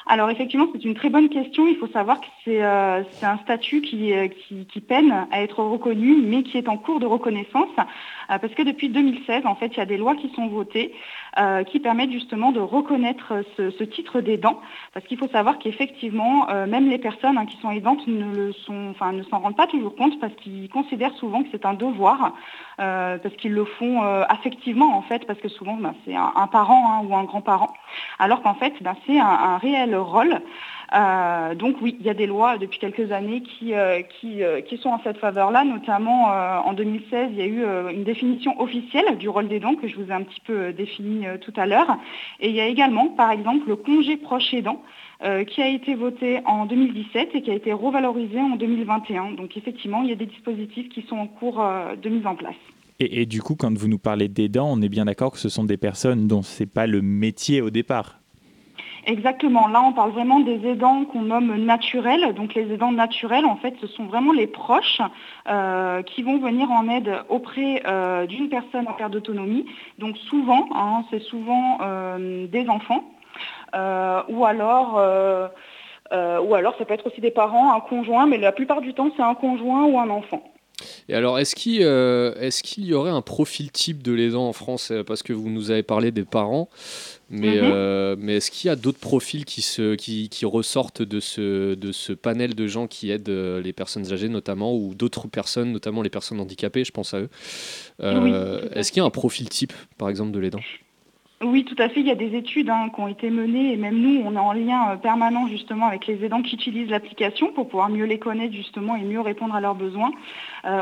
Alors 0.08 0.30
effectivement, 0.30 0.68
c'est 0.74 0.84
une 0.84 0.96
très 0.96 1.10
bonne 1.10 1.30
question. 1.30 1.68
Il 1.68 1.78
faut 1.78 1.88
savoir 1.88 2.20
que 2.20 2.26
c'est 2.44 2.62
euh, 2.62 3.02
un 3.22 3.38
statut 3.38 3.82
euh, 3.94 4.28
qui, 4.28 4.82
peine 4.82 5.28
à 5.32 5.42
être 5.42 5.64
reconnu, 5.64 6.22
mais 6.22 6.44
qui 6.44 6.58
est 6.58 6.68
en 6.68 6.78
cours 6.78 7.00
de 7.00 7.06
reconnaissance, 7.06 7.70
parce 8.28 8.54
que 8.54 8.64
depuis 8.64 8.90
2016, 8.90 9.46
en 9.46 9.56
fait, 9.56 9.68
il 9.68 9.78
y 9.78 9.82
a 9.82 9.86
des 9.86 9.98
lois 9.98 10.16
qui 10.16 10.30
sont 10.36 10.48
votées 10.48 10.94
euh, 11.40 11.64
qui 11.64 11.80
permettent 11.80 12.12
justement 12.12 12.52
de 12.52 12.60
reconnaître 12.60 13.46
ce, 13.56 13.84
titre 13.84 14.20
d'aidant. 14.20 14.60
Parce 14.94 15.06
qu'il 15.06 15.18
faut 15.18 15.30
savoir 15.30 15.60
qu'effectivement, 15.60 16.50
euh, 16.50 16.68
même 16.68 16.90
les 16.90 16.98
personnes 16.98 17.38
hein, 17.38 17.46
qui 17.46 17.56
sont 17.62 17.72
aidantes 17.72 18.06
ne 18.06 18.36
le 18.36 18.52
sont, 18.52 18.90
enfin, 18.90 19.14
ne 19.14 19.24
s'en 19.24 19.40
rendent 19.40 19.56
pas 19.56 19.68
toujours 19.68 19.96
compte 19.96 20.20
parce 20.20 20.34
qu'ils 20.36 20.68
considèrent 20.68 21.16
souvent 21.16 21.42
que 21.44 21.48
c'est 21.54 21.66
un 21.66 21.74
devoir, 21.74 22.34
euh, 22.82 23.18
parce 23.18 23.34
qu'ils 23.36 23.54
le 23.54 23.64
font 23.64 24.02
affectivement 24.02 24.98
en 24.98 25.02
fait, 25.04 25.26
parce 25.26 25.40
que 25.40 25.48
souvent 25.48 25.76
ben, 25.76 25.94
c'est 26.06 26.16
un, 26.16 26.48
parent 26.48 26.92
hein, 26.92 27.06
ou 27.08 27.16
un 27.16 27.24
grand-parent, 27.24 27.72
alors 28.20 28.42
qu'en 28.42 28.56
fait 28.56 28.74
ben, 28.82 28.96
c'est 29.08 29.20
un, 29.20 29.58
réel 29.58 29.96
rôle. 29.96 30.42
Euh, 30.94 31.56
donc 31.56 31.78
oui, 31.82 31.96
il 32.00 32.06
y 32.06 32.10
a 32.10 32.14
des 32.14 32.28
lois 32.28 32.58
depuis 32.58 32.78
quelques 32.78 33.12
années 33.12 33.42
qui, 33.42 33.74
euh, 33.74 34.02
euh, 34.26 34.62
sont 34.82 34.90
en 34.90 35.02
cette 35.04 35.18
faveur-là, 35.18 35.64
notamment 35.64 36.26
en 36.66 36.74
2016, 36.74 37.30
il 37.32 37.38
y 37.38 37.42
a 37.42 37.46
eu 37.46 37.64
une 37.94 38.04
définition 38.04 38.60
officielle 38.60 39.18
du 39.18 39.30
rôle 39.30 39.48
des 39.48 39.60
dents 39.60 39.76
que 39.76 39.88
je 39.88 39.96
vous 39.96 40.10
ai 40.10 40.12
un 40.12 40.24
petit 40.24 40.42
peu 40.42 40.74
défini 40.74 41.26
tout 41.42 41.54
à 41.56 41.66
l'heure. 41.66 41.98
Et 42.40 42.50
il 42.50 42.56
y 42.56 42.60
a 42.60 42.68
également, 42.68 43.08
par 43.08 43.32
exemple, 43.32 43.68
le 43.68 43.76
congé 43.76 44.18
proche 44.18 44.54
aidant. 44.54 44.82
qui 45.48 45.62
a 45.62 45.68
été 45.68 45.94
voté 45.94 46.40
en 46.46 46.66
2017 46.66 47.36
et 47.36 47.42
qui 47.44 47.52
a 47.52 47.54
été 47.54 47.72
revalorisé 47.74 48.40
en 48.40 48.56
2021. 48.56 49.34
Donc 49.34 49.56
effectivement, 49.56 50.02
il 50.02 50.10
y 50.10 50.14
a 50.14 50.16
des 50.16 50.26
dispositifs 50.26 50.90
qui 50.90 51.04
sont 51.04 51.18
en 51.18 51.28
cours 51.28 51.64
de 52.02 52.10
mise 52.10 52.26
en 52.26 52.36
place. 52.36 52.56
Et, 53.00 53.22
et, 53.22 53.26
du 53.28 53.42
coup, 53.42 53.56
quand 53.56 53.76
vous 53.78 53.88
nous 53.88 54.00
parlez 54.00 54.30
d'aidants, 54.30 54.72
on 54.72 54.82
est 54.82 54.90
bien 54.90 55.06
d'accord 55.06 55.32
que 55.32 55.38
ce 55.38 55.50
sont 55.50 55.64
des 55.64 55.78
personnes 55.78 56.28
dont 56.28 56.42
ce 56.42 56.64
n'est 56.64 56.70
pas 56.70 56.88
le 56.88 57.04
métier 57.04 57.62
au 57.62 57.70
départ 57.70 58.21
Exactement. 59.06 59.68
Là, 59.68 59.82
on 59.84 59.94
parle 59.94 60.12
vraiment 60.12 60.40
des 60.40 60.68
aidants 60.68 61.06
qu'on 61.06 61.24
nomme 61.24 61.56
naturels. 61.66 62.34
Donc 62.36 62.54
les 62.54 62.72
aidants 62.72 62.92
naturels, 62.92 63.46
en 63.46 63.56
fait, 63.56 63.74
ce 63.82 63.88
sont 63.88 64.06
vraiment 64.06 64.32
les 64.32 64.48
proches 64.48 65.02
euh, 65.50 66.04
qui 66.04 66.22
vont 66.22 66.38
venir 66.40 66.70
en 66.72 66.88
aide 66.88 67.12
auprès 67.30 67.82
euh, 67.88 68.28
d'une 68.28 68.50
personne 68.50 68.88
en 68.88 68.94
perte 68.94 69.12
d'autonomie. 69.12 69.66
Donc 69.98 70.18
souvent, 70.18 70.68
hein, 70.76 71.04
c'est 71.10 71.22
souvent 71.22 71.80
euh, 71.82 72.48
des 72.48 72.68
enfants. 72.70 73.04
ou 73.74 74.46
alors... 74.46 75.02
ou 76.14 76.56
alors 76.56 76.76
ça 76.78 76.86
peut 76.86 76.94
être 76.94 77.08
aussi 77.08 77.22
des 77.22 77.32
parents, 77.32 77.74
un 77.74 77.80
conjoint, 77.80 78.28
mais 78.28 78.38
la 78.38 78.52
plupart 78.52 78.82
du 78.82 78.94
temps 78.94 79.10
c'est 79.16 79.24
un 79.24 79.36
conjoint 79.36 79.86
ou 79.86 79.98
un 79.98 80.10
enfant. 80.10 80.44
Et 81.08 81.16
alors, 81.16 81.40
est-ce 81.40 81.56
qu'il 81.56 82.86
y 82.86 82.94
aurait 82.94 83.12
un 83.12 83.22
profil 83.22 83.72
type 83.72 84.02
de 84.02 84.12
l'aidant 84.12 84.48
en 84.48 84.54
France? 84.54 84.92
Parce 85.06 85.24
que 85.24 85.32
vous 85.32 85.50
nous 85.50 85.72
avez 85.72 85.84
parlé 85.84 86.12
des 86.12 86.26
parents. 86.26 86.70
Mais, 87.34 87.62
mhm. 87.62 87.72
euh, 87.74 88.16
mais 88.20 88.36
est-ce 88.36 88.52
qu'il 88.52 88.68
y 88.68 88.72
a 88.72 88.76
d'autres 88.76 89.00
profils 89.00 89.46
qui, 89.46 89.62
se, 89.62 89.96
qui, 89.96 90.28
qui, 90.28 90.46
ressortent 90.46 91.02
de 91.02 91.22
ce, 91.22 91.76
de 91.76 91.94
ce 91.94 92.12
panel 92.12 92.56
de 92.56 92.68
gens 92.68 92.88
qui 92.88 93.10
aident 93.10 93.30
euh, 93.30 93.62
les 93.62 93.72
personnes 93.72 94.12
âgées 94.12 94.28
notamment, 94.28 94.76
ou 94.76 94.94
d'autres 94.96 95.30
personnes, 95.30 95.72
notamment 95.72 96.02
les 96.02 96.10
personnes 96.10 96.42
handicapées, 96.42 96.84
je 96.84 96.92
pense 96.92 97.14
à 97.14 97.22
eux 97.22 97.30
euh, 98.02 98.68
Est-ce 98.76 98.92
qu'il 98.92 99.00
y 99.00 99.04
a 99.04 99.08
un 99.08 99.10
profil 99.10 99.48
type, 99.48 99.72
par 99.98 100.10
exemple, 100.10 100.32
de 100.32 100.40
l'aidant? 100.40 100.60
Oui, 101.42 101.64
tout 101.64 101.82
à 101.82 101.88
fait. 101.88 102.02
Il 102.02 102.06
y 102.06 102.12
a 102.12 102.16
des 102.16 102.36
études 102.36 102.70
hein, 102.70 102.90
qui 102.94 103.00
ont 103.00 103.08
été 103.08 103.30
menées 103.30 103.72
et 103.74 103.78
même 103.78 103.98
nous, 103.98 104.22
on 104.26 104.36
est 104.36 104.38
en 104.38 104.52
lien 104.52 104.98
permanent 105.02 105.48
justement 105.48 105.88
avec 105.88 106.08
les 106.08 106.24
aidants 106.26 106.42
qui 106.42 106.56
utilisent 106.56 106.90
l'application 106.90 107.54
pour 107.54 107.70
pouvoir 107.70 107.90
mieux 107.90 108.06
les 108.06 108.20
connaître 108.20 108.54
justement 108.54 108.98
et 108.98 109.04
mieux 109.04 109.22
répondre 109.22 109.56
à 109.56 109.62
leurs 109.62 109.74
besoins. 109.74 110.12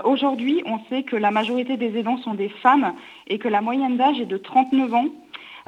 Aujourd'hui, 0.04 0.62
on 0.66 0.80
sait 0.90 1.04
que 1.04 1.16
la 1.16 1.32
majorité 1.32 1.78
des 1.78 1.98
aidants 1.98 2.18
sont 2.18 2.34
des 2.34 2.50
femmes 2.50 2.94
et 3.28 3.38
que 3.38 3.48
la 3.48 3.62
moyenne 3.62 3.96
d'âge 3.96 4.20
est 4.20 4.26
de 4.26 4.36
39 4.36 4.94
ans. 4.96 5.06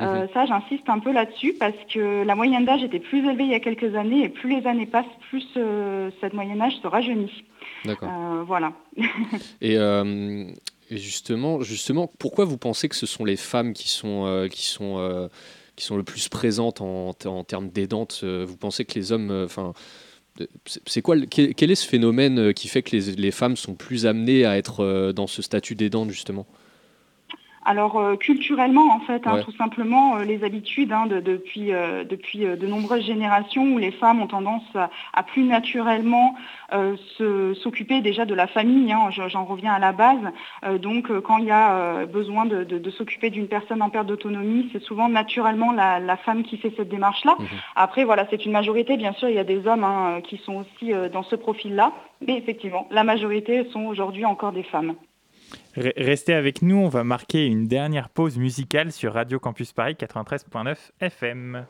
Euh, 0.01 0.27
ça, 0.33 0.45
j'insiste 0.45 0.89
un 0.89 0.99
peu 0.99 1.11
là-dessus 1.11 1.53
parce 1.53 1.75
que 1.93 2.23
la 2.23 2.35
moyenne 2.35 2.65
d'âge 2.65 2.83
était 2.83 2.99
plus 2.99 3.19
élevée 3.19 3.43
il 3.43 3.51
y 3.51 3.55
a 3.55 3.59
quelques 3.59 3.95
années 3.95 4.23
et 4.23 4.29
plus 4.29 4.49
les 4.49 4.65
années 4.67 4.85
passent, 4.85 5.05
plus 5.29 5.45
euh, 5.57 6.09
cette 6.21 6.33
moyenne 6.33 6.59
d'âge 6.59 6.79
se 6.81 6.87
rajeunit. 6.87 7.43
D'accord. 7.85 8.09
Euh, 8.11 8.43
voilà. 8.43 8.73
et, 9.61 9.77
justement, 10.89 11.61
justement, 11.61 12.09
pourquoi 12.19 12.45
vous 12.45 12.57
pensez 12.57 12.89
que 12.89 12.95
ce 12.95 13.05
sont 13.05 13.25
les 13.25 13.35
femmes 13.35 13.73
qui 13.73 13.89
sont, 13.89 14.47
qui 14.51 14.65
sont, 14.65 15.29
qui 15.75 15.85
sont 15.85 15.97
le 15.97 16.03
plus 16.03 16.27
présentes 16.29 16.81
en, 16.81 17.15
en 17.25 17.43
termes 17.43 17.69
d'aidantes 17.69 18.23
Vous 18.23 18.57
pensez 18.57 18.85
que 18.85 18.95
les 18.95 19.11
hommes, 19.11 19.43
enfin, 19.45 19.73
c'est 20.85 21.01
quoi 21.01 21.15
quel, 21.29 21.71
est 21.71 21.75
ce 21.75 21.87
phénomène 21.87 22.53
qui 22.53 22.67
fait 22.67 22.81
que 22.81 22.95
les, 22.95 23.11
les 23.13 23.31
femmes 23.31 23.55
sont 23.55 23.75
plus 23.75 24.05
amenées 24.05 24.45
à 24.45 24.57
être 24.57 25.11
dans 25.13 25.27
ce 25.27 25.41
statut 25.41 25.75
d'aidante 25.75 26.09
justement? 26.09 26.45
Alors 27.63 27.99
euh, 27.99 28.15
culturellement, 28.15 28.91
en 28.91 28.99
fait, 29.01 29.27
hein, 29.27 29.41
tout 29.43 29.51
simplement, 29.51 30.17
euh, 30.17 30.23
les 30.23 30.43
habitudes 30.43 30.91
hein, 30.91 31.05
de, 31.05 31.19
depuis, 31.19 31.73
euh, 31.73 32.03
depuis 32.03 32.39
de 32.39 32.67
nombreuses 32.67 33.05
générations 33.05 33.63
où 33.73 33.77
les 33.77 33.91
femmes 33.91 34.21
ont 34.21 34.27
tendance 34.27 34.63
à, 35.13 35.23
plus 35.23 35.43
naturellement 35.43 36.35
s'occuper 37.17 38.01
déjà 38.01 38.25
de 38.25 38.33
la 38.33 38.47
famille, 38.47 38.91
hein, 38.93 39.09
j'en 39.27 39.43
reviens 39.43 39.73
à 39.73 39.79
la 39.79 39.91
base. 39.91 40.19
donc 40.79 41.11
quand 41.21 41.37
il 41.37 41.45
y 41.45 41.51
a 41.51 42.05
besoin 42.05 42.45
de, 42.45 42.89
s'occuper 42.91 43.29
d'une 43.29 43.47
personne 43.47 43.81
en 43.81 43.89
perte 43.89 44.07
d'autonomie, 44.07 44.69
c'est 44.71 44.81
souvent 44.81 45.09
naturellement 45.09 45.73
la, 45.73 46.17
femme 46.17 46.43
qui 46.43 46.57
fait 46.57 46.73
cette 46.77 46.89
démarche-là. 46.89 47.35
Mhm. 47.39 47.47
Après, 47.75 48.05
voilà, 48.05 48.25
c'est 48.29 48.45
une 48.45 48.53
majorité, 48.53 48.95
bien 48.95 49.13
sûr, 49.13 49.27
il 49.29 49.35
y 49.35 49.39
a 49.39 49.43
des 49.43 49.67
hommes 49.67 50.21
qui 50.23 50.37
sont 50.37 50.63
aussi 50.63 50.93
dans 51.11 51.23
ce 51.23 51.35
profil-là, 51.35 51.91
mais 52.25 52.37
effectivement, 52.37 52.87
la 52.89 53.03
majorité 53.03 53.65
sont 53.71 53.85
aujourd'hui 53.85 54.25
encore 54.25 54.53
des 54.53 54.63
femmes. 54.63 54.95
Restez 55.75 56.33
avec 56.33 56.61
nous, 56.61 56.77
on 56.77 56.89
va 56.89 57.03
marquer 57.03 57.45
une 57.45 57.67
dernière 57.67 58.09
pause 58.09 58.37
musicale 58.37 58.91
sur 58.91 59.13
Radio 59.13 59.39
Campus 59.39 59.71
Paris 59.73 59.95
93.9 59.99 60.75
FM. 60.99 61.65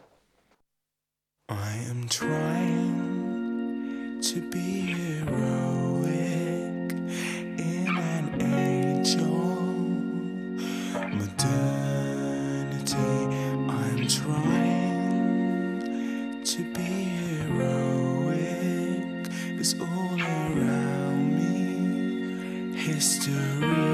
History. 23.01 23.90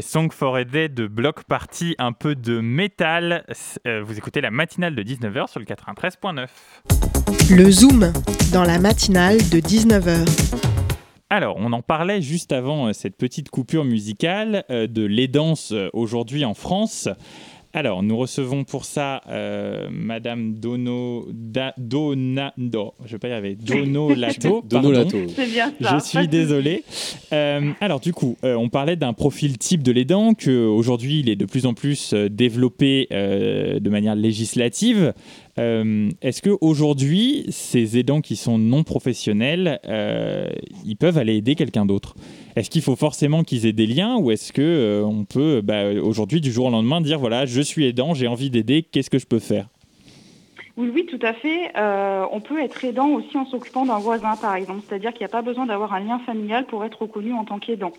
C'était 0.00 0.12
Song 0.12 0.32
for 0.32 0.56
a 0.56 0.64
Day 0.64 0.88
de 0.88 1.06
Block 1.06 1.44
Party, 1.44 1.94
un 1.98 2.12
peu 2.12 2.34
de 2.34 2.60
métal. 2.60 3.44
Euh, 3.86 4.02
vous 4.02 4.16
écoutez 4.16 4.40
la 4.40 4.50
matinale 4.50 4.94
de 4.94 5.02
19h 5.02 5.50
sur 5.50 5.60
le 5.60 5.66
93.9. 5.66 6.46
Le 7.54 7.70
Zoom, 7.70 8.10
dans 8.50 8.64
la 8.64 8.78
matinale 8.78 9.36
de 9.36 9.58
19h. 9.58 10.26
Alors, 11.28 11.56
on 11.58 11.72
en 11.72 11.82
parlait 11.82 12.22
juste 12.22 12.52
avant 12.52 12.86
euh, 12.86 12.92
cette 12.94 13.16
petite 13.18 13.50
coupure 13.50 13.84
musicale 13.84 14.64
euh, 14.70 14.86
de 14.86 15.04
l'aidance 15.04 15.74
aujourd'hui 15.92 16.46
en 16.46 16.54
France. 16.54 17.08
Alors, 17.72 18.02
nous 18.02 18.16
recevons 18.16 18.64
pour 18.64 18.84
ça 18.84 19.20
euh, 19.28 19.86
Madame 19.92 20.54
Dono, 20.54 21.28
da, 21.32 21.72
Dona, 21.78 22.52
no, 22.58 22.94
je 23.04 23.12
vais 23.12 23.18
pas 23.20 23.28
y 23.28 23.32
arriver, 23.32 23.54
Dono 23.54 24.12
Lato. 24.12 24.64
Dono 24.68 24.90
Lato. 24.90 25.18
C'est 25.36 25.46
bien 25.46 25.72
ça. 25.80 25.98
Je 25.98 26.04
suis 26.04 26.26
désolé. 26.26 26.82
Euh, 27.32 27.70
alors 27.80 28.00
du 28.00 28.12
coup, 28.12 28.36
euh, 28.42 28.56
on 28.56 28.68
parlait 28.68 28.96
d'un 28.96 29.12
profil 29.12 29.56
type 29.56 29.84
de 29.84 29.92
l'aidant 29.92 30.34
que 30.34 30.66
aujourd'hui 30.66 31.20
il 31.20 31.28
est 31.28 31.36
de 31.36 31.44
plus 31.44 31.64
en 31.64 31.74
plus 31.74 32.12
développé 32.12 33.06
euh, 33.12 33.78
de 33.78 33.88
manière 33.88 34.16
législative. 34.16 35.14
Euh, 35.58 36.08
Est-ce 36.22 36.42
que 36.42 36.50
aujourd'hui, 36.60 37.44
ces 37.48 37.98
aidants 37.98 38.20
qui 38.20 38.36
sont 38.36 38.58
non 38.58 38.84
professionnels, 38.84 39.80
euh, 39.86 40.48
ils 40.84 40.96
peuvent 40.96 41.18
aller 41.18 41.36
aider 41.36 41.54
quelqu'un 41.54 41.86
d'autre? 41.86 42.14
Est-ce 42.56 42.70
qu'il 42.70 42.82
faut 42.82 42.96
forcément 42.96 43.42
qu'ils 43.42 43.66
aient 43.66 43.72
des 43.72 43.86
liens 43.86 44.16
ou 44.16 44.30
est-ce 44.30 44.52
que 44.52 44.62
euh, 44.62 45.04
on 45.04 45.24
peut 45.24 45.60
bah, 45.62 45.92
aujourd'hui 46.02 46.40
du 46.40 46.52
jour 46.52 46.66
au 46.66 46.70
lendemain 46.70 47.00
dire 47.00 47.18
voilà, 47.18 47.46
je 47.46 47.60
suis 47.60 47.86
aidant, 47.86 48.14
j'ai 48.14 48.26
envie 48.26 48.50
d'aider, 48.50 48.82
qu'est-ce 48.82 49.10
que 49.10 49.18
je 49.18 49.26
peux 49.26 49.38
faire? 49.38 49.66
Oui, 50.76 50.90
oui, 50.94 51.04
tout 51.04 51.18
à 51.20 51.34
fait. 51.34 51.72
On 52.32 52.40
peut 52.40 52.62
être 52.62 52.84
aidant 52.84 53.08
aussi 53.08 53.36
en 53.36 53.44
s'occupant 53.44 53.84
d'un 53.84 53.98
voisin, 53.98 54.36
par 54.36 54.54
exemple. 54.54 54.80
C'est-à-dire 54.88 55.12
qu'il 55.12 55.20
n'y 55.20 55.26
a 55.26 55.28
pas 55.28 55.42
besoin 55.42 55.66
d'avoir 55.66 55.92
un 55.92 56.00
lien 56.00 56.20
familial 56.20 56.64
pour 56.64 56.84
être 56.84 57.02
reconnu 57.02 57.34
en 57.34 57.44
tant 57.44 57.58
qu'aidant. 57.58 57.92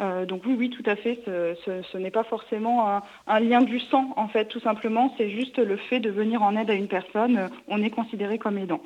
Euh, 0.00 0.26
donc 0.26 0.42
oui, 0.46 0.54
oui, 0.58 0.70
tout 0.70 0.82
à 0.88 0.96
fait. 0.96 1.20
Ce, 1.24 1.96
n'est 1.96 2.10
pas 2.10 2.24
forcément 2.24 3.00
un, 3.26 3.40
lien 3.40 3.62
du 3.62 3.80
sang, 3.80 4.12
en 4.16 4.28
fait, 4.28 4.46
tout 4.46 4.60
simplement. 4.60 5.14
C'est 5.16 5.30
juste 5.30 5.58
le 5.58 5.76
fait 5.76 6.00
de 6.00 6.10
venir 6.10 6.42
en 6.42 6.56
aide 6.56 6.70
à 6.70 6.74
une 6.74 6.88
personne. 6.88 7.36
euh, 7.36 7.48
On 7.68 7.82
est 7.82 7.90
considéré 7.90 8.38
comme 8.38 8.58
aidant. 8.58 8.82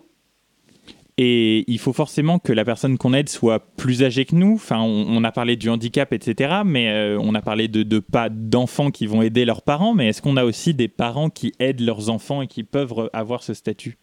Et 1.23 1.65
il 1.71 1.79
faut 1.79 1.93
forcément 1.93 2.39
que 2.39 2.51
la 2.53 2.65
personne 2.65 2.97
qu'on 2.97 3.13
aide 3.13 3.29
soit 3.29 3.59
plus 3.77 4.03
âgée 4.03 4.25
que 4.25 4.35
nous. 4.35 4.55
Enfin, 4.55 4.81
on, 4.81 5.23
a 5.23 5.33
parlé 5.33 5.57
du 5.57 5.69
handicap, 5.69 6.15
etc. 6.15 6.63
Mais 6.65 6.89
euh, 6.89 7.19
on 7.21 7.35
a 7.35 7.43
parlé 7.43 7.69
de, 7.69 7.99
pas 7.99 8.31
d'enfants 8.31 8.91
qui 8.91 9.07
vont 9.07 9.21
aider 9.21 9.45
leurs 9.45 9.63
parents. 9.63 9.93
Mais 9.93 10.09
est-ce 10.09 10.23
qu'on 10.23 10.39
a 10.39 10.45
aussi 10.45 10.73
des 10.73 10.89
parents 10.89 11.29
qui 11.29 11.53
aident 11.59 11.83
leurs 11.83 12.09
enfants 12.09 12.41
et 12.41 12.47
qui 12.47 12.65
peuvent 12.65 13.11
avoir 13.13 13.43
ce 13.43 13.53
statut? 13.53 13.99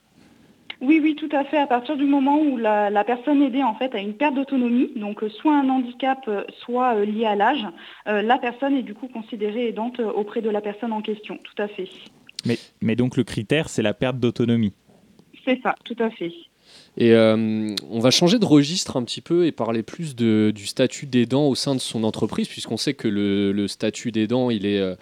Oui, 0.81 0.99
oui, 1.01 1.15
tout 1.15 1.29
à 1.31 1.43
fait. 1.43 1.57
À 1.57 1.67
partir 1.67 1.97
du 1.97 2.05
moment 2.05 2.39
où 2.39 2.55
la, 2.57 2.89
la 2.89 3.03
personne 3.03 3.41
aidée 3.41 3.63
en 3.63 3.75
fait 3.75 3.95
a 3.95 3.99
une 3.99 4.13
perte 4.13 4.35
d'autonomie, 4.35 4.91
donc 4.95 5.23
euh, 5.23 5.29
soit 5.29 5.55
un 5.57 5.67
handicap, 5.69 6.19
euh, 6.27 6.43
soit 6.59 6.95
euh, 6.95 7.05
lié 7.05 7.25
à 7.25 7.35
l'âge, 7.35 7.65
euh, 8.07 8.21
la 8.21 8.37
personne 8.37 8.75
est 8.75 8.83
du 8.83 8.93
coup 8.93 9.07
considérée 9.07 9.69
aidante 9.69 9.99
auprès 9.99 10.41
de 10.41 10.49
la 10.49 10.61
personne 10.61 10.93
en 10.93 11.01
question. 11.01 11.39
Tout 11.43 11.61
à 11.61 11.67
fait. 11.67 11.89
mais, 12.45 12.57
mais 12.81 12.95
donc 12.95 13.17
le 13.17 13.23
critère, 13.23 13.69
c'est 13.69 13.81
la 13.81 13.93
perte 13.93 14.19
d'autonomie. 14.19 14.73
C'est 15.45 15.59
ça, 15.61 15.75
tout 15.83 15.95
à 15.99 16.09
fait. 16.09 16.31
Et 16.97 17.13
euh, 17.13 17.73
on 17.89 17.99
va 17.99 18.11
changer 18.11 18.39
de 18.39 18.45
registre 18.45 18.97
un 18.97 19.03
petit 19.03 19.21
peu 19.21 19.45
et 19.45 19.51
parler 19.51 19.83
plus 19.83 20.15
de, 20.15 20.51
du 20.53 20.65
statut 20.65 21.05
d'aidant 21.05 21.47
au 21.47 21.55
sein 21.55 21.75
de 21.75 21.79
son 21.79 22.03
entreprise, 22.03 22.47
puisqu'on 22.47 22.77
sait 22.77 22.93
que 22.93 23.07
le, 23.07 23.51
le 23.51 23.67
statut 23.67 24.11
d'aidant, 24.11 24.49
il 24.49 24.65
est, 24.65 24.79
euh, 24.79 24.95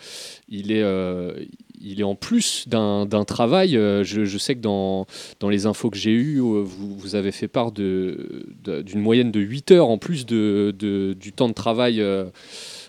il 0.49 0.71
est, 0.71 0.83
euh, 0.83 1.33
il 1.81 1.99
est 1.99 2.03
en 2.03 2.15
plus 2.15 2.67
d'un 2.67 3.05
travail. 3.25 3.77
Euh, 3.77 4.03
Je, 4.03 4.25
je 4.25 4.37
sais 4.37 4.55
que 4.55 4.61
dans, 4.61 5.05
dans 5.39 5.49
les 5.49 5.65
infos 5.65 5.89
que 5.89 5.97
j'ai 5.97 6.11
eues, 6.11 6.39
euh, 6.39 6.61
vous, 6.63 6.95
vous 6.97 7.15
avez 7.15 7.31
fait 7.31 7.47
part 7.47 7.71
de- 7.71 8.45
de- 8.63 8.81
d'une 8.81 8.99
moyenne 9.01 9.31
de 9.31 9.39
8 9.39 9.71
heures 9.71 9.89
en 9.89 9.97
plus 9.97 10.25
de, 10.25 10.73
du 11.19 11.31
temps 11.33 11.47
de 11.49 11.53
travail. 11.53 12.01
euh, 12.01 12.25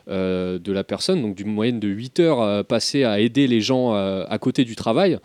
de 0.09 0.71
la 0.73 0.85
personne, 0.85 1.21
donc 1.21 1.35
d'une 1.35 1.51
moyenne 1.53 1.81
de 1.81 1.89
8 1.89 2.21
heures 2.21 2.41
euh, 2.41 2.63
passées 2.63 3.03
à 3.03 3.19
aider 3.19 3.49
les 3.49 3.61
gens 3.61 3.93
euh, 3.97 4.25
à 4.29 4.39
côté 4.39 4.63
du 4.65 4.77
travail. 4.77 5.19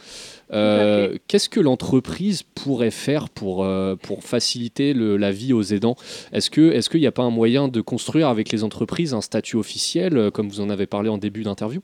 Qu'est-ce 1.28 1.50
que 1.50 1.60
l'entreprise 1.60 2.42
pourrait 2.42 2.90
faire 2.90 3.30
pour, 3.30 3.66
pour 4.02 4.24
faciliter 4.24 4.94
le- 4.94 5.18
la 5.18 5.32
vie 5.32 5.54
aux 5.54 5.62
aidants? 5.62 5.96
Est-ce 6.34 6.50
qu'il 6.50 6.64
est 6.74 6.90
qu'il 6.90 7.00
n'y 7.00 7.06
a 7.06 7.12
pas 7.12 7.22
un 7.22 7.30
moyen 7.30 7.68
de 7.68 7.80
construire 7.80 8.28
avec 8.28 8.52
les 8.52 8.64
entreprises 8.64 9.14
un 9.14 9.22
statut 9.22 9.56
officiel, 9.58 10.32
comme 10.34 10.50
vous 10.50 10.62
en 10.62 10.70
avez 10.72 10.88
parlé 10.88 11.10
en 11.10 11.20
début 11.20 11.44
d'interview? 11.44 11.82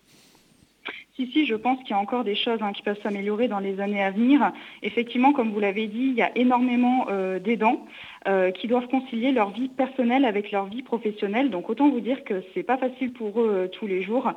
Si, 1.18 1.26
si, 1.32 1.48
je 1.48 1.56
pense 1.56 1.80
qu'il 1.80 1.90
y 1.90 1.94
a 1.94 1.98
encore 1.98 2.24
des 2.24 2.36
choses 2.36 2.60
hein, 2.62 2.72
qui 2.74 2.84
peuvent 2.84 3.00
s'améliorer 3.02 3.48
dans 3.48 3.58
les 3.58 3.80
années 3.80 4.04
à 4.04 4.12
venir. 4.12 4.52
Effectivement, 4.84 5.34
comme 5.34 5.50
vous 5.50 5.60
l'avez 5.60 5.88
dit, 5.88 6.10
il 6.10 6.14
y 6.14 6.22
a 6.22 6.30
énormément 6.38 7.08
euh, 7.10 7.40
d'aidants 7.40 7.88
euh, 8.28 8.52
qui 8.52 8.68
doivent 8.68 8.88
concilier 8.88 9.32
leur 9.32 9.50
vie 9.50 9.68
personnelle 9.68 10.26
avec 10.26 10.52
leur 10.52 10.66
vie 10.66 10.84
professionnelle. 10.84 11.50
Donc 11.50 11.72
autant 11.72 11.90
vous 11.90 12.02
dire 12.02 12.24
que 12.24 12.44
c'est 12.54 12.62
pas 12.62 12.78
facile 12.78 13.14
pour 13.14 13.42
eux 13.42 13.50
euh, 13.50 13.68
tous 13.68 13.88
les 13.88 14.04
jours. 14.04 14.32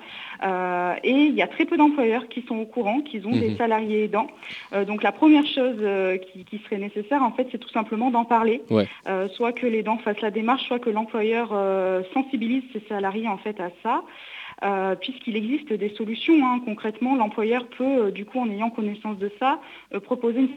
Et 1.04 1.10
il 1.12 1.34
y 1.34 1.42
a 1.42 1.46
très 1.48 1.66
peu 1.66 1.76
d'employeurs 1.76 2.28
qui 2.28 2.42
sont 2.48 2.56
au 2.56 2.64
courant 2.64 3.02
qu'ils 3.02 3.26
ont 3.26 3.32
des 3.32 3.50
Mhm. 3.50 3.56
salariés 3.58 4.04
aidants. 4.04 4.28
Donc 4.86 5.02
la 5.02 5.12
première 5.12 5.46
chose 5.46 5.80
qui, 6.32 6.44
qui 6.44 6.58
serait 6.64 6.78
nécessaire, 6.78 7.22
en 7.22 7.32
fait, 7.32 7.46
c'est 7.52 7.58
tout 7.58 7.68
simplement 7.68 8.10
d'en 8.10 8.24
parler. 8.24 8.62
Ouais. 8.70 8.86
Soit 9.34 9.52
que 9.52 9.66
l'aidant 9.66 9.98
fasse 9.98 10.20
la 10.22 10.30
démarche, 10.30 10.64
soit 10.66 10.78
que 10.78 10.90
l'employeur 10.90 11.48
sensibilise 12.14 12.62
ses 12.72 12.80
salariés 12.88 13.28
en 13.28 13.38
fait 13.38 13.60
à 13.60 13.70
ça. 13.82 14.02
Euh, 14.62 14.94
puisqu'il 14.94 15.36
existe 15.36 15.72
des 15.72 15.88
solutions. 15.96 16.34
hein. 16.44 16.60
Concrètement, 16.64 17.16
l'employeur 17.16 17.66
peut, 17.78 18.06
euh, 18.06 18.10
du 18.10 18.26
coup, 18.26 18.38
en 18.40 18.50
ayant 18.50 18.68
connaissance 18.70 19.18
de 19.18 19.30
ça, 19.38 19.60
euh, 19.94 20.00
proposer 20.00 20.40
une 20.40 20.48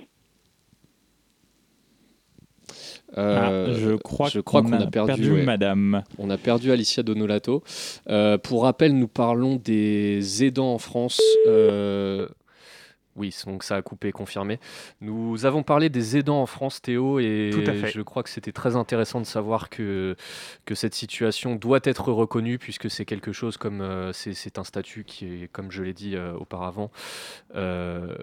Euh, 3.18 3.68
Ah, 3.70 3.74
je 3.74 3.92
crois 3.96 4.30
je 4.30 4.40
crois 4.40 4.64
qu'on 4.64 4.74
a 4.74 4.88
perdu, 4.88 5.32
ouais. 5.32 5.44
Madame. 5.44 6.04
On 6.18 6.30
a 6.32 6.38
perdu 6.38 6.72
Alicia 6.72 7.04
Donolato. 7.04 7.64
Euh, 8.10 8.38
pour 8.40 8.64
rappel, 8.64 8.98
nous 8.98 9.08
parlons 9.08 9.56
des 9.58 10.44
aidants 10.44 10.74
en 10.74 10.80
France. 10.80 11.22
Oui, 13.16 13.36
donc 13.46 13.64
ça 13.64 13.76
a 13.76 13.82
coupé, 13.82 14.12
confirmé. 14.12 14.60
Nous 15.00 15.46
avons 15.46 15.64
parlé 15.64 15.90
des 15.90 16.18
aidants 16.18 16.42
en 16.42 16.46
France, 16.46 16.82
Théo, 16.82 17.20
et 17.20 17.52
je 17.54 18.02
crois 18.02 18.24
que 18.24 18.30
c'était 18.30 18.52
très 18.52 18.76
intéressant 18.76 19.20
de 19.20 19.26
savoir 19.26 19.70
que, 19.70 20.16
que 20.66 20.76
cette 20.76 20.96
situation 20.96 21.56
doit 21.56 21.80
être 21.84 22.12
reconnue, 22.12 22.58
puisque 22.58 22.90
c'est 22.90 23.06
quelque 23.06 23.32
chose 23.32 23.58
comme 23.58 23.82
euh, 23.82 24.12
c'est 24.14 24.58
un 24.58 24.64
statut 24.64 25.04
qui 25.04 25.44
est, 25.44 25.48
comme 25.52 25.72
je 25.72 25.84
l'ai 25.84 25.94
dit 25.94 26.16
euh, 26.16 26.34
auparavant, 26.34 26.92
euh, 27.56 28.16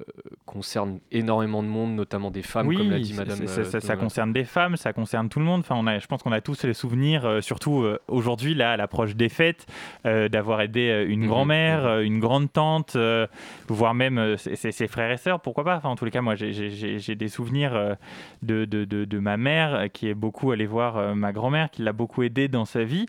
concerne 0.46 0.98
énormément 1.12 1.62
de 1.62 1.68
monde, 1.68 1.94
notamment 1.94 2.30
des 2.30 2.42
femmes, 2.42 2.66
oui, 2.66 2.76
comme 2.76 2.90
l'a 2.90 2.98
dit 2.98 3.14
Madame. 3.14 3.46
ça, 3.46 3.64
ça 3.64 3.78
Donolato. 3.78 4.00
concerne 4.00 4.32
des 4.32 4.44
femmes, 4.44 4.76
ça 4.76 4.92
concerne 4.92 5.28
tout 5.28 5.38
le 5.38 5.44
monde. 5.44 5.60
Enfin, 5.60 5.76
on 5.78 5.86
a, 5.86 5.98
je 5.98 6.06
pense 6.06 6.22
qu'on 6.22 6.32
a 6.32 6.40
tous 6.40 6.64
les 6.64 6.74
souvenirs, 6.74 7.38
surtout 7.42 7.86
aujourd'hui, 8.08 8.54
là, 8.54 8.72
à 8.72 8.76
l'approche 8.76 9.14
des 9.14 9.28
fêtes, 9.28 9.66
d'avoir 10.04 10.60
aidé 10.60 11.04
une 11.08 11.20
Mhm, 11.20 11.28
grand-mère, 11.28 11.82
mhm. 11.96 12.02
une 12.02 12.20
grande-tante, 12.20 12.96
euh, 12.96 13.26
voire 13.68 13.94
même 13.94 14.36
ses 14.80 14.88
frères 14.88 15.10
et 15.10 15.16
sœurs, 15.18 15.40
pourquoi 15.40 15.64
pas? 15.64 15.76
Enfin, 15.76 15.90
en 15.90 15.96
tous 15.96 16.04
les 16.06 16.10
cas, 16.10 16.22
moi, 16.22 16.34
j'ai- 16.34 17.14
des 17.14 17.28
souvenirs 17.28 17.74
euh, 17.74 17.94
de, 18.42 18.64
de, 18.64 18.84
de- 18.84 19.04
de 19.04 19.18
ma 19.18 19.36
mère 19.36 19.74
euh, 19.74 19.86
qui 19.88 20.08
est 20.08 20.14
beaucoup 20.14 20.50
allée 20.52 20.66
voir 20.66 20.96
euh, 20.96 21.14
ma 21.14 21.32
grand-mère, 21.32 21.70
qui 21.70 21.82
l'a 21.82 21.92
beaucoup 21.92 22.22
aidée 22.22 22.48
dans 22.48 22.64
sa 22.64 22.82
vie. 22.84 23.06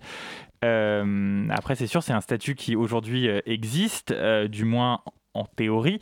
Euh, 0.64 1.48
après, 1.50 1.76
c'est 1.76 1.88
sûr, 1.88 2.04
c'est 2.04 2.14
un 2.14 2.22
statut 2.22 2.56
qui 2.56 2.76
aujourd'hui 2.76 3.28
existe, 3.46 4.12
euh, 4.12 4.48
du 4.48 4.66
moins 4.66 5.00
en 5.34 5.46
théorie. 5.46 6.00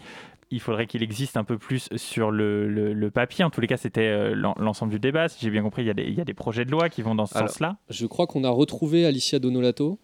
Il 0.51 0.59
faudrait 0.59 0.87
qu'il 0.87 1.03
existe 1.03 1.37
un 1.37 1.43
peu 1.43 1.59
plus 1.59 1.87
sur 1.95 2.31
le, 2.31 2.67
le- 2.67 2.93
le 2.93 3.11
papier. 3.11 3.45
En 3.45 3.51
tous 3.51 3.61
les 3.61 3.67
cas, 3.67 3.77
c'était 3.77 4.07
euh, 4.07 4.33
l'en- 4.35 4.55
l'ensemble 4.57 4.91
du 4.91 4.99
débat. 4.99 5.27
Si 5.29 5.39
j'ai 5.45 5.51
bien 5.51 5.61
compris, 5.61 5.83
il 5.83 5.87
y, 5.87 5.91
a 5.91 5.93
des, 5.93 6.03
il 6.05 6.15
y 6.15 6.21
a 6.21 6.25
des 6.25 6.33
projets 6.33 6.65
de 6.65 6.71
loi 6.71 6.89
qui 6.89 7.03
vont 7.03 7.13
dans 7.13 7.27
ce 7.27 7.35
sens-là. 7.47 7.77
Je 7.89 8.07
crois 8.07 8.25
qu'on 8.25 8.43
a 8.43 8.49
retrouvé 8.49 9.05
Alicia 9.05 9.37
Donolato. 9.37 9.99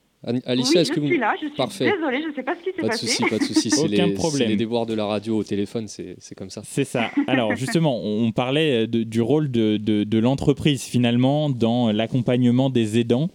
Alicia, 0.45 0.71
oui, 0.73 0.77
est-ce 0.81 0.89
je 0.89 0.95
que 0.95 0.99
vous... 0.99 1.07
suis 1.07 1.17
là, 1.17 1.33
je 1.41 1.47
suis 1.47 1.55
Parfait. 1.55 1.91
désolée, 1.91 2.21
je 2.23 2.29
ne 2.29 2.33
sais 2.33 2.43
pas 2.43 2.55
ce 2.55 2.59
qui 2.63 2.75
s'est 2.75 2.81
Pas 2.81 2.83
de 2.83 2.87
passé. 2.89 3.07
souci, 3.07 3.23
pas 3.29 3.37
de 3.37 3.43
souci. 3.53 3.69
C'est 3.69 3.79
Aucun 3.81 4.07
les, 4.07 4.13
problème. 4.13 4.41
c'est 4.41 4.47
les 4.47 4.55
déboires 4.55 4.85
de 4.85 4.93
la 4.93 5.05
radio 5.05 5.37
au 5.37 5.43
téléphone, 5.43 5.87
c'est 5.87 6.15
c'est 6.19 6.35
comme 6.35 6.49
ça. 6.49 6.61
C'est 6.65 6.83
ça. 6.85 7.11
Alors 7.27 7.55
justement, 7.55 8.01
on 8.03 8.31
parlait 8.31 8.87
de- 8.87 9.03
du 9.03 9.21
rôle 9.21 9.51
de, 9.51 9.77
de- 9.77 10.03
de 10.03 10.17
l'entreprise 10.17 10.81
finalement 10.83 11.49
dans 11.49 11.91
l'accompagnement 11.91 12.69
des 12.69 12.97
aidants. 12.99 13.29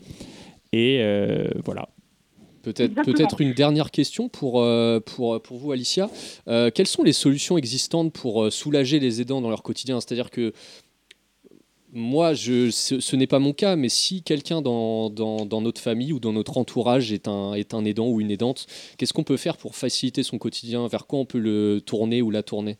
Et 0.72 0.98
euh, 1.00 1.48
voilà. 1.64 1.88
Peut-être 2.62 3.40
une 3.40 3.54
dernière 3.54 3.90
question 3.90 4.28
pour, 4.28 4.60
euh, 4.60 5.00
pour, 5.00 5.40
pour 5.40 5.56
vous, 5.56 5.72
Alicia. 5.72 6.10
Euh, 6.46 6.70
quelles 6.74 6.86
sont 6.86 7.02
les 7.02 7.14
solutions 7.14 7.56
existantes 7.56 8.12
pour 8.12 8.52
soulager 8.52 9.00
les 9.00 9.22
aidants 9.22 9.40
dans 9.40 9.48
leur 9.48 9.62
quotidien? 9.62 9.98
C'est-à-dire 10.00 10.30
que 10.30 10.52
moi, 11.92 12.34
je, 12.34 12.70
ce, 12.70 13.16
n'est 13.16 13.26
pas 13.26 13.38
mon 13.38 13.52
cas, 13.52 13.76
mais 13.76 13.88
si 13.88 14.22
quelqu'un 14.22 14.62
dans, 14.62 15.10
dans, 15.10 15.44
dans 15.44 15.60
notre 15.60 15.80
famille 15.80 16.12
ou 16.12 16.20
dans 16.20 16.32
notre 16.32 16.56
entourage 16.56 17.12
est 17.12 17.26
un, 17.26 17.54
est 17.54 17.74
un 17.74 17.84
aidant 17.84 18.08
ou 18.08 18.20
une 18.20 18.30
aidante, 18.30 18.66
qu'est-ce 18.96 19.12
qu'on 19.12 19.24
peut 19.24 19.36
faire 19.36 19.56
pour 19.56 19.74
faciliter 19.74 20.22
son 20.22 20.38
quotidien? 20.38 20.86
Vers 20.86 21.06
quoi 21.06 21.18
on 21.18 21.24
peut 21.24 21.38
le 21.38 21.80
tourner 21.84 22.22
ou 22.22 22.30
la 22.30 22.42
tourner? 22.42 22.78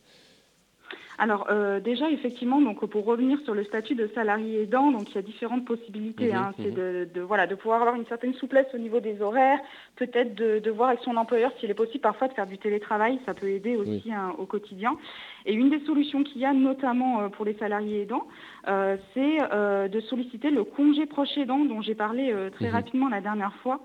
Alors 1.23 1.45
euh, 1.51 1.79
déjà 1.79 2.09
effectivement 2.09 2.59
donc 2.61 2.83
pour 2.83 3.05
revenir 3.05 3.39
sur 3.41 3.53
le 3.53 3.63
statut 3.63 3.93
de 3.93 4.07
salarié 4.15 4.63
aidant 4.63 4.89
donc 4.89 5.07
il 5.11 5.15
y 5.15 5.17
a 5.19 5.21
différentes 5.21 5.65
possibilités 5.65 6.31
Mhm, 6.31 6.35
hein. 6.35 6.51
c'est 6.57 6.69
mhm. 6.71 6.73
de, 6.75 7.09
de- 7.13 7.21
voilà 7.21 7.45
de 7.45 7.53
pouvoir 7.53 7.79
avoir 7.81 7.95
une 7.95 8.07
certaine 8.07 8.33
souplesse 8.33 8.65
au 8.73 8.79
niveau 8.79 8.99
des 9.01 9.21
horaires 9.21 9.59
peut-être 9.97 10.33
de, 10.33 10.57
de 10.57 10.71
voir 10.71 10.89
avec 10.89 11.01
son 11.01 11.15
employeur 11.17 11.51
s'il 11.59 11.69
est 11.69 11.75
possible 11.75 12.01
parfois 12.01 12.27
de 12.27 12.33
faire 12.33 12.47
du 12.47 12.57
télétravail 12.57 13.19
ça 13.27 13.35
peut 13.35 13.49
aider 13.49 13.75
aussi 13.75 14.11
hein, 14.11 14.33
au 14.39 14.47
quotidien 14.47 14.97
et 15.45 15.53
une 15.53 15.69
des 15.69 15.81
solutions 15.85 16.23
qu'il 16.23 16.41
y 16.41 16.45
a 16.45 16.53
notamment 16.53 17.21
euh, 17.21 17.29
pour 17.29 17.45
les 17.45 17.53
salariés 17.53 18.01
aidants 18.01 18.25
euh, 18.67 18.97
c'est 19.13 19.37
euh, 19.53 19.87
de 19.87 19.99
solliciter 19.99 20.49
le 20.49 20.63
congé 20.63 21.05
proche 21.05 21.37
aidant 21.37 21.63
dont 21.65 21.81
j'ai 21.81 21.93
parlé 21.93 22.33
très 22.53 22.69
Mhm. 22.69 22.73
rapidement 22.73 23.09
la 23.09 23.21
dernière 23.21 23.53
fois 23.61 23.79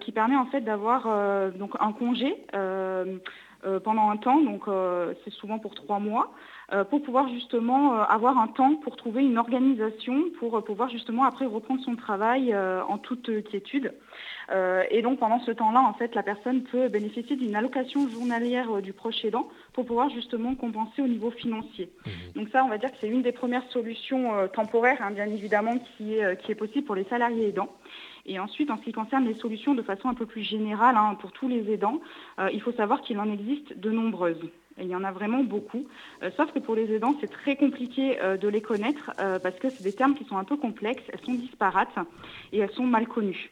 qui 0.00 0.10
permet 0.10 0.36
en 0.36 0.46
fait 0.46 0.62
d'avoir 0.62 1.02
donc 1.52 1.72
un 1.78 1.92
congé 1.92 2.34
pendant 3.84 4.10
un 4.10 4.16
temps, 4.16 4.40
donc 4.40 4.62
euh, 4.66 5.14
c'est 5.22 5.32
souvent 5.32 5.58
pour 5.60 5.74
trois 5.76 6.00
mois, 6.00 6.32
pour 6.90 7.02
pouvoir 7.02 7.28
justement 7.28 7.94
euh, 7.94 8.02
avoir 8.04 8.38
un 8.38 8.48
temps 8.48 8.76
pour 8.76 8.96
trouver 8.96 9.22
une 9.24 9.38
organisation, 9.38 10.24
pour 10.38 10.56
euh, 10.56 10.60
pouvoir 10.60 10.88
justement 10.88 11.24
après 11.24 11.46
reprendre 11.46 11.82
son 11.82 11.96
travail 11.96 12.52
euh, 12.52 12.82
en 12.88 12.98
toute 12.98 13.28
euh, 13.28 13.42
quiétude. 13.42 13.92
Euh, 14.50 14.82
et 14.90 15.02
donc 15.02 15.18
pendant 15.18 15.40
ce 15.40 15.50
temps-là, 15.50 15.80
en 15.80 15.94
fait, 15.94 16.14
la 16.14 16.22
personne 16.22 16.62
peut 16.62 16.88
bénéficier 16.88 17.36
d'une 17.36 17.54
allocation 17.54 18.08
journalière 18.08 18.76
euh, 18.76 18.80
du 18.80 18.92
proche 18.92 19.24
aidant 19.24 19.48
pour 19.72 19.86
pouvoir 19.86 20.10
justement 20.10 20.54
compenser 20.54 21.02
au 21.02 21.08
niveau 21.08 21.30
financier. 21.30 21.90
Donc 22.34 22.48
ça, 22.50 22.64
on 22.64 22.68
va 22.68 22.78
dire 22.78 22.90
que 22.90 22.96
c'est 23.00 23.08
une 23.08 23.22
des 23.22 23.32
premières 23.32 23.66
solutions 23.70 24.34
euh, 24.34 24.46
temporaires, 24.46 24.98
hein, 25.00 25.10
bien 25.10 25.26
évidemment, 25.26 25.78
qui 25.96 26.14
est, 26.14 26.24
euh, 26.24 26.34
qui 26.34 26.52
est 26.52 26.56
possible 26.56 26.86
pour 26.86 26.94
les 26.94 27.04
salariés 27.04 27.48
aidants. 27.48 27.70
Et 28.26 28.38
ensuite, 28.38 28.70
en 28.70 28.78
ce 28.78 28.84
qui 28.84 28.92
concerne 28.92 29.24
les 29.24 29.34
solutions 29.34 29.74
de 29.74 29.82
façon 29.82 30.08
un 30.08 30.14
peu 30.14 30.26
plus 30.26 30.42
générale 30.42 30.96
hein, 30.96 31.16
pour 31.20 31.32
tous 31.32 31.48
les 31.48 31.70
aidants, 31.72 32.00
euh, 32.38 32.50
il 32.52 32.60
faut 32.60 32.72
savoir 32.72 33.02
qu'il 33.02 33.18
en 33.18 33.30
existe 33.30 33.78
de 33.78 33.90
nombreuses. 33.90 34.42
Il 34.78 34.86
y 34.86 34.96
en 34.96 35.04
a 35.04 35.12
vraiment 35.12 35.42
beaucoup. 35.42 35.86
Euh, 36.22 36.30
sauf 36.36 36.52
que 36.52 36.58
pour 36.58 36.74
les 36.74 36.92
aidants, 36.92 37.14
c'est 37.20 37.30
très 37.30 37.56
compliqué 37.56 38.20
euh, 38.22 38.36
de 38.36 38.48
les 38.48 38.62
connaître 38.62 39.10
parce 39.42 39.58
que 39.58 39.68
c'est 39.68 39.82
des 39.82 39.92
termes 39.92 40.14
qui 40.14 40.24
sont 40.24 40.36
un 40.36 40.44
peu 40.44 40.56
complexes, 40.56 41.02
elles 41.12 41.20
sont 41.20 41.34
disparates 41.34 41.94
et 42.52 42.58
elles 42.58 42.70
sont 42.72 42.84
mal 42.84 43.06
connues, 43.06 43.50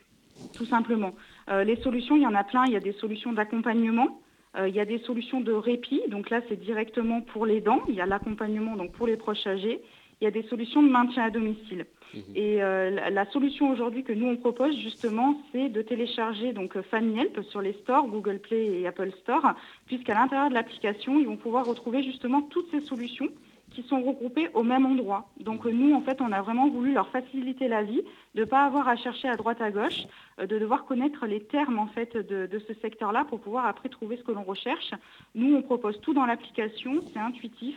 tout 0.54 0.64
simplement. 0.64 1.14
Les 1.48 1.76
solutions, 1.76 2.16
il 2.16 2.22
y 2.22 2.26
en 2.26 2.34
a 2.34 2.44
plein. 2.44 2.64
Il 2.66 2.72
y 2.72 2.76
a 2.76 2.80
des 2.80 2.92
solutions 2.92 3.32
d'accompagnement. 3.32 4.20
il 4.56 4.74
y 4.74 4.80
a 4.80 4.84
des 4.84 4.98
solutions 4.98 5.40
de 5.40 5.52
répit, 5.52 6.02
donc 6.08 6.30
là 6.30 6.40
c'est 6.48 6.58
directement 6.60 7.20
pour 7.20 7.44
les 7.44 7.60
dents. 7.60 7.82
Il 7.88 7.94
y 7.94 8.00
a 8.00 8.06
l'accompagnement 8.06 8.76
pour 8.88 9.06
les 9.08 9.16
proches 9.16 9.46
âgés. 9.46 9.80
Il 10.20 10.24
y 10.24 10.26
a 10.26 10.30
des 10.30 10.42
solutions 10.44 10.82
de 10.82 10.88
maintien 10.90 11.24
à 11.24 11.30
domicile. 11.30 11.86
Et 12.34 12.62
euh, 12.62 12.90
la, 12.90 13.10
la 13.10 13.30
solution 13.30 13.70
aujourd'hui 13.70 14.02
que 14.02 14.12
nous 14.12 14.26
on 14.26 14.36
propose 14.36 14.76
justement, 14.76 15.40
c'est 15.52 15.68
de 15.68 15.80
télécharger 15.80 16.52
donc 16.52 16.76
euh, 16.76 16.82
Family 16.82 17.20
Help 17.20 17.42
sur 17.44 17.62
les 17.62 17.72
stores 17.74 18.08
Google 18.08 18.40
Play 18.40 18.80
et 18.80 18.86
Apple 18.86 19.12
Store, 19.22 19.54
puisqu'à 19.86 20.14
l'intérieur 20.14 20.48
de 20.48 20.54
l'application, 20.54 21.18
ils 21.20 21.26
vont 21.26 21.36
pouvoir 21.36 21.66
retrouver 21.66 22.02
justement 22.02 22.42
toutes 22.42 22.70
ces 22.72 22.80
solutions 22.80 23.28
qui 23.70 23.84
sont 23.84 24.02
regroupées 24.02 24.48
au 24.54 24.64
même 24.64 24.84
endroit. 24.84 25.28
Donc 25.38 25.64
euh, 25.64 25.70
nous, 25.70 25.94
en 25.94 26.00
fait, 26.00 26.20
on 26.20 26.32
a 26.32 26.42
vraiment 26.42 26.68
voulu 26.68 26.92
leur 26.92 27.08
faciliter 27.10 27.68
la 27.68 27.84
vie, 27.84 28.02
de 28.34 28.40
ne 28.40 28.44
pas 28.44 28.64
avoir 28.64 28.88
à 28.88 28.96
chercher 28.96 29.28
à 29.28 29.36
droite 29.36 29.60
à 29.60 29.70
gauche, 29.70 30.02
de 30.38 30.58
devoir 30.58 30.84
connaître 30.84 31.26
les 31.26 31.40
termes 31.44 31.78
en 31.78 31.86
fait 31.86 32.16
de, 32.16 32.46
de 32.46 32.58
ce 32.58 32.74
secteur-là 32.74 33.24
pour 33.24 33.40
pouvoir 33.40 33.66
après 33.66 33.88
trouver 33.88 34.16
ce 34.16 34.24
que 34.24 34.32
l'on 34.32 34.42
recherche. 34.42 34.90
Nous, 35.36 35.54
on 35.54 35.62
propose 35.62 36.00
tout 36.00 36.12
dans 36.12 36.26
l'application, 36.26 37.00
c'est 37.12 37.20
intuitif 37.20 37.76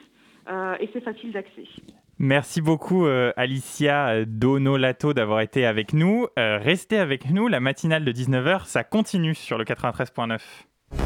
euh, 0.49 0.75
et 0.79 0.89
c'est 0.91 1.01
facile 1.01 1.31
d'accès. 1.31 1.65
Merci 2.19 2.61
beaucoup 2.61 3.05
euh, 3.05 3.33
Alicia 3.37 4.23
Donolato 4.25 5.13
d'avoir 5.13 5.41
été 5.41 5.65
avec 5.65 5.93
nous. 5.93 6.27
Euh, 6.37 6.59
restez 6.61 6.99
avec 6.99 7.29
nous, 7.31 7.47
la 7.47 7.59
matinale 7.59 8.05
de 8.05 8.11
19h, 8.11 8.65
ça 8.65 8.83
continue 8.83 9.35
sur 9.35 9.57
le 9.57 9.63
93.9. 9.63 10.37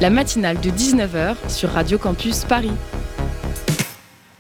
La 0.02 0.10
matinale 0.10 0.60
de 0.60 0.70
19h 0.70 1.50
sur 1.50 1.70
Radio 1.70 1.98
Campus 1.98 2.44
Paris. 2.44 2.74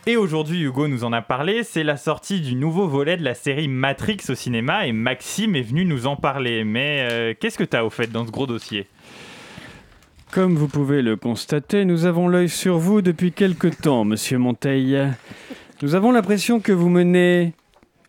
Et 0.05 0.17
aujourd'hui, 0.17 0.61
Hugo 0.61 0.87
nous 0.87 1.03
en 1.03 1.11
a 1.13 1.21
parlé, 1.21 1.63
c'est 1.63 1.83
la 1.83 1.97
sortie 1.97 2.41
du 2.41 2.55
nouveau 2.55 2.87
volet 2.87 3.17
de 3.17 3.23
la 3.23 3.33
série 3.33 3.67
Matrix 3.67 4.19
au 4.29 4.35
cinéma 4.35 4.87
et 4.87 4.91
Maxime 4.91 5.55
est 5.55 5.61
venu 5.61 5.83
nous 5.83 6.07
en 6.07 6.15
parler. 6.15 6.63
Mais 6.63 7.07
euh, 7.11 7.33
qu'est-ce 7.37 7.57
que 7.57 7.63
tu 7.63 7.75
as 7.75 7.85
au 7.85 7.89
fait 7.89 8.07
dans 8.07 8.25
ce 8.25 8.31
gros 8.31 8.47
dossier? 8.47 8.87
Comme 10.31 10.55
vous 10.55 10.67
pouvez 10.67 11.01
le 11.01 11.15
constater, 11.15 11.85
nous 11.85 12.05
avons 12.05 12.27
l'œil 12.27 12.49
sur 12.49 12.77
vous 12.77 13.01
depuis 13.01 13.31
quelque 13.31 13.67
temps, 13.67 14.03
monsieur 14.03 14.37
Monteil. 14.37 14.97
Nous 15.81 15.95
avons 15.95 16.11
l'impression 16.11 16.59
que 16.59 16.71
vous 16.71 16.89
menez 16.89 17.53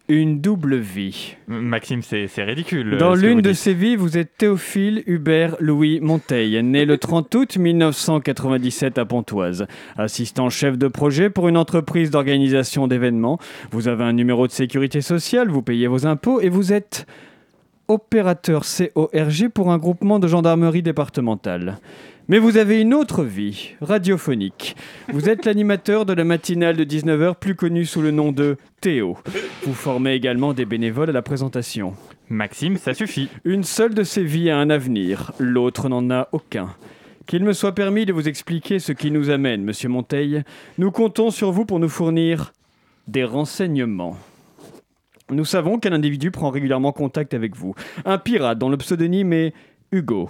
une 0.09 0.41
double 0.41 0.77
vie. 0.77 1.37
Maxime, 1.49 2.01
c'est 2.01 2.27
ridicule. 2.43 2.95
euh, 2.95 2.99
Dans 2.99 3.15
l'une 3.15 3.43
de 3.43 3.51
dites. 3.51 3.59
ces 3.59 3.75
vies, 3.75 3.95
vous 3.95 4.17
êtes 4.17 4.39
Théophile 4.39 5.03
Hubert 5.07 5.57
Louis 5.61 6.01
Monteil, 6.01 6.63
né 6.63 6.87
le 6.87 6.97
30 6.97 7.35
août 7.35 7.57
1997 7.59 8.97
à 8.97 9.05
Pontoise. 9.05 9.67
Assistant 9.99 10.49
chef 10.49 10.79
de 10.79 10.89
projet 10.89 11.29
pour 11.29 11.47
une 11.49 11.59
entreprise 11.59 12.11
d'organisation 12.11 12.87
d'événements. 12.89 13.39
Vous 13.71 13.87
avez 13.87 14.05
un 14.05 14.15
numéro 14.15 14.47
de 14.47 14.53
sécurité 14.53 15.03
sociale, 15.03 15.49
vous 15.51 15.61
payez 15.63 15.89
vos 15.89 16.07
impôts 16.07 16.41
et 16.41 16.49
vous 16.49 16.73
êtes 16.73 17.07
opérateur 17.87 18.63
CORG 18.65 19.49
pour 19.53 19.71
un 19.73 19.79
groupement 19.79 20.19
de 20.19 20.27
gendarmerie 20.27 20.83
départementale. 20.83 21.79
Mais 22.31 22.39
vous 22.39 22.59
avez 22.59 22.83
une 22.83 22.93
autre 22.93 23.25
vie, 23.25 23.71
radiophonique. 23.81 24.77
Vous 25.11 25.31
êtes 25.31 25.47
l'animateur 25.47 26.05
de 26.05 26.13
la 26.13 26.25
matinale 26.25 26.77
de 26.77 26.85
19h, 26.85 27.37
plus 27.37 27.55
connue 27.55 27.87
sous 27.87 28.03
le 28.03 28.11
nom 28.11 28.33
de 28.33 28.59
Théo. 28.83 29.17
Vous 29.65 29.73
formez 29.73 30.13
également 30.13 30.53
des 30.53 30.67
bénévoles 30.67 31.09
à 31.09 31.15
la 31.15 31.23
présentation. 31.23 31.95
Maxime, 32.29 32.77
ça 32.77 32.93
suffit. 32.93 33.31
Une 33.45 33.65
seule 33.65 33.95
de 33.95 34.03
ces 34.03 34.25
vies 34.25 34.51
a 34.51 34.59
un 34.59 34.69
avenir, 34.69 35.33
l'autre 35.39 35.89
n'en 35.89 36.11
a 36.11 36.29
aucun. 36.33 36.69
Qu'il 37.27 37.45
me 37.45 37.55
soit 37.55 37.75
permis 37.75 38.05
de 38.05 38.13
vous 38.13 38.29
expliquer 38.29 38.79
ce 38.79 38.93
qui 38.93 39.11
nous 39.11 39.31
amène, 39.31 39.65
monsieur 39.65 39.89
Monteil. 39.89 40.43
Nous 40.77 40.91
comptons 40.91 41.31
sur 41.31 41.51
vous 41.51 41.65
pour 41.65 41.79
nous 41.79 41.89
fournir 41.89 42.53
des 43.07 43.25
renseignements. 43.25 44.19
Nous 45.31 45.47
savons 45.47 45.79
qu'un 45.79 45.93
individu 45.93 46.31
prend 46.31 46.51
régulièrement 46.51 46.93
contact 46.93 47.33
avec 47.33 47.57
vous. 47.57 47.75
Un 48.05 48.19
pirate 48.19 48.59
dont 48.59 48.69
le 48.69 48.77
pseudonyme 48.77 49.33
est 49.33 49.55
Hugo. 49.93 50.29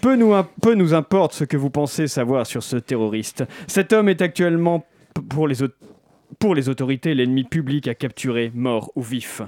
Peu 0.00 0.16
nous, 0.16 0.34
peu 0.60 0.74
nous 0.74 0.94
importe 0.94 1.32
ce 1.32 1.44
que 1.44 1.56
vous 1.56 1.70
pensez 1.70 2.08
savoir 2.08 2.46
sur 2.46 2.62
ce 2.62 2.76
terroriste. 2.76 3.44
Cet 3.66 3.92
homme 3.92 4.08
est 4.08 4.20
actuellement, 4.22 4.86
pour 5.30 5.48
les, 5.48 5.56
pour 6.38 6.54
les 6.54 6.68
autorités, 6.68 7.14
l'ennemi 7.14 7.44
public 7.44 7.88
à 7.88 7.94
capturer, 7.94 8.52
mort 8.54 8.92
ou 8.94 9.02
vif. 9.02 9.40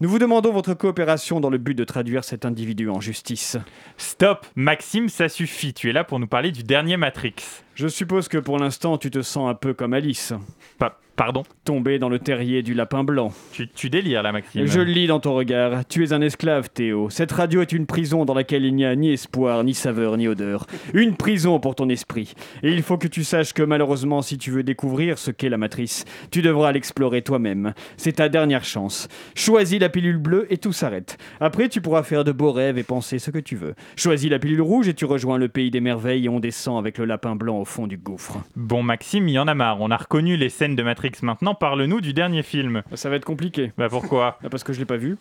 Nous 0.00 0.08
vous 0.08 0.18
demandons 0.18 0.52
votre 0.52 0.74
coopération 0.74 1.40
dans 1.40 1.50
le 1.50 1.58
but 1.58 1.74
de 1.74 1.84
traduire 1.84 2.22
cet 2.24 2.44
individu 2.44 2.88
en 2.88 3.00
justice. 3.00 3.56
Stop, 3.96 4.46
Maxime, 4.54 5.08
ça 5.08 5.28
suffit. 5.28 5.74
Tu 5.74 5.90
es 5.90 5.92
là 5.92 6.04
pour 6.04 6.20
nous 6.20 6.28
parler 6.28 6.52
du 6.52 6.62
dernier 6.62 6.96
Matrix. 6.96 7.34
Je 7.74 7.88
suppose 7.88 8.28
que 8.28 8.38
pour 8.38 8.58
l'instant, 8.58 8.96
tu 8.96 9.10
te 9.10 9.22
sens 9.22 9.50
un 9.50 9.54
peu 9.54 9.74
comme 9.74 9.92
Alice, 9.92 10.32
Pa- 10.78 10.98
pardon 11.20 11.42
tombée 11.64 11.98
dans 11.98 12.08
le 12.08 12.18
terrier 12.18 12.62
du 12.62 12.72
lapin 12.72 13.04
blanc. 13.04 13.30
tu, 13.52 13.68
tu 13.68 13.90
délires 13.90 14.22
là, 14.22 14.32
Maxime. 14.32 14.64
Je 14.64 14.80
le 14.80 14.90
lis 14.90 15.06
dans 15.06 15.20
ton 15.20 15.34
regard. 15.34 15.86
Tu 15.86 16.02
es 16.02 16.14
un 16.14 16.22
esclave, 16.22 16.70
Théo. 16.70 17.10
Cette 17.10 17.30
radio 17.30 17.60
est 17.60 17.72
une 17.72 17.84
prison 17.84 18.24
dans 18.24 18.32
laquelle 18.32 18.64
il 18.64 18.74
n'y 18.74 18.86
a 18.86 18.96
ni 18.96 19.12
espoir, 19.12 19.62
ni 19.62 19.74
saveur, 19.74 20.16
ni 20.16 20.28
odeur. 20.28 20.66
Une 20.94 21.16
prison 21.16 21.60
pour 21.60 21.74
ton 21.74 21.90
esprit. 21.90 22.32
Et 22.62 22.72
il 22.72 22.82
faut 22.82 22.96
que 22.96 23.06
tu 23.06 23.22
saches 23.22 23.52
que 23.52 23.62
malheureusement, 23.62 24.22
si 24.22 24.38
tu 24.38 24.50
veux 24.50 24.62
découvrir 24.62 25.18
ce 25.18 25.30
qu'est 25.30 25.50
la 25.50 25.58
matrice, 25.58 26.06
tu 26.30 26.40
devras 26.40 26.72
l'explorer 26.72 27.20
toi-même. 27.20 27.74
C'est 27.98 28.12
ta 28.12 28.30
dernière 28.30 28.64
chance. 28.64 29.06
Choisis 29.34 29.78
la 29.78 29.90
pilule 29.90 30.16
bleue 30.16 30.46
et 30.48 30.56
tout 30.56 30.72
s'arrête. 30.72 31.18
Après, 31.38 31.68
tu 31.68 31.82
pourras 31.82 32.02
faire 32.02 32.24
de 32.24 32.32
beaux 32.32 32.52
rêves 32.52 32.78
et 32.78 32.82
penser 32.82 33.18
ce 33.18 33.30
que 33.30 33.38
tu 33.38 33.56
veux. 33.56 33.74
Choisis 33.94 34.30
la 34.30 34.38
pilule 34.38 34.62
rouge 34.62 34.88
et 34.88 34.94
tu 34.94 35.04
rejoins 35.04 35.36
le 35.36 35.48
pays 35.48 35.70
des 35.70 35.80
merveilles 35.80 36.24
et 36.24 36.30
on 36.30 36.40
descend 36.40 36.78
avec 36.78 36.96
le 36.96 37.04
lapin 37.04 37.36
blanc 37.36 37.58
au 37.58 37.66
fond 37.66 37.86
du 37.86 37.98
gouffre. 37.98 38.38
Bon, 38.56 38.82
Maxime, 38.82 39.28
il 39.28 39.34
y 39.34 39.38
en 39.38 39.48
a 39.48 39.54
marre. 39.54 39.82
On 39.82 39.90
a 39.90 39.98
reconnu 39.98 40.38
les 40.38 40.48
scènes 40.48 40.76
de 40.76 40.82
Matrix. 40.82 41.09
Maintenant, 41.22 41.54
parle-nous 41.54 42.00
du 42.00 42.12
dernier 42.12 42.42
film. 42.42 42.82
Ça 42.94 43.08
va 43.10 43.16
être 43.16 43.24
compliqué. 43.24 43.72
Bah 43.78 43.88
pourquoi 43.90 44.38
Ah, 44.44 44.48
Parce 44.50 44.64
que 44.64 44.72
je 44.72 44.78
l'ai 44.78 44.84
pas 44.86 44.96
vu. 44.96 45.16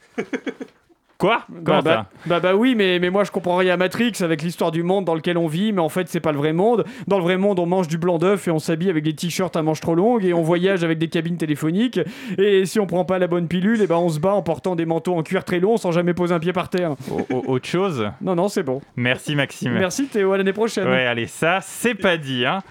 Quoi? 1.17 1.41
Comment 1.49 1.63
bah, 1.63 1.81
bah, 1.81 1.91
ça? 2.23 2.29
bah, 2.29 2.39
bah 2.39 2.55
oui, 2.55 2.75
mais, 2.75 2.97
mais 2.97 3.09
moi 3.09 3.25
je 3.25 3.31
comprends 3.31 3.57
rien 3.57 3.73
à 3.73 3.77
Matrix 3.77 4.13
avec 4.21 4.41
l'histoire 4.41 4.71
du 4.71 4.83
monde 4.83 5.03
dans 5.03 5.15
lequel 5.15 5.37
on 5.37 5.47
vit, 5.47 5.73
mais 5.73 5.81
en 5.81 5.89
fait 5.89 6.07
c'est 6.07 6.21
pas 6.21 6.31
le 6.31 6.37
vrai 6.37 6.53
monde. 6.53 6.85
Dans 7.07 7.17
le 7.17 7.23
vrai 7.23 7.35
monde, 7.35 7.59
on 7.59 7.65
mange 7.65 7.89
du 7.89 7.97
blanc 7.97 8.19
d'œuf 8.19 8.47
et 8.47 8.51
on 8.51 8.59
s'habille 8.59 8.89
avec 8.89 9.03
des 9.03 9.13
t-shirts 9.13 9.53
à 9.57 9.61
manches 9.61 9.81
trop 9.81 9.95
longues 9.95 10.23
et 10.23 10.33
on 10.33 10.41
voyage 10.43 10.81
avec 10.85 10.97
des 10.97 11.09
cabines 11.09 11.35
téléphoniques. 11.35 11.99
Et 12.37 12.65
si 12.65 12.79
on 12.79 12.87
prend 12.87 13.03
pas 13.03 13.19
la 13.19 13.27
bonne 13.27 13.49
pilule, 13.49 13.81
et 13.81 13.87
ben 13.87 13.97
on 13.97 14.07
se 14.07 14.17
bat 14.21 14.31
en 14.33 14.41
portant 14.41 14.77
des 14.77 14.85
manteaux 14.85 15.13
en 15.13 15.21
cuir 15.23 15.43
très 15.43 15.59
longs 15.59 15.75
sans 15.75 15.91
jamais 15.91 16.13
poser 16.13 16.33
un 16.33 16.39
pied 16.39 16.53
par 16.53 16.69
terre. 16.69 16.91
O- 17.11 17.43
Autre 17.47 17.67
chose? 17.67 18.09
Non, 18.21 18.35
non, 18.35 18.47
c'est 18.47 18.63
bon. 18.63 18.79
Merci, 18.95 19.35
Maxime. 19.35 19.73
Merci 19.73 20.05
Théo, 20.07 20.31
à 20.31 20.37
l'année 20.37 20.53
prochaine. 20.53 20.87
Ouais, 20.87 21.05
allez, 21.05 21.27
ça, 21.27 21.59
c'est 21.61 21.95
pas 21.95 22.15
dit, 22.15 22.45
hein. 22.45 22.63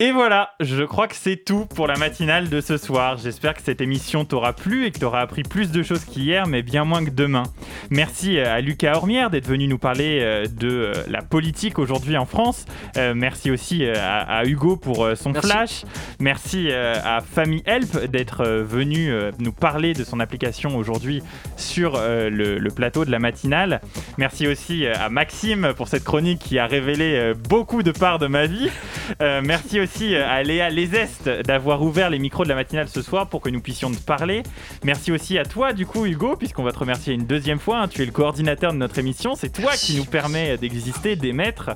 Et 0.00 0.12
voilà, 0.12 0.54
je 0.60 0.84
crois 0.84 1.08
que 1.08 1.16
c'est 1.16 1.34
tout 1.34 1.66
pour 1.66 1.88
la 1.88 1.96
matinale 1.96 2.48
de 2.48 2.60
ce 2.60 2.76
soir. 2.76 3.16
J'espère 3.16 3.54
que 3.54 3.62
cette 3.62 3.80
émission 3.80 4.24
t'aura 4.24 4.52
plu 4.52 4.86
et 4.86 4.92
que 4.92 5.00
t'auras 5.00 5.22
appris 5.22 5.42
plus 5.42 5.72
de 5.72 5.82
choses 5.82 6.04
qu'hier, 6.04 6.46
mais 6.46 6.62
bien 6.62 6.84
moins 6.84 7.04
que 7.04 7.10
demain. 7.10 7.42
Merci 7.90 8.38
euh, 8.38 8.54
à 8.54 8.60
Lucas 8.60 8.94
Ormière 8.94 9.28
d'être 9.28 9.48
venu 9.48 9.66
nous 9.66 9.78
parler 9.78 10.20
euh, 10.22 10.46
de 10.46 10.68
euh, 10.68 10.92
la 11.08 11.20
politique 11.20 11.80
aujourd'hui 11.80 12.16
en 12.16 12.26
France. 12.26 12.64
Merci 12.96 13.50
aussi 13.50 13.84
à, 13.84 14.44
Hugo 14.44 14.76
pour 14.76 15.08
son 15.16 15.30
Merci. 15.30 15.48
flash. 15.48 15.84
Merci 16.20 16.70
à 16.72 17.20
Family 17.20 17.62
Help 17.64 18.06
d'être 18.10 18.44
venu 18.44 19.12
nous 19.38 19.52
parler 19.52 19.94
de 19.94 20.04
son 20.04 20.20
application 20.20 20.76
aujourd'hui 20.76 21.22
sur 21.56 22.00
le, 22.00 22.68
plateau 22.70 23.04
de 23.04 23.10
la 23.10 23.18
matinale. 23.18 23.80
Merci 24.16 24.46
aussi 24.48 24.86
à 24.86 25.08
Maxime 25.08 25.72
pour 25.76 25.88
cette 25.88 26.04
chronique 26.04 26.40
qui 26.40 26.58
a 26.58 26.66
révélé 26.66 27.32
beaucoup 27.48 27.82
de 27.82 27.92
parts 27.92 28.18
de 28.18 28.26
ma 28.26 28.46
vie. 28.46 28.68
Merci 29.20 29.80
aussi 29.80 29.87
aussi 29.88 30.14
euh, 30.14 30.28
à 30.28 30.42
Léa 30.42 30.68
Lesest 30.70 31.28
d'avoir 31.46 31.82
ouvert 31.82 32.10
les 32.10 32.18
micros 32.18 32.44
de 32.44 32.48
la 32.48 32.54
matinale 32.54 32.88
ce 32.88 33.02
soir 33.02 33.28
pour 33.28 33.40
que 33.40 33.48
nous 33.48 33.60
puissions 33.60 33.90
te 33.90 33.96
parler. 34.00 34.42
Merci 34.84 35.12
aussi 35.12 35.38
à 35.38 35.44
toi, 35.44 35.72
du 35.72 35.86
coup, 35.86 36.04
Hugo, 36.06 36.36
puisqu'on 36.36 36.62
va 36.62 36.72
te 36.72 36.78
remercier 36.78 37.14
une 37.14 37.26
deuxième 37.26 37.58
fois. 37.58 37.80
hein. 37.80 37.88
Tu 37.88 38.02
es 38.02 38.06
le 38.06 38.12
coordinateur 38.12 38.72
de 38.72 38.78
notre 38.78 38.98
émission. 38.98 39.34
C'est 39.34 39.50
toi 39.52 39.72
qui 39.74 39.96
nous 39.96 40.04
permet 40.04 40.56
d'exister, 40.58 41.16
d'émettre 41.16 41.70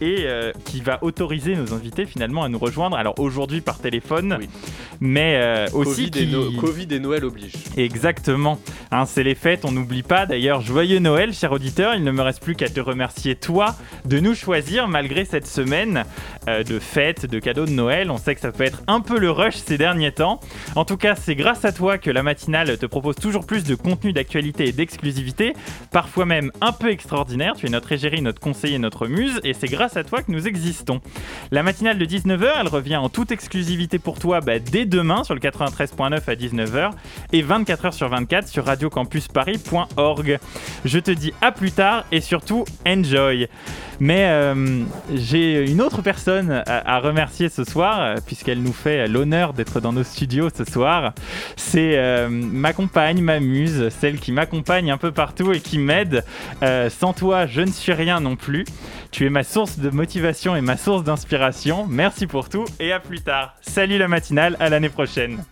et 0.00 0.20
euh, 0.20 0.52
qui 0.64 0.80
va 0.80 0.98
autoriser 1.02 1.54
nos 1.54 1.74
invités 1.74 2.06
finalement 2.06 2.42
à 2.44 2.48
nous 2.48 2.58
rejoindre. 2.58 2.96
Alors 2.96 3.14
aujourd'hui 3.18 3.60
par 3.60 3.78
téléphone, 3.78 4.36
Oui. 4.40 4.48
mais 5.00 5.34
euh, 5.36 5.66
aussi 5.74 6.10
Covid, 6.10 6.22
et 6.22 6.26
qui- 6.26 6.32
No- 6.32 6.50
Covid 6.60 6.86
et 6.90 6.98
Noël 7.00 7.24
oblige. 7.24 7.52
Exactement. 7.76 8.58
Hein, 8.90 9.04
c'est 9.06 9.22
les 9.22 9.34
fêtes, 9.34 9.64
on 9.64 9.72
n'oublie 9.72 10.02
pas. 10.02 10.26
D'ailleurs, 10.26 10.60
joyeux 10.62 10.98
Noël, 10.98 11.32
cher 11.34 11.52
auditeur. 11.52 11.94
Il 11.94 12.04
ne 12.04 12.10
me 12.10 12.22
reste 12.22 12.42
plus 12.42 12.54
qu'à 12.54 12.68
te 12.68 12.80
remercier, 12.80 13.34
toi, 13.36 13.76
de 14.06 14.18
nous 14.18 14.34
choisir 14.34 14.88
malgré 14.88 15.24
cette 15.24 15.46
semaine 15.46 16.04
euh, 16.48 16.62
de 16.64 16.78
fêtes, 16.78 17.26
de 17.26 17.38
de 17.54 17.72
Noël. 17.72 18.10
On 18.10 18.18
sait 18.18 18.34
que 18.34 18.40
ça 18.40 18.52
peut 18.52 18.64
être 18.64 18.82
un 18.86 19.00
peu 19.00 19.18
le 19.18 19.30
rush 19.30 19.56
ces 19.56 19.78
derniers 19.78 20.12
temps. 20.12 20.40
En 20.76 20.84
tout 20.84 20.96
cas, 20.96 21.14
c'est 21.14 21.34
grâce 21.34 21.64
à 21.64 21.72
toi 21.72 21.98
que 21.98 22.10
la 22.10 22.22
matinale 22.22 22.78
te 22.78 22.86
propose 22.86 23.16
toujours 23.16 23.46
plus 23.46 23.64
de 23.64 23.74
contenu 23.74 24.12
d'actualité 24.12 24.68
et 24.68 24.72
d'exclusivité, 24.72 25.54
parfois 25.90 26.26
même 26.26 26.52
un 26.60 26.72
peu 26.72 26.90
extraordinaire. 26.90 27.54
Tu 27.56 27.66
es 27.66 27.70
notre 27.70 27.92
égérie, 27.92 28.22
notre 28.22 28.40
conseiller, 28.40 28.78
notre 28.78 29.06
muse, 29.06 29.40
et 29.44 29.54
c'est 29.54 29.68
grâce 29.68 29.96
à 29.96 30.04
toi 30.04 30.22
que 30.22 30.30
nous 30.30 30.46
existons. 30.46 31.00
La 31.50 31.62
matinale 31.62 31.98
de 31.98 32.06
19h, 32.06 32.48
elle 32.60 32.68
revient 32.68 32.96
en 32.96 33.08
toute 33.08 33.32
exclusivité 33.32 33.98
pour 33.98 34.18
toi 34.18 34.40
bah, 34.40 34.58
dès 34.58 34.86
demain 34.86 35.24
sur 35.24 35.34
le 35.34 35.40
93.9 35.40 36.20
à 36.26 36.34
19h 36.34 36.90
et 37.32 37.42
24h 37.42 37.92
sur 37.92 38.08
24 38.08 38.48
sur 38.48 38.64
radiocampusparis.org. 38.64 40.38
Je 40.84 40.98
te 40.98 41.10
dis 41.10 41.32
à 41.40 41.52
plus 41.52 41.72
tard 41.72 42.04
et 42.12 42.20
surtout 42.20 42.64
enjoy. 42.86 43.48
Mais 43.98 44.26
euh, 44.28 44.82
j'ai 45.14 45.70
une 45.70 45.82
autre 45.82 46.00
personne 46.00 46.62
à 46.66 46.98
remercier 47.00 47.39
ce 47.48 47.64
soir, 47.64 48.00
euh, 48.00 48.16
puisqu'elle 48.24 48.62
nous 48.62 48.72
fait 48.72 49.08
l'honneur 49.08 49.52
d'être 49.52 49.80
dans 49.80 49.92
nos 49.92 50.04
studios 50.04 50.48
ce 50.54 50.64
soir. 50.64 51.14
C'est 51.56 51.96
euh, 51.96 52.28
ma 52.28 52.72
compagne, 52.72 53.20
ma 53.22 53.40
muse, 53.40 53.88
celle 53.88 54.18
qui 54.18 54.32
m'accompagne 54.32 54.90
un 54.90 54.98
peu 54.98 55.12
partout 55.12 55.52
et 55.52 55.60
qui 55.60 55.78
m'aide. 55.78 56.24
Euh, 56.62 56.90
sans 56.90 57.12
toi, 57.12 57.46
je 57.46 57.60
ne 57.62 57.70
suis 57.70 57.92
rien 57.92 58.20
non 58.20 58.36
plus. 58.36 58.64
Tu 59.10 59.26
es 59.26 59.30
ma 59.30 59.42
source 59.42 59.78
de 59.78 59.90
motivation 59.90 60.54
et 60.54 60.60
ma 60.60 60.76
source 60.76 61.04
d'inspiration. 61.04 61.86
Merci 61.88 62.26
pour 62.26 62.48
tout 62.48 62.64
et 62.78 62.92
à 62.92 63.00
plus 63.00 63.20
tard. 63.20 63.56
Salut 63.60 63.98
la 63.98 64.08
matinale, 64.08 64.56
à 64.60 64.68
l'année 64.68 64.88
prochaine. 64.88 65.42